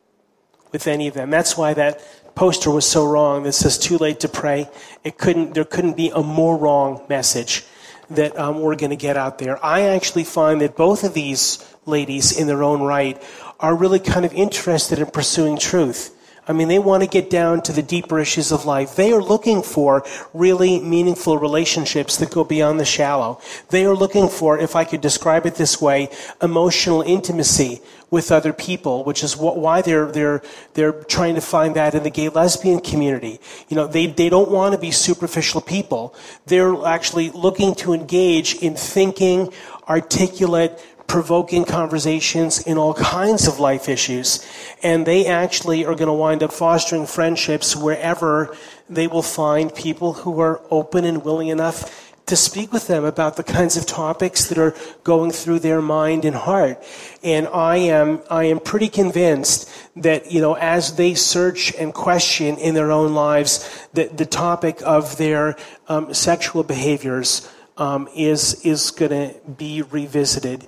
with 0.72 0.86
any 0.86 1.08
of 1.08 1.14
them. 1.14 1.30
That's 1.30 1.56
why 1.56 1.74
that 1.74 2.00
poster 2.34 2.70
was 2.70 2.86
so 2.86 3.06
wrong 3.06 3.44
that 3.44 3.52
says 3.52 3.78
too 3.78 3.96
late 3.98 4.20
to 4.20 4.28
pray. 4.28 4.68
It 5.02 5.18
couldn't 5.18 5.54
there 5.54 5.64
couldn't 5.64 5.96
be 5.96 6.10
a 6.10 6.22
more 6.22 6.56
wrong 6.56 7.04
message 7.08 7.64
that 8.10 8.38
um, 8.38 8.60
we're 8.60 8.76
going 8.76 8.90
to 8.90 8.96
get 8.96 9.16
out 9.16 9.38
there. 9.38 9.64
I 9.64 9.82
actually 9.82 10.24
find 10.24 10.60
that 10.60 10.76
both 10.76 11.04
of 11.04 11.14
these 11.14 11.64
ladies, 11.86 12.36
in 12.38 12.46
their 12.46 12.62
own 12.62 12.82
right, 12.82 13.22
are 13.60 13.74
really 13.74 13.98
kind 14.00 14.24
of 14.24 14.32
interested 14.32 14.98
in 14.98 15.06
pursuing 15.06 15.58
truth. 15.58 16.10
I 16.46 16.52
mean, 16.52 16.68
they 16.68 16.78
want 16.78 17.02
to 17.02 17.08
get 17.08 17.30
down 17.30 17.62
to 17.62 17.72
the 17.72 17.82
deeper 17.82 18.18
issues 18.18 18.52
of 18.52 18.66
life. 18.66 18.96
They 18.96 19.12
are 19.12 19.22
looking 19.22 19.62
for 19.62 20.04
really 20.32 20.78
meaningful 20.80 21.38
relationships 21.38 22.18
that 22.18 22.30
go 22.30 22.44
beyond 22.44 22.78
the 22.78 22.84
shallow. 22.84 23.40
They 23.70 23.86
are 23.86 23.94
looking 23.94 24.28
for, 24.28 24.58
if 24.58 24.76
I 24.76 24.84
could 24.84 25.00
describe 25.00 25.46
it 25.46 25.54
this 25.54 25.80
way, 25.80 26.10
emotional 26.42 27.02
intimacy 27.02 27.80
with 28.10 28.30
other 28.30 28.52
people, 28.52 29.04
which 29.04 29.24
is 29.24 29.36
why 29.36 29.82
they're, 29.82 30.12
they're, 30.12 30.42
they're 30.74 30.92
trying 30.92 31.34
to 31.34 31.40
find 31.40 31.74
that 31.76 31.94
in 31.94 32.02
the 32.02 32.10
gay 32.10 32.28
lesbian 32.28 32.80
community. 32.80 33.40
You 33.68 33.76
know, 33.76 33.86
they, 33.86 34.06
they 34.06 34.28
don't 34.28 34.50
want 34.50 34.74
to 34.74 34.80
be 34.80 34.90
superficial 34.90 35.60
people. 35.60 36.14
They're 36.46 36.84
actually 36.86 37.30
looking 37.30 37.74
to 37.76 37.92
engage 37.92 38.54
in 38.56 38.76
thinking, 38.76 39.52
articulate, 39.88 40.80
provoking 41.06 41.64
conversations 41.64 42.60
in 42.60 42.78
all 42.78 42.94
kinds 42.94 43.46
of 43.46 43.60
life 43.60 43.88
issues. 43.88 44.44
And 44.82 45.06
they 45.06 45.26
actually 45.26 45.84
are 45.84 45.94
going 45.94 46.08
to 46.08 46.12
wind 46.12 46.42
up 46.42 46.52
fostering 46.52 47.06
friendships 47.06 47.76
wherever 47.76 48.56
they 48.88 49.06
will 49.06 49.22
find 49.22 49.74
people 49.74 50.12
who 50.12 50.40
are 50.40 50.60
open 50.70 51.04
and 51.04 51.24
willing 51.24 51.48
enough 51.48 52.04
to 52.26 52.36
speak 52.36 52.72
with 52.72 52.86
them 52.86 53.04
about 53.04 53.36
the 53.36 53.42
kinds 53.42 53.76
of 53.76 53.84
topics 53.84 54.46
that 54.48 54.56
are 54.56 54.74
going 55.02 55.30
through 55.30 55.58
their 55.58 55.82
mind 55.82 56.24
and 56.24 56.34
heart. 56.34 56.82
And 57.22 57.46
I 57.48 57.76
am, 57.76 58.22
I 58.30 58.44
am 58.44 58.60
pretty 58.60 58.88
convinced 58.88 59.70
that, 59.96 60.32
you 60.32 60.40
know, 60.40 60.54
as 60.54 60.96
they 60.96 61.14
search 61.14 61.74
and 61.74 61.92
question 61.92 62.56
in 62.56 62.74
their 62.74 62.90
own 62.90 63.14
lives, 63.14 63.86
that 63.92 64.16
the 64.16 64.26
topic 64.26 64.80
of 64.82 65.18
their 65.18 65.56
um, 65.86 66.14
sexual 66.14 66.62
behaviors 66.62 67.48
um, 67.76 68.08
is, 68.14 68.64
is 68.64 68.90
going 68.90 69.10
to 69.10 69.40
be 69.50 69.82
revisited 69.82 70.66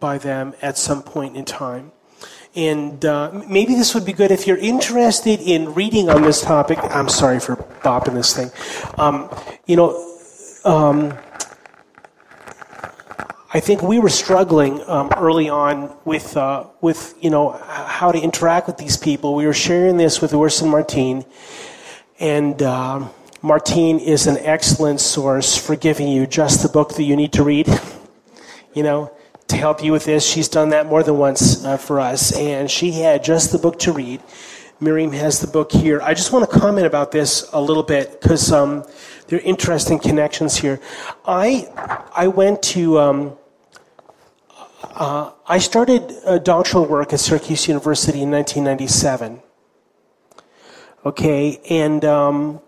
by 0.00 0.18
them 0.18 0.54
at 0.62 0.78
some 0.78 1.02
point 1.02 1.36
in 1.36 1.44
time. 1.44 1.92
And 2.54 3.04
uh, 3.04 3.42
maybe 3.48 3.74
this 3.74 3.94
would 3.94 4.06
be 4.06 4.14
good 4.14 4.30
if 4.30 4.46
you're 4.46 4.56
interested 4.56 5.40
in 5.40 5.74
reading 5.74 6.08
on 6.08 6.22
this 6.22 6.40
topic. 6.40 6.78
I'm 6.82 7.08
sorry 7.08 7.38
for 7.38 7.56
bopping 7.56 8.14
this 8.14 8.34
thing. 8.34 8.50
Um, 8.98 9.28
you 9.66 9.76
know, 9.76 10.18
um, 10.64 11.18
I 13.52 13.60
think 13.60 13.82
we 13.82 13.98
were 13.98 14.08
struggling 14.08 14.82
um, 14.88 15.10
early 15.16 15.48
on 15.48 15.94
with 16.04 16.36
uh, 16.36 16.64
with 16.80 17.14
you 17.20 17.30
know 17.30 17.52
how 17.52 18.10
to 18.10 18.18
interact 18.18 18.66
with 18.66 18.76
these 18.76 18.96
people. 18.96 19.34
We 19.34 19.46
were 19.46 19.54
sharing 19.54 19.98
this 19.98 20.20
with 20.20 20.32
Urs 20.32 20.62
and 20.62 20.70
Martine, 20.70 21.24
and 22.18 22.60
uh, 22.62 23.08
Martine 23.42 23.98
is 23.98 24.26
an 24.26 24.38
excellent 24.38 25.00
source 25.00 25.56
for 25.56 25.76
giving 25.76 26.08
you 26.08 26.26
just 26.26 26.62
the 26.62 26.68
book 26.68 26.94
that 26.94 27.04
you 27.04 27.16
need 27.16 27.32
to 27.34 27.42
read. 27.42 27.68
You 28.74 28.82
know, 28.82 29.15
to 29.48 29.56
help 29.56 29.82
you 29.82 29.92
with 29.92 30.04
this. 30.04 30.26
She's 30.26 30.48
done 30.48 30.70
that 30.70 30.86
more 30.86 31.02
than 31.02 31.16
once 31.18 31.64
uh, 31.64 31.76
for 31.76 32.00
us, 32.00 32.36
and 32.36 32.70
she 32.70 32.92
had 32.92 33.22
just 33.22 33.52
the 33.52 33.58
book 33.58 33.78
to 33.80 33.92
read. 33.92 34.22
Miriam 34.78 35.12
has 35.12 35.40
the 35.40 35.46
book 35.46 35.72
here. 35.72 36.02
I 36.02 36.12
just 36.12 36.32
want 36.32 36.50
to 36.50 36.58
comment 36.58 36.86
about 36.86 37.10
this 37.10 37.48
a 37.52 37.60
little 37.60 37.82
bit 37.82 38.20
because 38.20 38.52
um, 38.52 38.84
there 39.28 39.38
are 39.38 39.42
interesting 39.42 39.98
connections 39.98 40.56
here. 40.56 40.80
I 41.24 41.68
I 42.14 42.28
went 42.28 42.62
to 42.74 42.98
um, 42.98 43.38
uh, 44.82 45.30
I 45.46 45.58
started 45.58 46.12
uh, 46.24 46.38
doctoral 46.38 46.84
work 46.84 47.12
at 47.12 47.20
Syracuse 47.20 47.68
University 47.68 48.22
in 48.22 48.30
1997. 48.30 49.42
Okay, 51.04 51.60
and 51.70 52.04
um, 52.04 52.60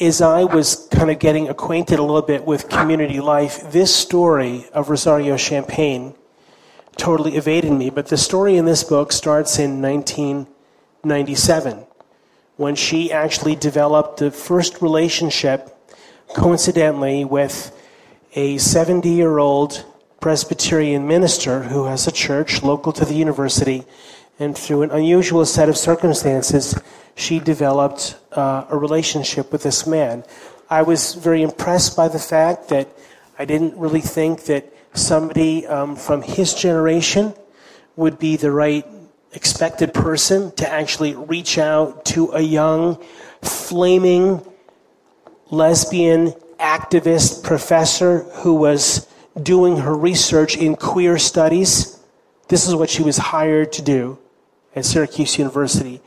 as 0.00 0.20
I 0.20 0.44
was 0.44 0.88
kind 0.90 1.10
of 1.10 1.18
getting 1.18 1.48
acquainted 1.48 1.98
a 1.98 2.02
little 2.02 2.22
bit 2.22 2.44
with 2.44 2.68
community 2.68 3.20
life, 3.20 3.70
this 3.70 3.94
story 3.94 4.66
of 4.72 4.90
Rosaria 4.90 5.38
Champagne 5.38 6.14
totally 6.96 7.36
evaded 7.36 7.72
me. 7.72 7.90
But 7.90 8.08
the 8.08 8.16
story 8.16 8.56
in 8.56 8.64
this 8.64 8.82
book 8.82 9.12
starts 9.12 9.58
in 9.58 9.80
1997 9.80 11.86
when 12.56 12.74
she 12.74 13.12
actually 13.12 13.56
developed 13.56 14.18
the 14.18 14.30
first 14.30 14.80
relationship, 14.80 15.76
coincidentally, 16.34 17.24
with 17.24 17.76
a 18.34 18.58
70 18.58 19.08
year 19.08 19.38
old 19.38 19.84
Presbyterian 20.20 21.06
minister 21.06 21.64
who 21.64 21.84
has 21.84 22.06
a 22.06 22.12
church 22.12 22.62
local 22.62 22.92
to 22.92 23.04
the 23.04 23.14
university. 23.14 23.84
And 24.38 24.58
through 24.58 24.82
an 24.82 24.90
unusual 24.90 25.46
set 25.46 25.68
of 25.68 25.76
circumstances, 25.76 26.74
she 27.14 27.38
developed 27.38 28.16
uh, 28.32 28.66
a 28.68 28.76
relationship 28.76 29.52
with 29.52 29.62
this 29.62 29.86
man. 29.86 30.24
I 30.68 30.82
was 30.82 31.14
very 31.14 31.42
impressed 31.42 31.96
by 31.96 32.08
the 32.08 32.18
fact 32.18 32.68
that 32.70 32.88
I 33.38 33.44
didn't 33.44 33.76
really 33.76 34.00
think 34.00 34.44
that 34.46 34.72
somebody 34.92 35.66
um, 35.66 35.94
from 35.94 36.22
his 36.22 36.54
generation 36.54 37.34
would 37.96 38.18
be 38.18 38.36
the 38.36 38.50
right 38.50 38.84
expected 39.32 39.94
person 39.94 40.50
to 40.52 40.68
actually 40.68 41.14
reach 41.14 41.58
out 41.58 42.04
to 42.06 42.32
a 42.32 42.40
young, 42.40 43.00
flaming 43.42 44.44
lesbian 45.50 46.32
activist 46.58 47.44
professor 47.44 48.20
who 48.42 48.54
was 48.54 49.06
doing 49.40 49.76
her 49.76 49.96
research 49.96 50.56
in 50.56 50.74
queer 50.74 51.18
studies. 51.18 52.00
This 52.48 52.66
is 52.66 52.74
what 52.74 52.90
she 52.90 53.02
was 53.02 53.16
hired 53.16 53.72
to 53.74 53.82
do 53.82 54.18
at 54.74 54.84
Syracuse 54.84 55.38
University. 55.38 56.00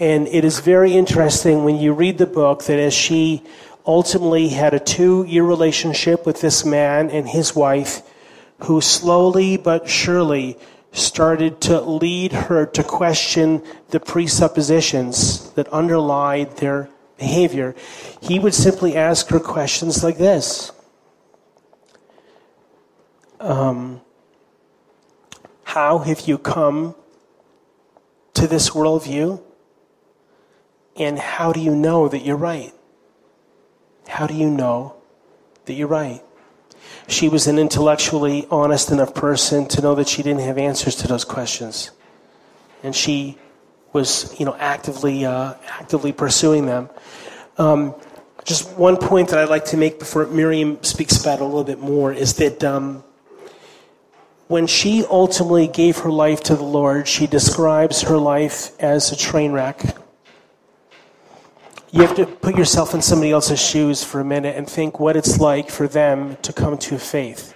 And 0.00 0.28
it 0.28 0.44
is 0.44 0.60
very 0.60 0.92
interesting 0.92 1.64
when 1.64 1.76
you 1.76 1.92
read 1.92 2.18
the 2.18 2.26
book 2.26 2.64
that 2.64 2.78
as 2.78 2.94
she 2.94 3.42
ultimately 3.84 4.48
had 4.48 4.74
a 4.74 4.78
two 4.78 5.24
year 5.24 5.42
relationship 5.42 6.24
with 6.26 6.40
this 6.40 6.64
man 6.64 7.10
and 7.10 7.28
his 7.28 7.56
wife, 7.56 8.02
who 8.60 8.80
slowly 8.80 9.56
but 9.56 9.88
surely 9.88 10.56
started 10.92 11.60
to 11.60 11.80
lead 11.80 12.32
her 12.32 12.66
to 12.66 12.82
question 12.82 13.62
the 13.90 14.00
presuppositions 14.00 15.50
that 15.52 15.68
underlie 15.68 16.44
their 16.44 16.88
behavior, 17.18 17.74
he 18.20 18.38
would 18.38 18.54
simply 18.54 18.96
ask 18.96 19.28
her 19.28 19.40
questions 19.40 20.04
like 20.04 20.18
this 20.18 20.72
um, 23.40 24.00
How 25.64 25.98
have 25.98 26.22
you 26.28 26.38
come 26.38 26.94
to 28.38 28.46
this 28.46 28.70
worldview? 28.70 29.42
And 30.96 31.18
how 31.18 31.52
do 31.52 31.60
you 31.60 31.74
know 31.74 32.08
that 32.08 32.24
you're 32.24 32.36
right? 32.36 32.72
How 34.08 34.26
do 34.26 34.34
you 34.34 34.50
know 34.50 34.96
that 35.66 35.74
you're 35.74 35.88
right? 35.88 36.22
She 37.08 37.28
was 37.28 37.46
an 37.46 37.58
intellectually 37.58 38.46
honest 38.50 38.90
enough 38.90 39.14
person 39.14 39.66
to 39.68 39.82
know 39.82 39.94
that 39.94 40.08
she 40.08 40.22
didn't 40.22 40.42
have 40.42 40.58
answers 40.58 40.96
to 40.96 41.08
those 41.08 41.24
questions. 41.24 41.90
And 42.82 42.94
she 42.94 43.38
was, 43.92 44.38
you 44.38 44.46
know, 44.46 44.54
actively, 44.58 45.24
uh, 45.24 45.54
actively 45.68 46.12
pursuing 46.12 46.66
them. 46.66 46.90
Um, 47.56 47.94
just 48.44 48.70
one 48.78 48.96
point 48.96 49.30
that 49.30 49.38
I'd 49.38 49.48
like 49.48 49.66
to 49.66 49.76
make 49.76 49.98
before 49.98 50.26
Miriam 50.26 50.82
speaks 50.82 51.20
about 51.20 51.40
a 51.40 51.44
little 51.44 51.64
bit 51.64 51.80
more 51.80 52.12
is 52.12 52.34
that 52.34 52.62
um, 52.64 53.04
when 54.48 54.66
she 54.66 55.04
ultimately 55.10 55.68
gave 55.68 55.98
her 55.98 56.10
life 56.10 56.42
to 56.44 56.56
the 56.56 56.64
Lord, 56.64 57.06
she 57.06 57.26
describes 57.26 58.02
her 58.02 58.16
life 58.16 58.72
as 58.80 59.12
a 59.12 59.16
train 59.16 59.52
wreck. 59.52 59.96
You 61.90 62.02
have 62.02 62.16
to 62.16 62.26
put 62.26 62.56
yourself 62.56 62.94
in 62.94 63.02
somebody 63.02 63.30
else's 63.30 63.60
shoes 63.60 64.02
for 64.02 64.20
a 64.20 64.24
minute 64.24 64.56
and 64.56 64.68
think 64.68 64.98
what 64.98 65.16
it's 65.16 65.38
like 65.38 65.70
for 65.70 65.86
them 65.86 66.36
to 66.42 66.52
come 66.52 66.76
to 66.78 66.98
faith. 66.98 67.54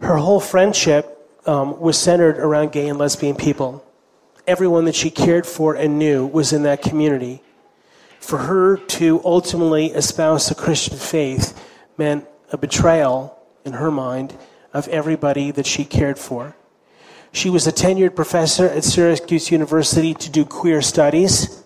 Her 0.00 0.16
whole 0.16 0.40
friendship 0.40 1.12
um, 1.46 1.78
was 1.78 1.98
centered 1.98 2.38
around 2.38 2.72
gay 2.72 2.88
and 2.88 2.98
lesbian 2.98 3.36
people. 3.36 3.84
Everyone 4.46 4.84
that 4.86 4.94
she 4.94 5.10
cared 5.10 5.46
for 5.46 5.74
and 5.74 5.98
knew 5.98 6.26
was 6.26 6.52
in 6.52 6.62
that 6.64 6.82
community. 6.82 7.42
For 8.20 8.38
her 8.38 8.76
to 8.76 9.20
ultimately 9.24 9.86
espouse 9.86 10.48
the 10.48 10.54
Christian 10.54 10.96
faith 10.96 11.62
meant 11.96 12.26
a 12.50 12.58
betrayal, 12.58 13.35
in 13.66 13.74
her 13.74 13.90
mind, 13.90 14.34
of 14.72 14.88
everybody 14.88 15.50
that 15.50 15.66
she 15.66 15.84
cared 15.84 16.18
for. 16.18 16.54
She 17.32 17.50
was 17.50 17.66
a 17.66 17.72
tenured 17.72 18.14
professor 18.14 18.66
at 18.66 18.84
Syracuse 18.84 19.50
University 19.50 20.14
to 20.14 20.30
do 20.30 20.44
queer 20.44 20.80
studies 20.80 21.64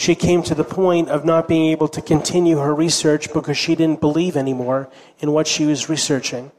she 0.00 0.14
came 0.14 0.42
to 0.44 0.54
the 0.54 0.64
point 0.64 1.10
of 1.10 1.26
not 1.26 1.46
being 1.46 1.70
able 1.70 1.88
to 1.88 2.00
continue 2.00 2.56
her 2.56 2.74
research 2.74 3.34
because 3.34 3.58
she 3.58 3.74
didn't 3.74 4.00
believe 4.00 4.34
anymore 4.34 4.88
in 5.18 5.30
what 5.30 5.46
she 5.46 5.66
was 5.66 5.90
researching. 5.90 6.52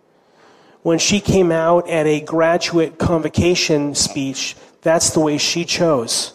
When 0.83 0.99
she 0.99 1.19
came 1.19 1.51
out 1.51 1.89
at 1.89 2.05
a 2.05 2.21
graduate 2.21 2.99
convocation 2.99 3.95
speech, 3.95 4.55
that's 4.83 5.09
the 5.09 5.21
way 5.21 5.39
she 5.39 5.65
chose. 5.65 6.33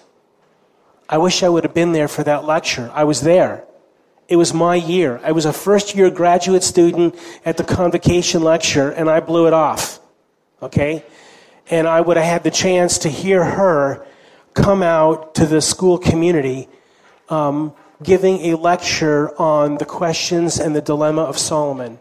I 1.08 1.18
wish 1.18 1.44
I 1.44 1.48
would 1.48 1.62
have 1.62 1.74
been 1.74 1.92
there 1.92 2.08
for 2.08 2.24
that 2.24 2.44
lecture. 2.44 2.90
I 2.92 3.04
was 3.04 3.20
there. 3.20 3.64
It 4.28 4.36
was 4.36 4.52
my 4.52 4.74
year. 4.74 5.20
I 5.22 5.32
was 5.32 5.44
a 5.44 5.52
first 5.52 5.94
year 5.94 6.10
graduate 6.10 6.64
student 6.64 7.14
at 7.44 7.56
the 7.56 7.64
convocation 7.64 8.42
lecture 8.42 8.90
and 8.90 9.08
I 9.08 9.20
blew 9.20 9.46
it 9.46 9.52
off. 9.52 10.00
Okay? 10.60 11.04
And 11.70 11.86
I 11.86 12.00
would 12.00 12.16
have 12.16 12.26
had 12.26 12.44
the 12.44 12.50
chance 12.50 12.98
to 12.98 13.08
hear 13.08 13.44
her 13.44 14.04
come 14.54 14.82
out 14.82 15.34
to 15.36 15.46
the 15.46 15.60
school 15.60 15.98
community 15.98 16.68
um, 17.28 17.72
giving 18.02 18.38
a 18.46 18.56
lecture 18.56 19.38
on 19.40 19.78
the 19.78 19.84
questions 19.84 20.58
and 20.58 20.74
the 20.74 20.80
dilemma 20.80 21.22
of 21.22 21.38
Solomon 21.38 22.00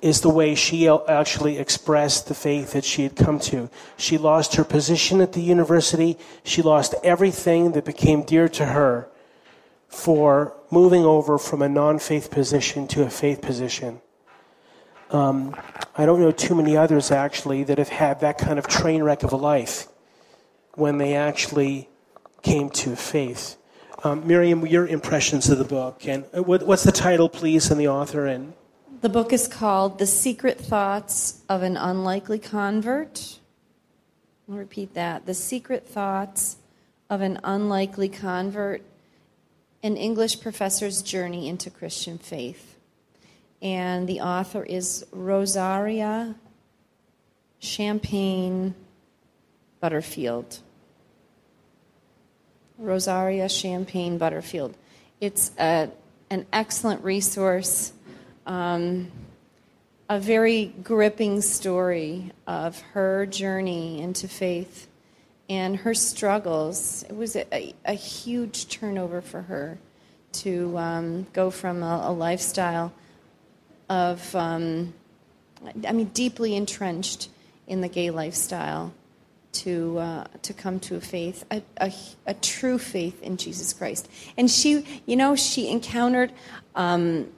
is 0.00 0.20
the 0.20 0.30
way 0.30 0.54
she 0.54 0.86
actually 0.86 1.56
expressed 1.58 2.26
the 2.26 2.34
faith 2.34 2.72
that 2.72 2.84
she 2.84 3.04
had 3.04 3.16
come 3.16 3.38
to. 3.40 3.70
She 3.96 4.18
lost 4.18 4.56
her 4.56 4.64
position 4.64 5.22
at 5.22 5.32
the 5.32 5.40
university. 5.40 6.18
She 6.42 6.60
lost 6.60 6.94
everything 7.02 7.72
that 7.72 7.86
became 7.86 8.22
dear 8.22 8.48
to 8.50 8.66
her 8.66 9.08
for 9.94 10.54
moving 10.70 11.04
over 11.04 11.38
from 11.38 11.62
a 11.62 11.68
non 11.68 11.98
faith 11.98 12.30
position 12.30 12.86
to 12.88 13.02
a 13.02 13.10
faith 13.10 13.40
position. 13.40 14.00
Um, 15.10 15.56
I 15.96 16.06
don't 16.06 16.20
know 16.20 16.32
too 16.32 16.54
many 16.54 16.76
others 16.76 17.10
actually 17.10 17.62
that 17.64 17.78
have 17.78 17.88
had 17.88 18.20
that 18.20 18.36
kind 18.36 18.58
of 18.58 18.66
train 18.66 19.02
wreck 19.02 19.22
of 19.22 19.32
a 19.32 19.36
life 19.36 19.86
when 20.74 20.98
they 20.98 21.14
actually 21.14 21.88
came 22.42 22.68
to 22.70 22.96
faith. 22.96 23.56
Um, 24.02 24.26
Miriam, 24.26 24.66
your 24.66 24.86
impressions 24.86 25.48
of 25.48 25.58
the 25.58 25.64
book, 25.64 26.06
and 26.06 26.24
what, 26.32 26.66
what's 26.66 26.82
the 26.82 26.92
title, 26.92 27.28
please, 27.28 27.70
and 27.70 27.80
the 27.80 27.88
author? 27.88 28.26
And 28.26 28.52
the 29.00 29.08
book 29.08 29.32
is 29.32 29.48
called 29.48 29.98
"The 29.98 30.06
Secret 30.06 30.58
Thoughts 30.58 31.42
of 31.48 31.62
an 31.62 31.76
Unlikely 31.76 32.38
Convert." 32.38 33.38
I'll 34.50 34.56
repeat 34.56 34.94
that: 34.94 35.24
"The 35.24 35.34
Secret 35.34 35.86
Thoughts 35.86 36.56
of 37.08 37.22
an 37.22 37.38
Unlikely 37.44 38.08
Convert: 38.08 38.82
An 39.84 39.96
English 39.96 40.40
Professor's 40.40 41.00
Journey 41.00 41.48
into 41.48 41.70
Christian 41.70 42.18
Faith." 42.18 42.76
And 43.62 44.08
the 44.08 44.20
author 44.20 44.64
is 44.64 45.06
Rosaria 45.12 46.34
Champagne 47.58 48.74
Butterfield. 49.80 50.58
Rosaria 52.78 53.48
Champagne 53.48 54.18
Butterfield. 54.18 54.74
It's 55.20 55.52
a, 55.58 55.90
an 56.30 56.46
excellent 56.52 57.04
resource, 57.04 57.92
um, 58.46 59.12
a 60.08 60.18
very 60.18 60.66
gripping 60.82 61.40
story 61.40 62.32
of 62.46 62.80
her 62.92 63.26
journey 63.26 64.02
into 64.02 64.28
faith 64.28 64.88
and 65.48 65.76
her 65.76 65.94
struggles. 65.94 67.04
It 67.08 67.16
was 67.16 67.36
a, 67.36 67.74
a 67.84 67.94
huge 67.94 68.68
turnover 68.68 69.20
for 69.20 69.42
her 69.42 69.78
to 70.32 70.76
um, 70.78 71.26
go 71.32 71.50
from 71.50 71.82
a, 71.82 72.04
a, 72.06 72.12
lifestyle 72.12 72.92
of, 73.88 74.34
um, 74.34 74.94
I 75.86 75.92
mean, 75.92 76.06
deeply 76.06 76.56
entrenched 76.56 77.28
in 77.66 77.80
the 77.80 77.88
gay 77.88 78.10
lifestyle 78.10 78.92
to 79.52 79.98
uh, 79.98 80.24
to 80.42 80.52
come 80.52 80.80
to 80.80 80.96
a 80.96 81.00
faith, 81.00 81.44
a, 81.50 81.62
a, 81.76 81.92
a, 82.26 82.34
true 82.34 82.76
faith 82.76 83.22
in 83.22 83.36
Jesus 83.36 83.72
Christ. 83.72 84.08
And 84.36 84.50
she, 84.50 84.84
you 85.06 85.14
know, 85.14 85.36
she 85.36 85.68
encountered 85.68 86.32
um, 86.74 87.28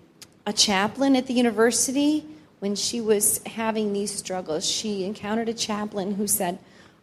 a 0.46 0.52
chaplain 0.52 1.14
at 1.14 1.26
the 1.26 1.34
university 1.34 2.24
when 2.60 2.74
she 2.74 3.02
was 3.02 3.42
having 3.44 3.92
these 3.92 4.10
struggles. 4.10 4.64
She 4.64 5.04
encountered 5.04 5.50
a 5.50 5.54
chaplain 5.54 6.14
who 6.14 6.26
said, 6.26 6.58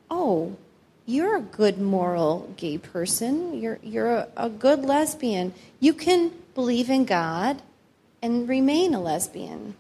"Oh, 0.09 0.57
you're 1.05 1.37
a 1.37 1.41
good 1.41 1.79
moral 1.79 2.53
gay 2.57 2.77
person. 2.77 3.59
You're 3.59 3.79
you're 3.83 4.11
a, 4.11 4.27
a 4.37 4.49
good 4.49 4.79
lesbian. 4.79 5.53
You 5.79 5.93
can 5.93 6.31
believe 6.55 6.89
in 6.89 7.05
God 7.05 7.61
and 8.21 8.47
remain 8.47 8.93
a 8.93 9.01
lesbian." 9.01 9.75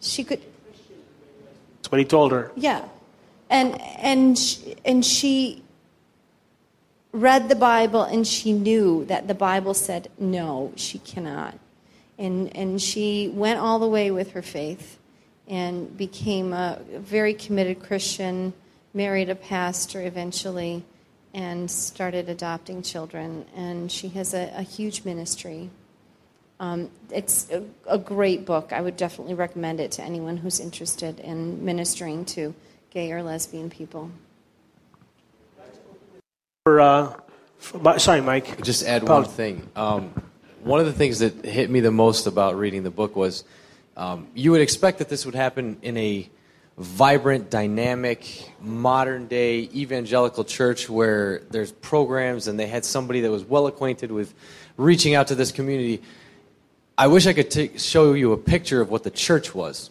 She 0.00 0.22
could. 0.22 0.40
That's 1.76 1.90
what 1.90 1.98
he 1.98 2.04
told 2.04 2.32
her. 2.32 2.52
Yeah 2.56 2.84
and 3.50 3.80
and 3.80 4.38
she, 4.38 4.76
and 4.84 5.04
she 5.04 5.62
read 7.12 7.48
the 7.48 7.56
Bible 7.56 8.02
and 8.02 8.26
she 8.26 8.52
knew 8.52 9.04
that 9.06 9.28
the 9.28 9.34
Bible 9.34 9.74
said 9.74 10.10
no, 10.18 10.72
she 10.76 10.98
cannot, 10.98 11.58
and 12.18 12.54
and 12.56 12.80
she 12.80 13.28
went 13.28 13.58
all 13.58 13.78
the 13.78 13.88
way 13.88 14.10
with 14.10 14.32
her 14.32 14.42
faith, 14.42 14.98
and 15.46 15.96
became 15.96 16.52
a 16.52 16.80
very 16.92 17.34
committed 17.34 17.80
Christian, 17.82 18.52
married 18.94 19.28
a 19.28 19.34
pastor 19.34 20.02
eventually, 20.02 20.84
and 21.34 21.70
started 21.70 22.28
adopting 22.28 22.82
children, 22.82 23.44
and 23.54 23.92
she 23.92 24.08
has 24.08 24.34
a, 24.34 24.52
a 24.56 24.62
huge 24.62 25.04
ministry. 25.04 25.70
Um, 26.60 26.90
it's 27.10 27.50
a, 27.50 27.62
a 27.86 27.98
great 27.98 28.44
book. 28.44 28.72
I 28.72 28.80
would 28.80 28.96
definitely 28.96 29.34
recommend 29.34 29.78
it 29.78 29.92
to 29.92 30.02
anyone 30.02 30.38
who's 30.38 30.58
interested 30.58 31.20
in 31.20 31.64
ministering 31.64 32.24
to 32.26 32.54
gay 32.90 33.12
or 33.12 33.22
lesbian 33.22 33.70
people. 33.70 34.10
For, 36.64 36.80
uh, 36.80 37.14
for, 37.58 37.98
sorry, 37.98 38.20
Mike. 38.20 38.62
Just 38.62 38.84
add 38.84 39.04
one 39.04 39.24
thing. 39.24 39.68
Um, 39.76 40.10
one 40.64 40.80
of 40.80 40.86
the 40.86 40.92
things 40.92 41.20
that 41.20 41.44
hit 41.44 41.70
me 41.70 41.80
the 41.80 41.92
most 41.92 42.26
about 42.26 42.56
reading 42.56 42.82
the 42.82 42.90
book 42.90 43.14
was 43.14 43.44
um, 43.96 44.26
you 44.34 44.50
would 44.50 44.60
expect 44.60 44.98
that 44.98 45.08
this 45.08 45.24
would 45.24 45.34
happen 45.34 45.76
in 45.82 45.96
a 45.96 46.28
vibrant, 46.78 47.50
dynamic, 47.50 48.50
modern 48.60 49.26
day 49.26 49.68
evangelical 49.74 50.44
church 50.44 50.88
where 50.88 51.40
there's 51.50 51.72
programs 51.72 52.46
and 52.46 52.58
they 52.58 52.68
had 52.68 52.84
somebody 52.84 53.20
that 53.20 53.30
was 53.30 53.44
well 53.44 53.66
acquainted 53.66 54.12
with 54.12 54.32
reaching 54.76 55.14
out 55.14 55.26
to 55.26 55.34
this 55.34 55.50
community. 55.50 56.00
I 56.96 57.08
wish 57.08 57.26
I 57.26 57.32
could 57.32 57.50
t- 57.50 57.76
show 57.78 58.12
you 58.12 58.32
a 58.32 58.36
picture 58.36 58.80
of 58.80 58.90
what 58.90 59.02
the 59.02 59.10
church 59.10 59.54
was 59.54 59.90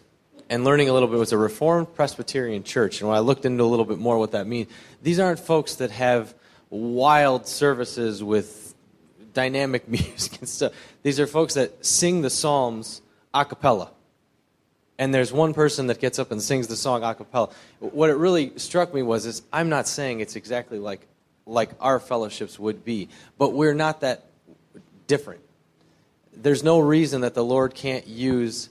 and 0.50 0.64
learning 0.64 0.88
a 0.88 0.94
little 0.94 1.10
bit. 1.10 1.16
It 1.16 1.20
was 1.20 1.34
a 1.34 1.38
Reformed 1.38 1.94
Presbyterian 1.94 2.64
church. 2.64 3.02
And 3.02 3.10
when 3.10 3.18
I 3.18 3.22
looked 3.22 3.46
into 3.46 3.64
a 3.64 3.66
little 3.66 3.86
bit 3.86 3.98
more 3.98 4.18
what 4.18 4.32
that 4.32 4.48
means, 4.48 4.70
these 5.02 5.20
aren't 5.20 5.40
folks 5.40 5.76
that 5.76 5.92
have 5.92 6.34
wild 6.70 7.48
services 7.48 8.24
with 8.24 8.74
dynamic 9.34 9.88
music 9.90 10.40
and 10.40 10.48
stuff. 10.48 10.72
These 11.04 11.20
are 11.20 11.28
folks 11.28 11.56
that 11.56 11.86
sing 11.86 12.22
the 12.22 12.30
Psalms 12.30 13.02
a 13.34 13.44
cappella. 13.44 13.92
And 15.00 15.14
there's 15.14 15.32
one 15.32 15.54
person 15.54 15.88
that 15.88 16.00
gets 16.00 16.18
up 16.18 16.32
and 16.32 16.42
sings 16.42 16.68
the 16.68 16.76
song 16.76 17.04
a 17.04 17.14
cappella. 17.14 17.50
What 17.80 18.10
it 18.10 18.16
really 18.16 18.58
struck 18.58 18.94
me 18.94 19.04
was 19.04 19.26
is 19.26 19.44
I'm 19.54 19.70
not 19.70 19.88
saying 19.88 20.20
it's 20.20 20.36
exactly 20.36 20.80
like 20.80 21.08
like 21.46 21.70
our 21.80 22.00
fellowships 22.00 22.60
would 22.60 22.84
be, 22.84 23.10
but 23.38 23.54
we're 23.54 23.74
not 23.74 24.02
that 24.02 24.26
different. 25.08 25.42
There's 26.36 26.64
no 26.64 26.80
reason 26.80 27.22
that 27.22 27.34
the 27.34 27.44
Lord 27.44 27.74
can't 27.74 28.06
use 28.06 28.70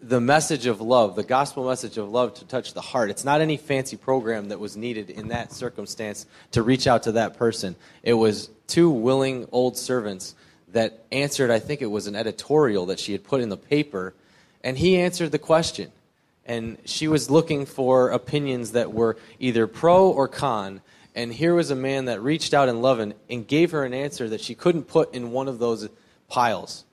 the 0.00 0.20
message 0.20 0.66
of 0.66 0.80
love, 0.80 1.16
the 1.16 1.24
gospel 1.24 1.66
message 1.66 1.96
of 1.96 2.08
love 2.08 2.34
to 2.34 2.44
touch 2.44 2.74
the 2.74 2.80
heart. 2.80 3.10
It's 3.10 3.24
not 3.24 3.40
any 3.40 3.56
fancy 3.56 3.96
program 3.96 4.48
that 4.48 4.60
was 4.60 4.76
needed 4.76 5.10
in 5.10 5.28
that 5.28 5.52
circumstance 5.52 6.26
to 6.52 6.62
reach 6.62 6.86
out 6.86 7.04
to 7.04 7.12
that 7.12 7.36
person. 7.36 7.74
It 8.02 8.14
was 8.14 8.50
two 8.66 8.90
willing 8.90 9.48
old 9.50 9.76
servants 9.76 10.34
that 10.68 11.04
answered, 11.10 11.50
I 11.50 11.58
think 11.58 11.82
it 11.82 11.86
was 11.86 12.06
an 12.06 12.14
editorial 12.14 12.86
that 12.86 13.00
she 13.00 13.12
had 13.12 13.24
put 13.24 13.40
in 13.40 13.48
the 13.48 13.56
paper, 13.56 14.14
and 14.62 14.78
he 14.78 14.98
answered 14.98 15.32
the 15.32 15.38
question. 15.38 15.92
And 16.44 16.78
she 16.86 17.08
was 17.08 17.30
looking 17.30 17.66
for 17.66 18.08
opinions 18.10 18.72
that 18.72 18.92
were 18.92 19.16
either 19.38 19.66
pro 19.66 20.08
or 20.08 20.28
con, 20.28 20.80
And 21.14 21.32
here 21.32 21.54
was 21.54 21.70
a 21.70 21.74
man 21.74 22.06
that 22.06 22.22
reached 22.22 22.54
out 22.54 22.68
in 22.68 22.80
love 22.80 23.00
and, 23.00 23.12
and 23.28 23.46
gave 23.46 23.72
her 23.72 23.84
an 23.84 23.92
answer 23.92 24.28
that 24.28 24.40
she 24.40 24.54
couldn't 24.54 24.84
put 24.84 25.14
in 25.14 25.30
one 25.30 25.48
of 25.48 25.58
those 25.58 25.88
piles. 26.28 26.84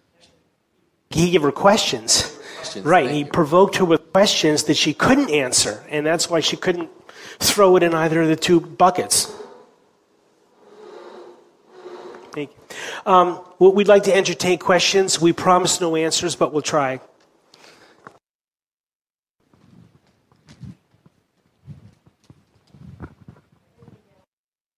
He 1.09 1.31
gave 1.31 1.43
her 1.43 1.51
questions. 1.51 2.37
Questions, 2.57 2.85
Right. 2.85 3.09
He 3.09 3.19
you. 3.19 3.25
provoked 3.27 3.77
her 3.77 3.85
with 3.85 4.11
questions 4.11 4.63
that 4.63 4.75
she 4.75 4.93
couldn't 4.93 5.29
answer, 5.29 5.83
and 5.89 6.05
that's 6.05 6.29
why 6.29 6.39
she 6.41 6.57
couldn't 6.57 6.89
throw 7.39 7.75
it 7.77 7.83
in 7.83 7.93
either 7.93 8.23
of 8.23 8.27
the 8.27 8.35
two 8.35 8.59
buckets. 8.59 9.31
Thank 12.33 12.49
you. 12.51 13.11
Um, 13.11 13.39
we'd 13.59 13.87
like 13.87 14.03
to 14.03 14.15
entertain 14.15 14.57
questions. 14.57 15.21
We 15.21 15.31
promise 15.31 15.79
no 15.79 15.95
answers, 15.95 16.35
but 16.35 16.51
we'll 16.51 16.61
try. 16.61 16.99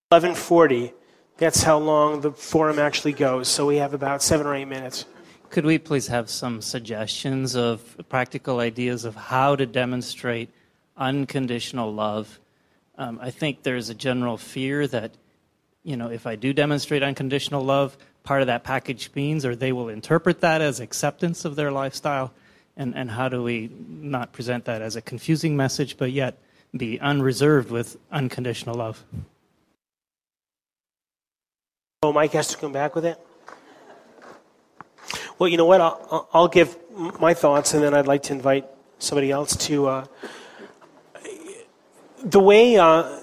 Eleven 0.09 0.35
forty. 0.35 0.93
That's 1.35 1.63
how 1.63 1.79
long 1.79 2.21
the 2.21 2.31
forum 2.31 2.79
actually 2.79 3.11
goes. 3.11 3.49
So 3.49 3.65
we 3.65 3.75
have 3.75 3.93
about 3.93 4.23
seven 4.23 4.47
or 4.47 4.55
eight 4.55 4.63
minutes. 4.69 5.03
Could 5.49 5.65
we 5.65 5.77
please 5.77 6.07
have 6.07 6.29
some 6.29 6.61
suggestions 6.61 7.57
of 7.57 7.97
practical 8.07 8.61
ideas 8.61 9.03
of 9.03 9.15
how 9.15 9.57
to 9.57 9.65
demonstrate 9.65 10.49
unconditional 10.95 11.93
love? 11.93 12.39
Um, 12.97 13.19
I 13.21 13.31
think 13.31 13.63
there's 13.63 13.89
a 13.89 13.93
general 13.93 14.37
fear 14.37 14.87
that, 14.87 15.11
you 15.83 15.97
know, 15.97 16.09
if 16.09 16.25
I 16.25 16.37
do 16.37 16.53
demonstrate 16.53 17.03
unconditional 17.03 17.65
love, 17.65 17.97
part 18.23 18.39
of 18.39 18.47
that 18.47 18.63
package 18.63 19.11
means, 19.13 19.43
or 19.43 19.57
they 19.57 19.73
will 19.73 19.89
interpret 19.89 20.39
that 20.39 20.61
as 20.61 20.79
acceptance 20.79 21.43
of 21.43 21.57
their 21.57 21.69
lifestyle. 21.69 22.31
And, 22.77 22.95
and 22.95 23.11
how 23.11 23.27
do 23.27 23.43
we 23.43 23.69
not 23.77 24.31
present 24.31 24.63
that 24.65 24.81
as 24.81 24.95
a 24.95 25.01
confusing 25.01 25.57
message, 25.57 25.97
but 25.97 26.13
yet 26.13 26.37
be 26.71 26.97
unreserved 26.97 27.71
with 27.71 27.97
unconditional 28.09 28.75
love? 28.75 29.03
Oh, 32.03 32.13
Mike 32.13 32.33
has 32.33 32.49
to 32.49 32.57
come 32.57 32.71
back 32.71 32.93
with 32.93 33.05
it? 33.05 33.19
Well, 35.39 35.49
you 35.49 35.57
know 35.57 35.65
what? 35.65 35.81
I'll, 35.81 36.29
I'll 36.31 36.47
give 36.47 36.77
my 37.19 37.33
thoughts, 37.33 37.73
and 37.73 37.81
then 37.81 37.95
I'd 37.95 38.05
like 38.05 38.21
to 38.23 38.33
invite 38.33 38.67
somebody 38.99 39.31
else 39.31 39.55
to. 39.65 39.87
Uh, 39.87 40.05
the 42.23 42.39
way, 42.39 42.77
uh, 42.77 43.19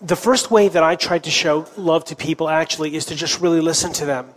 the 0.00 0.16
first 0.16 0.50
way 0.50 0.68
that 0.68 0.82
I 0.82 0.96
tried 0.96 1.24
to 1.24 1.30
show 1.30 1.66
love 1.76 2.06
to 2.06 2.16
people 2.16 2.48
actually 2.48 2.96
is 2.96 3.04
to 3.06 3.14
just 3.14 3.42
really 3.42 3.60
listen 3.60 3.92
to 3.92 4.06
them. 4.06 4.30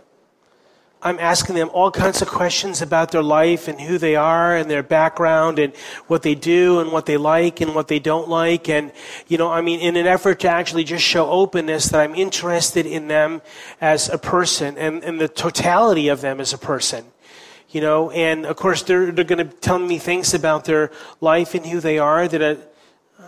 I'm 1.04 1.18
asking 1.18 1.56
them 1.56 1.68
all 1.72 1.90
kinds 1.90 2.22
of 2.22 2.28
questions 2.28 2.80
about 2.80 3.10
their 3.10 3.24
life 3.24 3.66
and 3.66 3.80
who 3.80 3.98
they 3.98 4.14
are 4.14 4.56
and 4.56 4.70
their 4.70 4.84
background 4.84 5.58
and 5.58 5.74
what 6.06 6.22
they 6.22 6.36
do 6.36 6.78
and 6.78 6.92
what 6.92 7.06
they 7.06 7.16
like 7.16 7.60
and 7.60 7.74
what 7.74 7.88
they 7.88 7.98
don't 7.98 8.28
like. 8.28 8.68
And, 8.68 8.92
you 9.26 9.36
know, 9.36 9.50
I 9.50 9.62
mean, 9.62 9.80
in 9.80 9.96
an 9.96 10.06
effort 10.06 10.38
to 10.40 10.48
actually 10.48 10.84
just 10.84 11.04
show 11.04 11.28
openness 11.28 11.88
that 11.88 12.00
I'm 12.00 12.14
interested 12.14 12.86
in 12.86 13.08
them 13.08 13.42
as 13.80 14.08
a 14.08 14.18
person 14.18 14.78
and, 14.78 15.02
and 15.02 15.20
the 15.20 15.26
totality 15.26 16.06
of 16.06 16.20
them 16.20 16.40
as 16.40 16.52
a 16.52 16.58
person. 16.58 17.04
You 17.70 17.80
know, 17.80 18.10
and 18.10 18.46
of 18.46 18.56
course 18.56 18.82
they're, 18.82 19.10
they're 19.10 19.24
going 19.24 19.48
to 19.48 19.56
tell 19.56 19.78
me 19.78 19.98
things 19.98 20.34
about 20.34 20.66
their 20.66 20.92
life 21.20 21.54
and 21.54 21.66
who 21.66 21.80
they 21.80 21.98
are 21.98 22.28
that 22.28 22.42
I, 22.42 22.56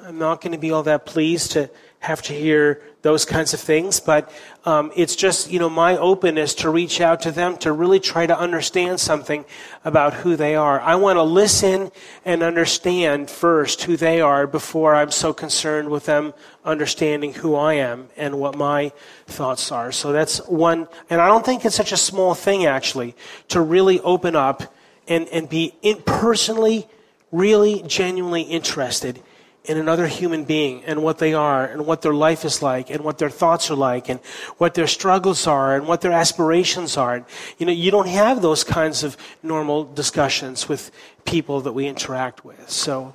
I'm 0.06 0.18
not 0.18 0.42
going 0.42 0.52
to 0.52 0.58
be 0.58 0.70
all 0.70 0.84
that 0.84 1.06
pleased 1.06 1.52
to 1.52 1.70
have 1.98 2.22
to 2.22 2.34
hear 2.34 2.82
those 3.04 3.26
kinds 3.26 3.52
of 3.52 3.60
things, 3.60 4.00
but 4.00 4.32
um, 4.64 4.90
it's 4.96 5.14
just 5.14 5.50
you 5.50 5.58
know 5.58 5.68
my 5.68 5.94
openness 5.98 6.54
to 6.54 6.70
reach 6.70 7.02
out 7.02 7.20
to 7.20 7.30
them 7.30 7.58
to 7.58 7.70
really 7.70 8.00
try 8.00 8.26
to 8.26 8.36
understand 8.36 8.98
something 8.98 9.44
about 9.84 10.14
who 10.14 10.36
they 10.36 10.56
are. 10.56 10.80
I 10.80 10.94
want 10.94 11.18
to 11.18 11.22
listen 11.22 11.92
and 12.24 12.42
understand 12.42 13.28
first 13.28 13.82
who 13.82 13.98
they 13.98 14.22
are 14.22 14.46
before 14.46 14.94
I'm 14.94 15.10
so 15.10 15.34
concerned 15.34 15.90
with 15.90 16.06
them 16.06 16.32
understanding 16.64 17.34
who 17.34 17.54
I 17.54 17.74
am 17.74 18.08
and 18.16 18.40
what 18.40 18.56
my 18.56 18.90
thoughts 19.26 19.70
are. 19.70 19.92
So 19.92 20.10
that's 20.10 20.38
one, 20.48 20.88
and 21.10 21.20
I 21.20 21.26
don't 21.26 21.44
think 21.44 21.66
it's 21.66 21.76
such 21.76 21.92
a 21.92 21.98
small 21.98 22.34
thing 22.34 22.64
actually 22.64 23.14
to 23.48 23.60
really 23.60 24.00
open 24.00 24.34
up 24.34 24.74
and 25.06 25.28
and 25.28 25.46
be 25.46 25.74
in, 25.82 26.00
personally, 26.06 26.88
really 27.30 27.84
genuinely 27.86 28.42
interested 28.42 29.20
in 29.64 29.78
another 29.78 30.06
human 30.06 30.44
being 30.44 30.84
and 30.84 31.02
what 31.02 31.18
they 31.18 31.32
are 31.32 31.64
and 31.64 31.86
what 31.86 32.02
their 32.02 32.12
life 32.12 32.44
is 32.44 32.62
like 32.62 32.90
and 32.90 33.02
what 33.02 33.16
their 33.18 33.30
thoughts 33.30 33.70
are 33.70 33.76
like 33.76 34.10
and 34.10 34.20
what 34.58 34.74
their 34.74 34.86
struggles 34.86 35.46
are 35.46 35.74
and 35.74 35.86
what 35.86 36.02
their 36.02 36.12
aspirations 36.12 36.96
are. 36.96 37.24
You 37.58 37.66
know, 37.66 37.72
you 37.72 37.90
don't 37.90 38.08
have 38.08 38.42
those 38.42 38.62
kinds 38.62 39.02
of 39.02 39.16
normal 39.42 39.84
discussions 39.84 40.68
with 40.68 40.90
people 41.24 41.62
that 41.62 41.72
we 41.72 41.86
interact 41.86 42.44
with. 42.44 42.68
So, 42.68 43.14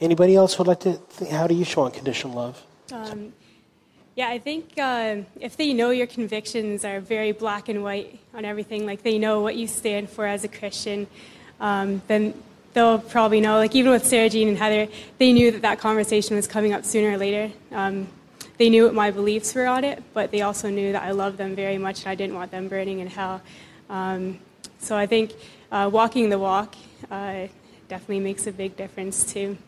anybody 0.00 0.34
else 0.34 0.58
would 0.58 0.66
like 0.66 0.80
to? 0.80 0.94
Think, 0.94 1.30
how 1.30 1.46
do 1.46 1.54
you 1.54 1.64
show 1.64 1.84
unconditional 1.84 2.34
love? 2.34 2.64
Um, 2.92 3.32
yeah, 4.16 4.28
I 4.28 4.40
think 4.40 4.76
uh, 4.78 5.18
if 5.38 5.56
they 5.56 5.72
know 5.72 5.90
your 5.90 6.08
convictions 6.08 6.84
are 6.84 6.98
very 6.98 7.30
black 7.30 7.68
and 7.68 7.84
white 7.84 8.18
on 8.34 8.44
everything, 8.44 8.84
like 8.84 9.04
they 9.04 9.16
know 9.16 9.42
what 9.42 9.54
you 9.54 9.68
stand 9.68 10.10
for 10.10 10.26
as 10.26 10.42
a 10.42 10.48
Christian, 10.48 11.06
um, 11.60 12.02
then 12.08 12.34
they'll 12.78 13.00
probably 13.00 13.40
know. 13.40 13.56
Like 13.56 13.74
even 13.74 13.90
with 13.90 14.06
Sarah 14.06 14.30
Jean 14.30 14.46
and 14.46 14.56
Heather, 14.56 14.86
they 15.18 15.32
knew 15.32 15.50
that 15.50 15.62
that 15.62 15.80
conversation 15.80 16.36
was 16.36 16.46
coming 16.46 16.72
up 16.72 16.84
sooner 16.84 17.10
or 17.10 17.18
later. 17.18 17.52
Um, 17.72 18.06
they 18.56 18.70
knew 18.70 18.84
what 18.84 18.94
my 18.94 19.10
beliefs 19.10 19.52
were 19.56 19.66
on 19.66 19.82
it, 19.82 20.00
but 20.14 20.30
they 20.30 20.42
also 20.42 20.70
knew 20.70 20.92
that 20.92 21.02
I 21.02 21.10
loved 21.10 21.38
them 21.38 21.56
very 21.56 21.76
much 21.76 22.02
and 22.02 22.08
I 22.08 22.14
didn't 22.14 22.36
want 22.36 22.52
them 22.52 22.68
burning 22.68 23.00
in 23.00 23.08
hell. 23.08 23.42
Um, 23.90 24.38
so 24.78 24.96
I 24.96 25.06
think 25.06 25.32
uh, 25.72 25.90
walking 25.92 26.30
the 26.30 26.38
walk 26.38 26.76
uh, 27.10 27.48
definitely 27.88 28.20
makes 28.20 28.46
a 28.46 28.52
big 28.52 28.76
difference 28.76 29.24
too. 29.24 29.58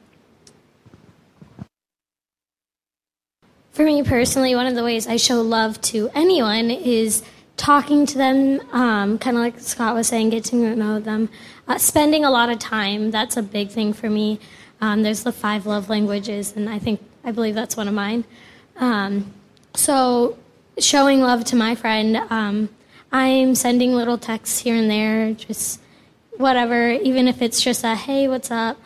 For 3.73 3.85
me 3.85 4.05
personally, 4.05 4.55
one 4.55 4.67
of 4.67 4.77
the 4.77 4.85
ways 4.85 5.09
I 5.09 5.17
show 5.17 5.41
love 5.41 5.81
to 5.83 6.11
anyone 6.15 6.71
is 6.71 7.25
talking 7.57 8.07
to 8.07 8.17
them, 8.17 8.61
um, 8.73 9.19
kind 9.19 9.37
of 9.37 9.43
like 9.43 9.61
Scott 9.61 9.95
was 9.95 10.09
saying, 10.09 10.31
getting 10.31 10.63
to 10.63 10.77
know 10.77 10.99
them, 10.99 11.29
uh, 11.71 11.79
spending 11.79 12.25
a 12.25 12.31
lot 12.31 12.51
of 12.51 12.59
time. 12.59 13.13
That's 13.13 13.37
a 13.37 13.43
big 13.43 13.71
thing 13.71 13.93
for 13.93 14.11
me. 14.11 14.41
Um, 14.81 15.05
there's 15.05 15.23
the 15.23 15.31
five 15.31 15.67
love 15.67 15.89
languages, 15.89 16.55
and 16.57 16.69
I 16.69 16.81
think 16.81 17.01
I 17.23 17.31
believe 17.31 17.55
that's 17.55 17.77
one 17.77 17.87
of 17.87 17.95
mine. 17.95 18.25
Um, 18.77 19.33
so, 19.75 20.37
showing 20.79 21.21
love 21.21 21.45
to 21.45 21.57
my 21.57 21.77
friend, 21.77 22.17
um, 22.29 22.71
I'm 23.13 23.55
sending 23.55 23.95
little 23.95 24.19
texts 24.19 24.59
here 24.59 24.75
and 24.75 24.91
there, 24.91 25.33
just 25.35 25.81
whatever, 26.39 26.91
even 26.91 27.29
if 27.29 27.41
it's 27.41 27.63
just 27.63 27.85
a 27.85 27.95
hey, 27.95 28.27
what's 28.27 28.51
up, 28.51 28.77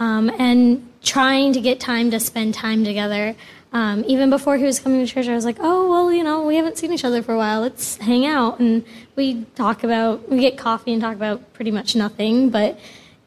um, 0.00 0.28
and 0.36 0.88
trying 1.00 1.52
to 1.52 1.60
get 1.60 1.78
time 1.78 2.10
to 2.10 2.18
spend 2.18 2.54
time 2.54 2.82
together. 2.84 3.36
Um, 3.72 4.04
even 4.06 4.28
before 4.28 4.56
he 4.58 4.64
was 4.64 4.78
coming 4.78 5.04
to 5.04 5.10
church, 5.10 5.28
I 5.28 5.34
was 5.34 5.44
like, 5.44 5.56
oh, 5.58 5.88
well, 5.88 6.12
you 6.12 6.22
know, 6.22 6.44
we 6.44 6.56
haven't 6.56 6.76
seen 6.76 6.92
each 6.92 7.04
other 7.04 7.22
for 7.22 7.34
a 7.34 7.38
while. 7.38 7.62
Let's 7.62 7.96
hang 7.96 8.26
out. 8.26 8.60
And 8.60 8.84
we 9.16 9.44
talk 9.54 9.82
about, 9.82 10.28
we 10.28 10.40
get 10.40 10.58
coffee 10.58 10.92
and 10.92 11.00
talk 11.00 11.16
about 11.16 11.54
pretty 11.54 11.70
much 11.70 11.96
nothing. 11.96 12.50
But, 12.50 12.78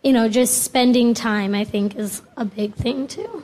you 0.03 0.13
know, 0.13 0.29
just 0.29 0.63
spending 0.63 1.13
time, 1.15 1.55
I 1.55 1.63
think, 1.63 1.95
is 1.95 2.21
a 2.37 2.45
big 2.45 2.75
thing 2.75 3.07
too. 3.07 3.43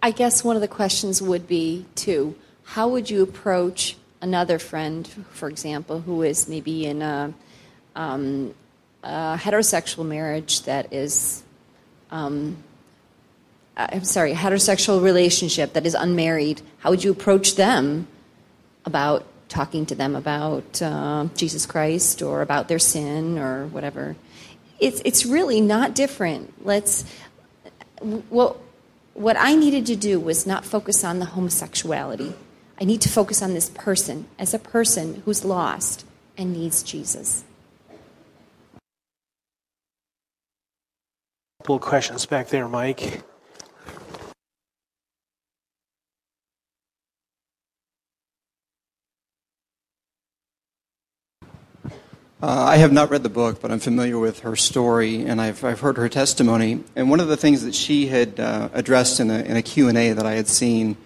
I 0.00 0.12
guess 0.12 0.44
one 0.44 0.54
of 0.54 0.62
the 0.62 0.68
questions 0.68 1.20
would 1.20 1.48
be 1.48 1.86
too 1.96 2.36
how 2.66 2.88
would 2.88 3.08
you 3.08 3.22
approach 3.22 3.96
another 4.20 4.58
friend, 4.58 5.06
for 5.30 5.48
example, 5.48 6.00
who 6.00 6.22
is 6.22 6.48
maybe 6.48 6.84
in 6.84 7.00
a, 7.00 7.32
um, 7.94 8.52
a 9.04 9.38
heterosexual 9.40 10.04
marriage 10.04 10.62
that 10.62 10.92
is, 10.92 11.44
um, 12.10 12.56
I'm 13.76 14.04
sorry, 14.04 14.32
heterosexual 14.32 15.02
relationship 15.02 15.74
that 15.74 15.86
is 15.86 15.94
unmarried? 15.94 16.62
How 16.78 16.90
would 16.90 17.04
you 17.04 17.10
approach 17.10 17.56
them 17.56 18.08
about 18.84 19.24
talking 19.48 19.86
to 19.86 19.94
them 19.94 20.16
about 20.16 20.80
uh, 20.80 21.26
Jesus 21.36 21.66
Christ 21.66 22.22
or 22.22 22.40
about 22.42 22.68
their 22.68 22.78
sin 22.78 23.38
or 23.38 23.66
whatever? 23.66 24.16
It's 24.78 25.00
it's 25.04 25.26
really 25.26 25.60
not 25.60 25.94
different. 25.94 26.64
Let's 26.64 27.04
what 28.30 28.56
what 29.14 29.36
I 29.38 29.54
needed 29.54 29.86
to 29.86 29.96
do 29.96 30.20
was 30.20 30.46
not 30.46 30.64
focus 30.64 31.04
on 31.04 31.18
the 31.18 31.26
homosexuality. 31.26 32.34
I 32.78 32.84
need 32.84 33.00
to 33.02 33.08
focus 33.08 33.42
on 33.42 33.54
this 33.54 33.70
person 33.70 34.26
as 34.38 34.52
a 34.52 34.58
person 34.58 35.22
who's 35.24 35.44
lost 35.44 36.04
and 36.36 36.52
needs 36.52 36.82
Jesus. 36.82 37.44
Couple 41.66 41.80
questions 41.80 42.24
back 42.26 42.46
there, 42.46 42.68
Mike. 42.68 43.24
Uh, 51.90 51.90
I 52.40 52.76
have 52.76 52.92
not 52.92 53.10
read 53.10 53.24
the 53.24 53.28
book, 53.28 53.60
but 53.60 53.72
I'm 53.72 53.80
familiar 53.80 54.16
with 54.16 54.38
her 54.40 54.54
story, 54.54 55.24
and 55.26 55.40
I've, 55.40 55.64
I've 55.64 55.80
heard 55.80 55.96
her 55.96 56.08
testimony. 56.08 56.84
And 56.94 57.10
one 57.10 57.18
of 57.18 57.26
the 57.26 57.36
things 57.36 57.64
that 57.64 57.74
she 57.74 58.06
had 58.06 58.38
uh, 58.38 58.68
addressed 58.72 59.18
in 59.18 59.28
a, 59.28 59.40
in 59.40 59.56
a 59.56 59.62
Q&A 59.62 60.12
that 60.12 60.24
I 60.24 60.34
had 60.34 60.46
seen 60.46 60.96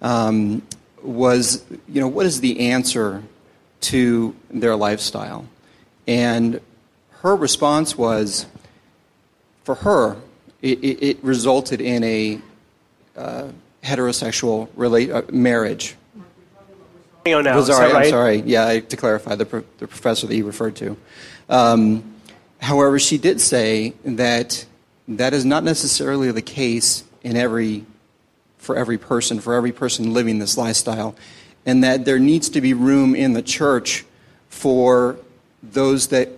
um, 0.00 0.62
was, 1.02 1.64
you 1.88 2.00
know, 2.00 2.06
what 2.06 2.24
is 2.24 2.40
the 2.40 2.70
answer 2.70 3.24
to 3.80 4.36
their 4.48 4.76
lifestyle? 4.76 5.48
And 6.06 6.60
her 7.22 7.34
response 7.34 7.98
was, 7.98 8.46
for 9.64 9.74
her, 9.76 10.16
it, 10.62 10.78
it, 10.78 11.02
it 11.02 11.24
resulted 11.24 11.80
in 11.80 12.04
a 12.04 12.40
uh, 13.16 13.48
heterosexual 13.82 14.68
rela- 14.68 15.14
uh, 15.14 15.32
marriage. 15.32 15.96
Oh, 17.26 17.40
no, 17.40 17.58
right? 17.66 17.94
I'm 17.94 18.10
sorry. 18.10 18.42
Yeah, 18.42 18.66
I, 18.66 18.80
to 18.80 18.96
clarify, 18.96 19.34
the, 19.34 19.46
pro- 19.46 19.64
the 19.78 19.88
professor 19.88 20.26
that 20.26 20.36
you 20.36 20.46
referred 20.46 20.76
to. 20.76 20.96
Um, 21.48 22.14
however, 22.60 22.98
she 22.98 23.16
did 23.16 23.40
say 23.40 23.94
that 24.04 24.66
that 25.08 25.32
is 25.32 25.44
not 25.44 25.64
necessarily 25.64 26.30
the 26.32 26.42
case 26.42 27.04
in 27.22 27.36
every, 27.36 27.84
for 28.58 28.76
every 28.76 28.98
person, 28.98 29.40
for 29.40 29.54
every 29.54 29.72
person 29.72 30.12
living 30.12 30.38
this 30.38 30.58
lifestyle, 30.58 31.14
and 31.64 31.82
that 31.82 32.04
there 32.04 32.18
needs 32.18 32.50
to 32.50 32.60
be 32.60 32.74
room 32.74 33.14
in 33.14 33.32
the 33.32 33.42
church 33.42 34.04
for 34.50 35.16
those 35.62 36.08
that 36.08 36.28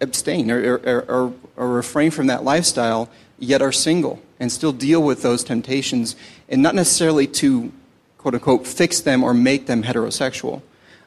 abstain 0.00 0.50
or, 0.50 0.76
or, 0.76 1.04
or, 1.08 1.34
or 1.56 1.68
refrain 1.68 2.10
from 2.10 2.26
that 2.26 2.44
lifestyle, 2.44 3.08
yet 3.38 3.62
are 3.62 3.72
single, 3.72 4.20
and 4.38 4.50
still 4.52 4.72
deal 4.72 5.02
with 5.02 5.22
those 5.22 5.44
temptations, 5.44 6.16
and 6.48 6.62
not 6.62 6.74
necessarily 6.74 7.26
to 7.26 7.72
quote 8.18 8.34
unquote 8.34 8.66
fix 8.66 9.00
them 9.00 9.22
or 9.22 9.32
make 9.32 9.66
them 9.66 9.82
heterosexual. 9.82 10.62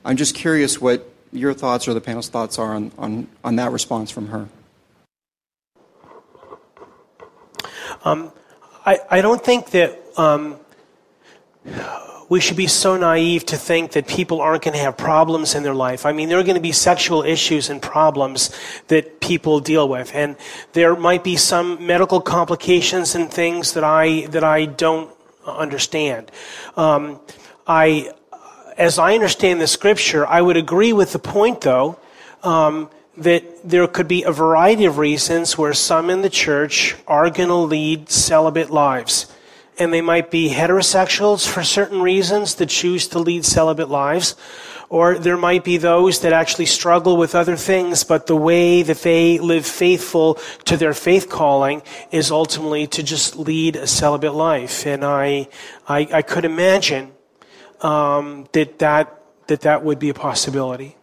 I'm 0.05 0.17
just 0.17 0.35
curious 0.35 0.79
what 0.79 1.11
your 1.31 1.53
thoughts 1.53 1.87
or 1.87 1.93
the 1.93 2.01
panel's 2.01 2.29
thoughts 2.29 2.57
are 2.57 2.73
on, 2.73 2.91
on, 2.97 3.27
on 3.43 3.55
that 3.57 3.71
response 3.71 4.09
from 4.09 4.27
her. 4.27 4.47
Um, 8.03 8.31
I, 8.85 8.99
I 9.09 9.21
don't 9.21 9.43
think 9.43 9.71
that 9.71 9.99
um, 10.17 10.57
we 12.29 12.39
should 12.39 12.57
be 12.57 12.67
so 12.67 12.95
naive 12.95 13.43
to 13.47 13.57
think 13.57 13.91
that 13.93 14.07
people 14.07 14.39
aren't 14.39 14.63
going 14.63 14.75
to 14.75 14.79
have 14.79 14.95
problems 14.95 15.55
in 15.55 15.63
their 15.63 15.73
life. 15.73 16.05
I 16.05 16.13
mean, 16.13 16.29
there 16.29 16.39
are 16.39 16.43
going 16.43 16.55
to 16.55 16.61
be 16.61 16.71
sexual 16.71 17.23
issues 17.23 17.69
and 17.69 17.81
problems 17.81 18.51
that 18.87 19.19
people 19.19 19.59
deal 19.59 19.89
with, 19.89 20.13
and 20.13 20.37
there 20.73 20.95
might 20.95 21.23
be 21.23 21.35
some 21.35 21.85
medical 21.85 22.21
complications 22.21 23.15
and 23.15 23.31
things 23.31 23.73
that 23.73 23.83
I 23.83 24.27
that 24.27 24.43
I 24.43 24.65
don't 24.65 25.09
understand. 25.45 26.31
Um, 26.77 27.19
I, 27.67 28.11
as 28.77 28.99
I 28.99 29.13
understand 29.13 29.59
the 29.59 29.67
scripture, 29.67 30.25
I 30.27 30.41
would 30.41 30.57
agree 30.57 30.93
with 30.93 31.13
the 31.13 31.19
point, 31.19 31.61
though, 31.61 31.99
um, 32.43 32.89
that 33.17 33.43
there 33.67 33.87
could 33.87 34.07
be 34.07 34.23
a 34.23 34.31
variety 34.31 34.85
of 34.85 34.97
reasons 34.97 35.57
where 35.57 35.73
some 35.73 36.09
in 36.09 36.21
the 36.21 36.29
church 36.29 36.95
are 37.07 37.29
going 37.29 37.49
to 37.49 37.55
lead 37.55 38.09
celibate 38.09 38.69
lives. 38.69 39.33
And 39.79 39.93
they 39.93 40.01
might 40.01 40.29
be 40.29 40.49
heterosexuals 40.49 41.47
for 41.47 41.63
certain 41.63 42.01
reasons 42.01 42.55
that 42.55 42.67
choose 42.67 43.07
to 43.09 43.19
lead 43.19 43.45
celibate 43.45 43.89
lives. 43.89 44.35
Or 44.89 45.17
there 45.17 45.37
might 45.37 45.63
be 45.63 45.77
those 45.77 46.21
that 46.21 46.33
actually 46.33 46.65
struggle 46.65 47.15
with 47.15 47.35
other 47.35 47.55
things, 47.55 48.03
but 48.03 48.27
the 48.27 48.35
way 48.35 48.81
that 48.81 48.97
they 49.03 49.39
live 49.39 49.65
faithful 49.65 50.39
to 50.65 50.75
their 50.75 50.93
faith 50.93 51.29
calling 51.29 51.83
is 52.11 52.31
ultimately 52.31 52.87
to 52.87 53.03
just 53.03 53.37
lead 53.37 53.75
a 53.75 53.87
celibate 53.87 54.33
life. 54.33 54.85
And 54.87 55.05
I, 55.05 55.47
I, 55.87 56.07
I 56.11 56.21
could 56.23 56.43
imagine 56.43 57.11
um, 57.81 58.47
that, 58.51 58.79
that, 58.79 59.21
that 59.47 59.61
that 59.61 59.83
would 59.83 59.99
be 59.99 60.09
a 60.09 60.13
possibility. 60.13 60.97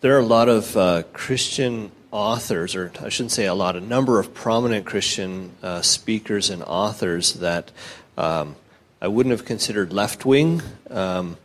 There 0.00 0.16
are 0.16 0.20
a 0.20 0.24
lot 0.24 0.48
of 0.48 0.76
uh, 0.76 1.02
Christian 1.12 1.90
authors, 2.12 2.76
or 2.76 2.92
I 3.00 3.08
shouldn't 3.08 3.32
say 3.32 3.46
a 3.46 3.54
lot, 3.54 3.74
a 3.74 3.80
number 3.80 4.20
of 4.20 4.32
prominent 4.34 4.86
Christian 4.86 5.52
uh, 5.62 5.82
speakers 5.82 6.50
and 6.50 6.62
authors 6.62 7.34
that 7.34 7.72
um, 8.16 8.54
I 9.00 9.08
wouldn't 9.08 9.32
have 9.32 9.44
considered 9.44 9.92
left 9.92 10.24
wing. 10.24 10.62
Um, 10.90 11.38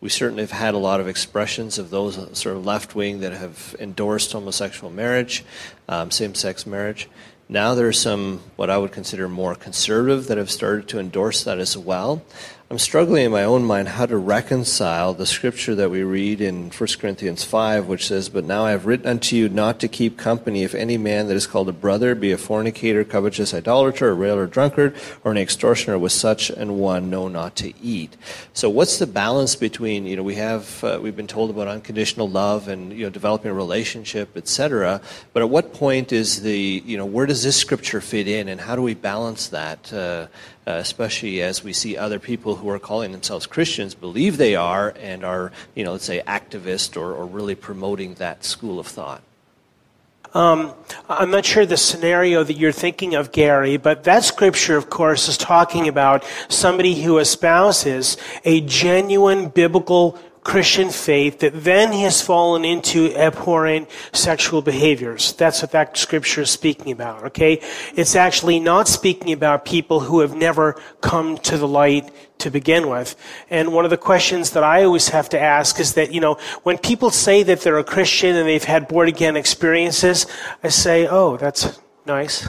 we 0.00 0.08
certainly 0.08 0.42
have 0.42 0.50
had 0.52 0.74
a 0.74 0.78
lot 0.78 1.00
of 1.00 1.08
expressions 1.08 1.78
of 1.78 1.90
those 1.90 2.14
sort 2.38 2.56
of 2.56 2.64
left 2.64 2.94
wing 2.94 3.20
that 3.20 3.32
have 3.32 3.74
endorsed 3.80 4.32
homosexual 4.32 4.92
marriage, 4.92 5.44
um, 5.88 6.10
same 6.10 6.34
sex 6.34 6.66
marriage. 6.66 7.08
Now 7.48 7.74
there 7.74 7.88
are 7.88 7.92
some, 7.92 8.40
what 8.56 8.70
I 8.70 8.78
would 8.78 8.92
consider 8.92 9.28
more 9.28 9.54
conservative, 9.54 10.28
that 10.28 10.38
have 10.38 10.50
started 10.50 10.86
to 10.88 11.00
endorse 11.00 11.42
that 11.44 11.58
as 11.58 11.76
well. 11.76 12.22
I'm 12.72 12.78
struggling 12.78 13.24
in 13.24 13.32
my 13.32 13.42
own 13.42 13.64
mind 13.64 13.88
how 13.88 14.06
to 14.06 14.16
reconcile 14.16 15.12
the 15.12 15.26
scripture 15.26 15.74
that 15.74 15.90
we 15.90 16.04
read 16.04 16.40
in 16.40 16.70
1 16.70 16.88
Corinthians 17.00 17.42
5, 17.42 17.88
which 17.88 18.06
says, 18.06 18.28
But 18.28 18.44
now 18.44 18.64
I 18.64 18.70
have 18.70 18.86
written 18.86 19.08
unto 19.08 19.34
you 19.34 19.48
not 19.48 19.80
to 19.80 19.88
keep 19.88 20.16
company 20.16 20.62
if 20.62 20.72
any 20.72 20.96
man 20.96 21.26
that 21.26 21.36
is 21.36 21.48
called 21.48 21.68
a 21.68 21.72
brother 21.72 22.14
be 22.14 22.30
a 22.30 22.38
fornicator, 22.38 23.02
covetous, 23.02 23.52
idolater, 23.52 24.10
a 24.10 24.14
railer, 24.14 24.46
drunkard, 24.46 24.94
or 25.24 25.32
an 25.32 25.36
extortioner, 25.36 25.98
with 25.98 26.12
such 26.12 26.48
an 26.48 26.78
one 26.78 27.10
know 27.10 27.26
not 27.26 27.56
to 27.56 27.72
eat. 27.82 28.16
So 28.52 28.70
what's 28.70 29.00
the 29.00 29.06
balance 29.08 29.56
between, 29.56 30.06
you 30.06 30.14
know, 30.14 30.22
we 30.22 30.36
have, 30.36 30.84
uh, 30.84 31.00
we've 31.02 31.16
been 31.16 31.26
told 31.26 31.50
about 31.50 31.66
unconditional 31.66 32.28
love 32.30 32.68
and, 32.68 32.92
you 32.92 33.02
know, 33.02 33.10
developing 33.10 33.50
a 33.50 33.54
relationship, 33.54 34.36
etc. 34.36 35.00
But 35.32 35.42
at 35.42 35.50
what 35.50 35.74
point 35.74 36.12
is 36.12 36.42
the, 36.42 36.84
you 36.86 36.96
know, 36.96 37.06
where 37.06 37.26
does 37.26 37.42
this 37.42 37.56
scripture 37.56 38.00
fit 38.00 38.28
in 38.28 38.46
and 38.46 38.60
how 38.60 38.76
do 38.76 38.82
we 38.82 38.94
balance 38.94 39.48
that? 39.48 39.92
Uh, 39.92 40.28
uh, 40.70 40.74
especially 40.76 41.42
as 41.42 41.64
we 41.64 41.72
see 41.72 41.96
other 41.96 42.18
people 42.18 42.56
who 42.56 42.68
are 42.68 42.78
calling 42.78 43.12
themselves 43.12 43.46
Christians 43.46 43.94
believe 43.94 44.36
they 44.36 44.54
are 44.54 44.94
and 45.00 45.24
are, 45.24 45.50
you 45.74 45.82
know, 45.82 45.92
let's 45.92 46.04
say 46.04 46.22
activist 46.26 46.96
or, 46.96 47.12
or 47.12 47.26
really 47.26 47.54
promoting 47.54 48.14
that 48.14 48.44
school 48.44 48.78
of 48.78 48.86
thought. 48.86 49.22
Um, 50.32 50.72
I'm 51.08 51.32
not 51.32 51.44
sure 51.44 51.66
the 51.66 51.76
scenario 51.76 52.44
that 52.44 52.52
you're 52.54 52.70
thinking 52.70 53.16
of, 53.16 53.32
Gary, 53.32 53.78
but 53.78 54.04
that 54.04 54.22
scripture, 54.22 54.76
of 54.76 54.88
course, 54.88 55.28
is 55.28 55.36
talking 55.36 55.88
about 55.88 56.24
somebody 56.48 57.02
who 57.02 57.18
espouses 57.18 58.16
a 58.44 58.60
genuine 58.60 59.48
biblical 59.48 60.20
Christian 60.42 60.88
faith 60.88 61.40
that 61.40 61.64
then 61.64 61.92
he 61.92 62.02
has 62.02 62.22
fallen 62.22 62.64
into 62.64 63.14
abhorrent 63.14 63.88
sexual 64.12 64.62
behaviors. 64.62 65.34
That's 65.34 65.60
what 65.60 65.72
that 65.72 65.96
scripture 65.96 66.42
is 66.42 66.50
speaking 66.50 66.92
about, 66.92 67.24
okay? 67.24 67.60
It's 67.94 68.16
actually 68.16 68.58
not 68.58 68.88
speaking 68.88 69.32
about 69.32 69.64
people 69.64 70.00
who 70.00 70.20
have 70.20 70.34
never 70.34 70.80
come 71.02 71.36
to 71.38 71.58
the 71.58 71.68
light 71.68 72.10
to 72.38 72.50
begin 72.50 72.88
with. 72.88 73.16
And 73.50 73.74
one 73.74 73.84
of 73.84 73.90
the 73.90 73.98
questions 73.98 74.52
that 74.52 74.64
I 74.64 74.84
always 74.84 75.10
have 75.10 75.28
to 75.30 75.40
ask 75.40 75.78
is 75.78 75.94
that, 75.94 76.12
you 76.12 76.20
know, 76.20 76.38
when 76.62 76.78
people 76.78 77.10
say 77.10 77.42
that 77.42 77.60
they're 77.60 77.78
a 77.78 77.84
Christian 77.84 78.34
and 78.34 78.48
they've 78.48 78.64
had 78.64 78.88
born 78.88 79.08
again 79.08 79.36
experiences, 79.36 80.26
I 80.62 80.68
say, 80.68 81.06
oh, 81.06 81.36
that's 81.36 81.78
nice. 82.06 82.48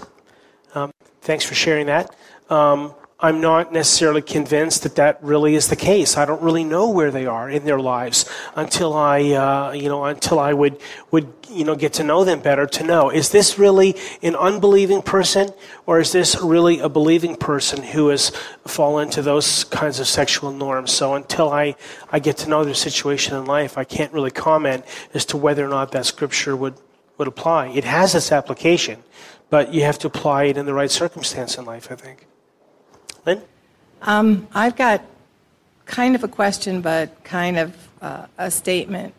Um, 0.73 0.93
thanks 1.21 1.43
for 1.43 1.55
sharing 1.55 1.87
that. 1.87 2.15
Um, 2.49 2.93
I'm 3.23 3.39
not 3.39 3.71
necessarily 3.71 4.23
convinced 4.23 4.81
that 4.81 4.95
that 4.95 5.23
really 5.23 5.53
is 5.53 5.67
the 5.67 5.75
case. 5.75 6.17
I 6.17 6.25
don't 6.25 6.41
really 6.41 6.63
know 6.63 6.89
where 6.89 7.11
they 7.11 7.27
are 7.27 7.47
in 7.47 7.65
their 7.65 7.79
lives 7.79 8.27
until 8.55 8.95
I, 8.95 9.21
uh, 9.33 9.71
you 9.73 9.89
know, 9.89 10.05
until 10.05 10.39
I 10.39 10.53
would, 10.53 10.81
would, 11.11 11.31
you 11.47 11.63
know, 11.63 11.75
get 11.75 11.93
to 11.93 12.03
know 12.03 12.23
them 12.23 12.39
better 12.39 12.65
to 12.65 12.83
know, 12.83 13.11
is 13.11 13.29
this 13.29 13.59
really 13.59 13.95
an 14.23 14.35
unbelieving 14.35 15.03
person 15.03 15.49
or 15.85 15.99
is 15.99 16.11
this 16.11 16.35
really 16.41 16.79
a 16.79 16.89
believing 16.89 17.35
person 17.35 17.83
who 17.83 18.07
has 18.07 18.31
fallen 18.65 19.11
to 19.11 19.21
those 19.21 19.65
kinds 19.65 19.99
of 19.99 20.07
sexual 20.07 20.51
norms? 20.51 20.91
So 20.91 21.13
until 21.13 21.51
I, 21.51 21.75
I 22.11 22.17
get 22.17 22.37
to 22.37 22.49
know 22.49 22.63
their 22.63 22.73
situation 22.73 23.35
in 23.35 23.45
life, 23.45 23.77
I 23.77 23.83
can't 23.83 24.11
really 24.13 24.31
comment 24.31 24.83
as 25.13 25.25
to 25.25 25.37
whether 25.37 25.63
or 25.63 25.69
not 25.69 25.91
that 25.91 26.07
scripture 26.07 26.55
would, 26.55 26.73
would 27.19 27.27
apply. 27.27 27.67
It 27.67 27.83
has 27.83 28.15
its 28.15 28.31
application, 28.31 29.03
but 29.51 29.71
you 29.71 29.83
have 29.83 29.99
to 29.99 30.07
apply 30.07 30.45
it 30.45 30.57
in 30.57 30.65
the 30.65 30.73
right 30.73 30.89
circumstance 30.89 31.59
in 31.59 31.65
life, 31.65 31.91
I 31.91 31.95
think. 31.95 32.25
Lynn? 33.25 33.41
Um, 34.01 34.47
I've 34.53 34.75
got 34.75 35.03
kind 35.85 36.15
of 36.15 36.23
a 36.23 36.27
question, 36.27 36.81
but 36.81 37.23
kind 37.23 37.57
of 37.57 37.89
uh, 38.01 38.25
a 38.37 38.49
statement. 38.49 39.13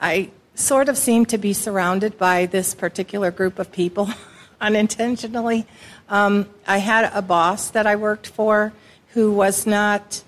I 0.00 0.30
sort 0.54 0.88
of 0.88 0.98
seem 0.98 1.24
to 1.26 1.38
be 1.38 1.52
surrounded 1.52 2.18
by 2.18 2.46
this 2.46 2.74
particular 2.74 3.30
group 3.30 3.58
of 3.58 3.72
people 3.72 4.10
unintentionally. 4.60 5.66
Um, 6.08 6.48
I 6.66 6.78
had 6.78 7.10
a 7.14 7.22
boss 7.22 7.70
that 7.70 7.86
I 7.86 7.96
worked 7.96 8.26
for 8.26 8.72
who 9.12 9.32
was 9.32 9.66
not, 9.66 10.22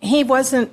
he 0.00 0.22
wasn't 0.22 0.70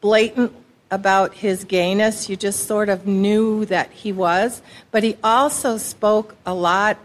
blatant 0.00 0.52
about 0.90 1.34
his 1.34 1.64
gayness. 1.64 2.28
You 2.28 2.36
just 2.36 2.66
sort 2.66 2.88
of 2.88 3.06
knew 3.06 3.64
that 3.66 3.90
he 3.90 4.12
was. 4.12 4.62
But 4.90 5.02
he 5.02 5.16
also 5.24 5.76
spoke 5.76 6.36
a 6.46 6.54
lot 6.54 6.98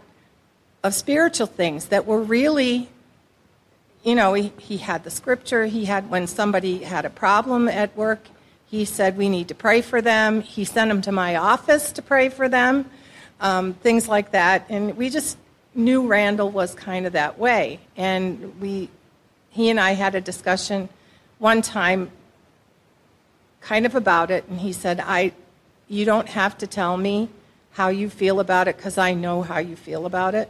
of 0.82 0.94
spiritual 0.94 1.46
things 1.46 1.86
that 1.86 2.06
were 2.06 2.22
really 2.22 2.88
you 4.02 4.14
know, 4.14 4.32
he, 4.32 4.52
he 4.58 4.78
had 4.78 5.04
the 5.04 5.10
scripture. 5.10 5.66
He 5.66 5.84
had, 5.84 6.10
when 6.10 6.26
somebody 6.26 6.78
had 6.78 7.04
a 7.04 7.10
problem 7.10 7.68
at 7.68 7.94
work, 7.96 8.20
he 8.66 8.84
said, 8.84 9.18
We 9.18 9.28
need 9.28 9.48
to 9.48 9.54
pray 9.54 9.82
for 9.82 10.00
them. 10.00 10.40
He 10.42 10.64
sent 10.64 10.88
them 10.88 11.02
to 11.02 11.12
my 11.12 11.36
office 11.36 11.92
to 11.92 12.02
pray 12.02 12.28
for 12.28 12.48
them, 12.48 12.88
um, 13.40 13.74
things 13.74 14.08
like 14.08 14.30
that. 14.30 14.66
And 14.68 14.96
we 14.96 15.10
just 15.10 15.36
knew 15.74 16.06
Randall 16.06 16.50
was 16.50 16.74
kind 16.74 17.06
of 17.06 17.12
that 17.12 17.38
way. 17.38 17.80
And 17.96 18.60
we, 18.60 18.88
he 19.50 19.70
and 19.70 19.78
I 19.78 19.92
had 19.92 20.14
a 20.14 20.20
discussion 20.20 20.88
one 21.38 21.62
time 21.62 22.10
kind 23.60 23.86
of 23.86 23.94
about 23.94 24.30
it. 24.30 24.46
And 24.48 24.60
he 24.60 24.72
said, 24.72 25.00
I, 25.00 25.32
You 25.88 26.04
don't 26.04 26.28
have 26.28 26.56
to 26.58 26.66
tell 26.66 26.96
me 26.96 27.28
how 27.72 27.88
you 27.88 28.08
feel 28.08 28.40
about 28.40 28.66
it 28.66 28.76
because 28.76 28.98
I 28.98 29.14
know 29.14 29.42
how 29.42 29.58
you 29.58 29.76
feel 29.76 30.06
about 30.06 30.34
it. 30.34 30.48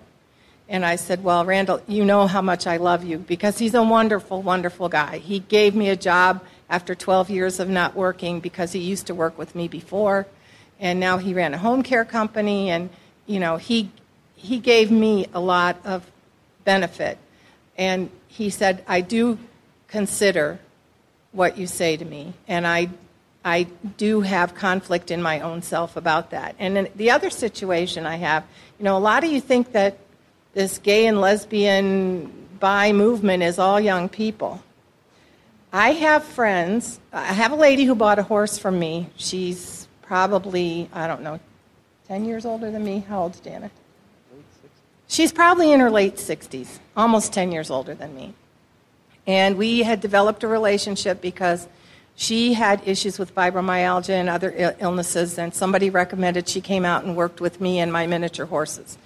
And 0.71 0.87
I 0.87 0.97
said, 0.97 1.25
Well, 1.25 1.45
Randall, 1.45 1.83
you 1.89 2.05
know 2.05 2.29
how 2.29 2.41
much 2.41 2.67
I 2.69 2.77
love 2.77 3.03
you 3.05 3.19
because 3.19 3.59
he's 3.59 3.75
a 3.75 3.83
wonderful, 3.83 4.41
wonderful 4.41 4.89
guy. 4.89 5.19
He 5.19 5.41
gave 5.41 5.75
me 5.75 5.89
a 5.91 5.97
job 5.97 6.43
after 6.71 6.95
12 6.95 7.29
years 7.29 7.59
of 7.59 7.69
not 7.69 7.97
working 7.97 8.39
because 8.39 8.71
he 8.71 8.79
used 8.79 9.09
to 9.09 9.15
work 9.15 9.37
with 9.37 9.55
me 9.55 9.67
before. 9.69 10.27
and 10.79 10.99
now 10.99 11.19
he 11.19 11.35
ran 11.35 11.53
a 11.53 11.59
home 11.59 11.83
care 11.83 12.07
company, 12.07 12.71
and 12.71 12.89
you 13.27 13.39
know 13.39 13.59
he 13.59 13.91
he 14.35 14.59
gave 14.59 14.91
me 14.91 15.27
a 15.35 15.41
lot 15.41 15.77
of 15.85 16.11
benefit, 16.65 17.19
and 17.77 18.09
he 18.29 18.49
said, 18.49 18.83
"I 18.89 19.03
do 19.03 19.39
consider 19.89 20.59
what 21.33 21.59
you 21.59 21.67
say 21.67 21.97
to 21.97 22.05
me, 22.05 22.33
and 22.49 22.67
I 22.67 22.89
I 23.45 23.67
do 23.99 24.23
have 24.23 24.55
conflict 24.55 25.11
in 25.11 25.21
my 25.21 25.41
own 25.41 25.63
self 25.63 25.97
about 25.97 26.31
that." 26.31 26.55
And 26.59 26.89
the 26.97 27.11
other 27.11 27.31
situation 27.31 28.07
I 28.07 28.17
have, 28.17 28.45
you 28.79 28.85
know, 28.85 28.97
a 28.97 29.05
lot 29.11 29.23
of 29.23 29.31
you 29.31 29.41
think 29.41 29.73
that 29.73 29.99
this 30.53 30.79
gay 30.79 31.07
and 31.07 31.21
lesbian 31.21 32.49
bi 32.59 32.93
movement 32.93 33.43
is 33.43 33.59
all 33.59 33.81
young 33.81 34.09
people. 34.09 34.63
I 35.73 35.93
have 35.93 36.25
friends. 36.25 36.99
I 37.13 37.33
have 37.33 37.53
a 37.53 37.57
lady 37.57 37.85
who 37.85 37.95
bought 37.95 38.19
a 38.19 38.25
horse 38.25 38.59
from 38.59 38.79
me. 38.79 39.09
She's 39.17 39.87
probably, 40.03 40.89
I 40.93 41.07
don't 41.07 41.23
know, 41.23 41.39
10 42.09 42.25
years 42.25 42.45
older 42.45 42.71
than 42.71 42.85
me. 42.85 43.05
How 43.09 43.23
old's 43.23 43.39
Janet? 43.39 43.71
She's 45.07 45.33
probably 45.33 45.73
in 45.73 45.81
her 45.81 45.91
late 45.91 46.17
60s, 46.17 46.79
almost 46.97 47.33
10 47.33 47.53
years 47.53 47.71
older 47.71 47.95
than 47.95 48.15
me. 48.15 48.35
And 49.27 49.57
we 49.57 49.83
had 49.83 50.01
developed 50.01 50.43
a 50.43 50.49
relationship 50.49 51.21
because 51.21 51.69
she 52.17 52.55
had 52.55 52.83
issues 52.87 53.19
with 53.19 53.35
fibromyalgia 53.35 54.11
and 54.11 54.29
other 54.29 54.75
illnesses, 54.81 55.39
and 55.39 55.55
somebody 55.55 55.91
recommended 55.91 56.49
she 56.49 56.61
came 56.61 56.85
out 56.85 57.05
and 57.05 57.17
worked 57.17 57.41
with 57.41 57.61
me 57.61 57.79
and 57.79 57.93
my 57.93 58.07
miniature 58.07 58.47
horses. 58.47 58.99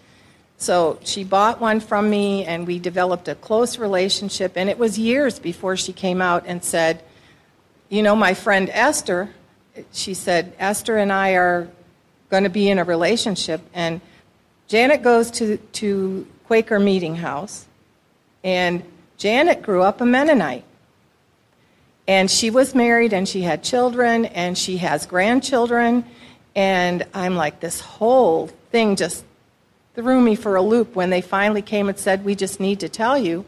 So 0.56 0.98
she 1.04 1.24
bought 1.24 1.60
one 1.60 1.80
from 1.80 2.08
me, 2.08 2.44
and 2.44 2.66
we 2.66 2.78
developed 2.78 3.28
a 3.28 3.34
close 3.34 3.78
relationship. 3.78 4.52
And 4.56 4.70
it 4.70 4.78
was 4.78 4.98
years 4.98 5.38
before 5.38 5.76
she 5.76 5.92
came 5.92 6.22
out 6.22 6.44
and 6.46 6.64
said, 6.64 7.02
You 7.88 8.02
know, 8.02 8.16
my 8.16 8.34
friend 8.34 8.70
Esther, 8.72 9.30
she 9.92 10.14
said, 10.14 10.54
Esther 10.58 10.96
and 10.96 11.12
I 11.12 11.32
are 11.32 11.68
going 12.30 12.44
to 12.44 12.50
be 12.50 12.68
in 12.68 12.78
a 12.78 12.84
relationship. 12.84 13.60
And 13.74 14.00
Janet 14.68 15.02
goes 15.02 15.30
to, 15.32 15.56
to 15.56 16.26
Quaker 16.46 16.78
Meeting 16.78 17.16
House, 17.16 17.66
and 18.42 18.82
Janet 19.18 19.62
grew 19.62 19.82
up 19.82 20.00
a 20.00 20.06
Mennonite. 20.06 20.64
And 22.06 22.30
she 22.30 22.50
was 22.50 22.74
married, 22.74 23.12
and 23.12 23.28
she 23.28 23.42
had 23.42 23.62
children, 23.62 24.26
and 24.26 24.56
she 24.56 24.78
has 24.78 25.06
grandchildren. 25.06 26.04
And 26.54 27.06
I'm 27.14 27.34
like, 27.34 27.60
this 27.60 27.80
whole 27.80 28.48
thing 28.70 28.96
just 28.96 29.24
threw 29.94 30.20
me 30.20 30.34
for 30.34 30.56
a 30.56 30.62
loop 30.62 30.94
when 30.94 31.10
they 31.10 31.20
finally 31.20 31.62
came 31.62 31.88
and 31.88 31.98
said, 31.98 32.24
We 32.24 32.34
just 32.34 32.60
need 32.60 32.80
to 32.80 32.88
tell 32.88 33.18
you 33.18 33.44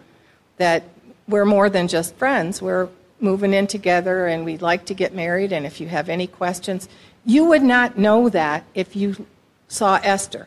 that 0.57 0.84
we're 1.28 1.44
more 1.44 1.68
than 1.68 1.88
just 1.88 2.14
friends. 2.16 2.62
We're 2.62 2.88
moving 3.20 3.53
in 3.53 3.66
together 3.66 4.26
and 4.26 4.44
we'd 4.44 4.62
like 4.62 4.86
to 4.86 4.94
get 4.94 5.14
married. 5.14 5.53
And 5.53 5.66
if 5.66 5.80
you 5.80 5.88
have 5.88 6.09
any 6.09 6.26
questions, 6.26 6.88
you 7.24 7.44
would 7.47 7.62
not 7.62 7.99
know 7.99 8.28
that 8.28 8.64
if 8.74 8.94
you 8.94 9.26
saw 9.68 9.99
Esther, 10.03 10.47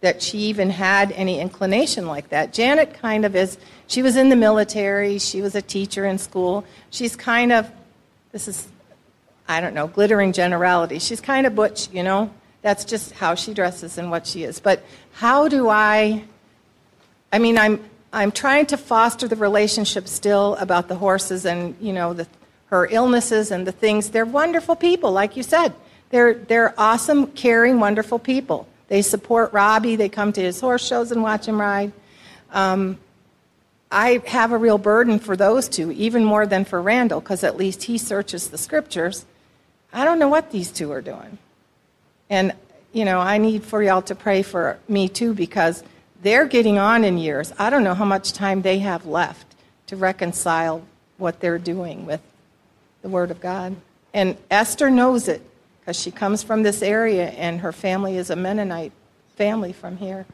that 0.00 0.22
she 0.22 0.38
even 0.38 0.70
had 0.70 1.10
any 1.12 1.40
inclination 1.40 2.06
like 2.06 2.28
that. 2.28 2.52
Janet 2.52 2.94
kind 2.94 3.24
of 3.24 3.34
is, 3.34 3.58
she 3.86 4.02
was 4.02 4.16
in 4.16 4.28
the 4.28 4.36
military, 4.36 5.18
she 5.18 5.40
was 5.40 5.54
a 5.54 5.62
teacher 5.62 6.04
in 6.04 6.18
school. 6.18 6.64
She's 6.90 7.16
kind 7.16 7.52
of, 7.52 7.70
this 8.30 8.46
is, 8.46 8.68
I 9.48 9.60
don't 9.60 9.74
know, 9.74 9.88
glittering 9.88 10.32
generality. 10.32 10.98
She's 10.98 11.20
kind 11.20 11.46
of 11.46 11.54
butch, 11.54 11.88
you 11.90 12.02
know? 12.02 12.30
That's 12.62 12.84
just 12.84 13.12
how 13.12 13.34
she 13.34 13.54
dresses 13.54 13.98
and 13.98 14.10
what 14.10 14.26
she 14.26 14.44
is. 14.44 14.60
But 14.60 14.84
how 15.12 15.48
do 15.48 15.68
I? 15.68 16.24
I 17.32 17.38
mean, 17.38 17.58
I'm 17.58 17.84
I'm 18.12 18.32
trying 18.32 18.66
to 18.66 18.76
foster 18.76 19.28
the 19.28 19.36
relationship 19.36 20.08
still 20.08 20.56
about 20.56 20.88
the 20.88 20.96
horses 20.96 21.44
and 21.44 21.76
you 21.80 21.92
know 21.92 22.14
the, 22.14 22.26
her 22.66 22.86
illnesses 22.90 23.50
and 23.50 23.66
the 23.66 23.72
things. 23.72 24.10
They're 24.10 24.24
wonderful 24.24 24.76
people, 24.76 25.12
like 25.12 25.36
you 25.36 25.42
said. 25.42 25.74
They're 26.10 26.34
they're 26.34 26.74
awesome, 26.78 27.28
caring, 27.28 27.80
wonderful 27.80 28.18
people. 28.18 28.66
They 28.88 29.02
support 29.02 29.52
Robbie. 29.52 29.96
They 29.96 30.08
come 30.08 30.32
to 30.32 30.40
his 30.40 30.60
horse 30.60 30.86
shows 30.86 31.12
and 31.12 31.22
watch 31.22 31.46
him 31.46 31.60
ride. 31.60 31.92
Um, 32.50 32.98
I 33.90 34.22
have 34.26 34.52
a 34.52 34.58
real 34.58 34.78
burden 34.78 35.18
for 35.18 35.36
those 35.36 35.68
two, 35.68 35.90
even 35.92 36.24
more 36.24 36.46
than 36.46 36.64
for 36.64 36.80
Randall, 36.80 37.20
because 37.20 37.44
at 37.44 37.56
least 37.56 37.84
he 37.84 37.98
searches 37.98 38.48
the 38.48 38.58
scriptures. 38.58 39.24
I 39.92 40.04
don't 40.04 40.18
know 40.18 40.28
what 40.28 40.50
these 40.50 40.70
two 40.70 40.92
are 40.92 41.00
doing. 41.00 41.38
And, 42.30 42.52
you 42.92 43.04
know, 43.04 43.18
I 43.18 43.38
need 43.38 43.64
for 43.64 43.82
y'all 43.82 44.02
to 44.02 44.14
pray 44.14 44.42
for 44.42 44.78
me 44.88 45.08
too 45.08 45.34
because 45.34 45.82
they're 46.22 46.46
getting 46.46 46.78
on 46.78 47.04
in 47.04 47.18
years. 47.18 47.52
I 47.58 47.70
don't 47.70 47.84
know 47.84 47.94
how 47.94 48.04
much 48.04 48.32
time 48.32 48.62
they 48.62 48.80
have 48.80 49.06
left 49.06 49.54
to 49.86 49.96
reconcile 49.96 50.82
what 51.16 51.40
they're 51.40 51.58
doing 51.58 52.06
with 52.06 52.20
the 53.02 53.08
Word 53.08 53.30
of 53.30 53.40
God. 53.40 53.76
And 54.12 54.36
Esther 54.50 54.90
knows 54.90 55.28
it 55.28 55.42
because 55.80 55.98
she 55.98 56.10
comes 56.10 56.42
from 56.42 56.62
this 56.62 56.82
area 56.82 57.28
and 57.30 57.60
her 57.60 57.72
family 57.72 58.16
is 58.16 58.30
a 58.30 58.36
Mennonite 58.36 58.92
family 59.36 59.72
from 59.72 59.96
here. 59.96 60.26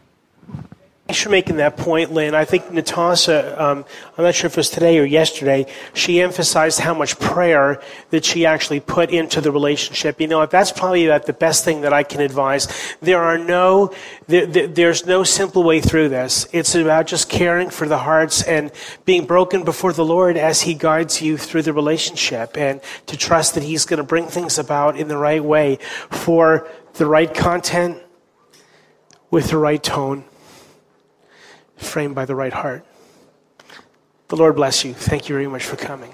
Thanks 1.07 1.23
for 1.23 1.29
making 1.29 1.57
that 1.57 1.77
point, 1.77 2.13
Lynn. 2.13 2.35
I 2.35 2.47
think 2.47 2.73
Natasha, 2.73 3.63
um, 3.63 3.85
I'm 4.17 4.25
not 4.25 4.35
sure 4.35 4.47
if 4.47 4.55
it 4.55 4.57
was 4.57 4.71
today 4.71 4.99
or 4.99 5.05
yesterday, 5.05 5.67
she 5.93 6.23
emphasized 6.23 6.81
how 6.81 6.95
much 6.95 7.21
prayer 7.21 7.83
that 8.09 8.25
she 8.25 8.47
actually 8.47 8.81
put 8.81 9.11
into 9.11 9.43
the 9.43 9.53
relationship. 9.53 10.19
You 10.19 10.29
know, 10.29 10.47
that's 10.47 10.73
probably 10.73 11.05
about 11.05 11.27
the 11.27 11.35
best 11.35 11.63
thing 11.63 11.83
that 11.83 11.93
I 11.93 12.05
can 12.05 12.23
advise. 12.23 12.97
There 13.03 13.23
are 13.23 13.37
no, 13.37 13.95
there, 14.29 14.47
there's 14.47 15.05
no 15.05 15.25
simple 15.25 15.63
way 15.63 15.83
through 15.83 16.09
this. 16.09 16.49
It's 16.53 16.75
about 16.75 17.07
just 17.07 17.29
caring 17.29 17.69
for 17.69 17.87
the 17.87 17.99
hearts 17.99 18.43
and 18.43 18.73
being 19.05 19.27
broken 19.27 19.63
before 19.63 19.93
the 19.93 20.07
Lord 20.07 20.39
as 20.39 20.63
He 20.63 20.73
guides 20.73 21.21
you 21.21 21.37
through 21.37 21.63
the 21.63 21.75
relationship 21.75 22.57
and 22.57 22.81
to 23.09 23.17
trust 23.19 23.57
that 23.57 23.63
He's 23.63 23.85
going 23.85 23.99
to 23.99 24.05
bring 24.05 24.27
things 24.27 24.59
about 24.59 24.97
in 24.97 25.09
the 25.09 25.19
right 25.19 25.45
way 25.45 25.77
for 26.11 26.67
the 26.95 27.05
right 27.05 27.33
content 27.33 28.03
with 29.31 29.51
the 29.51 29.59
right 29.59 29.83
tone 29.83 30.25
framed 31.85 32.15
by 32.15 32.25
the 32.25 32.35
right 32.35 32.53
heart. 32.53 32.85
The 34.29 34.37
Lord 34.37 34.57
bless 34.57 34.85
you. 34.85 34.95
Thank 34.95 35.29
you 35.29 35.35
very 35.35 35.49
much 35.49 35.65
for 35.65 35.77
coming. 35.77 36.14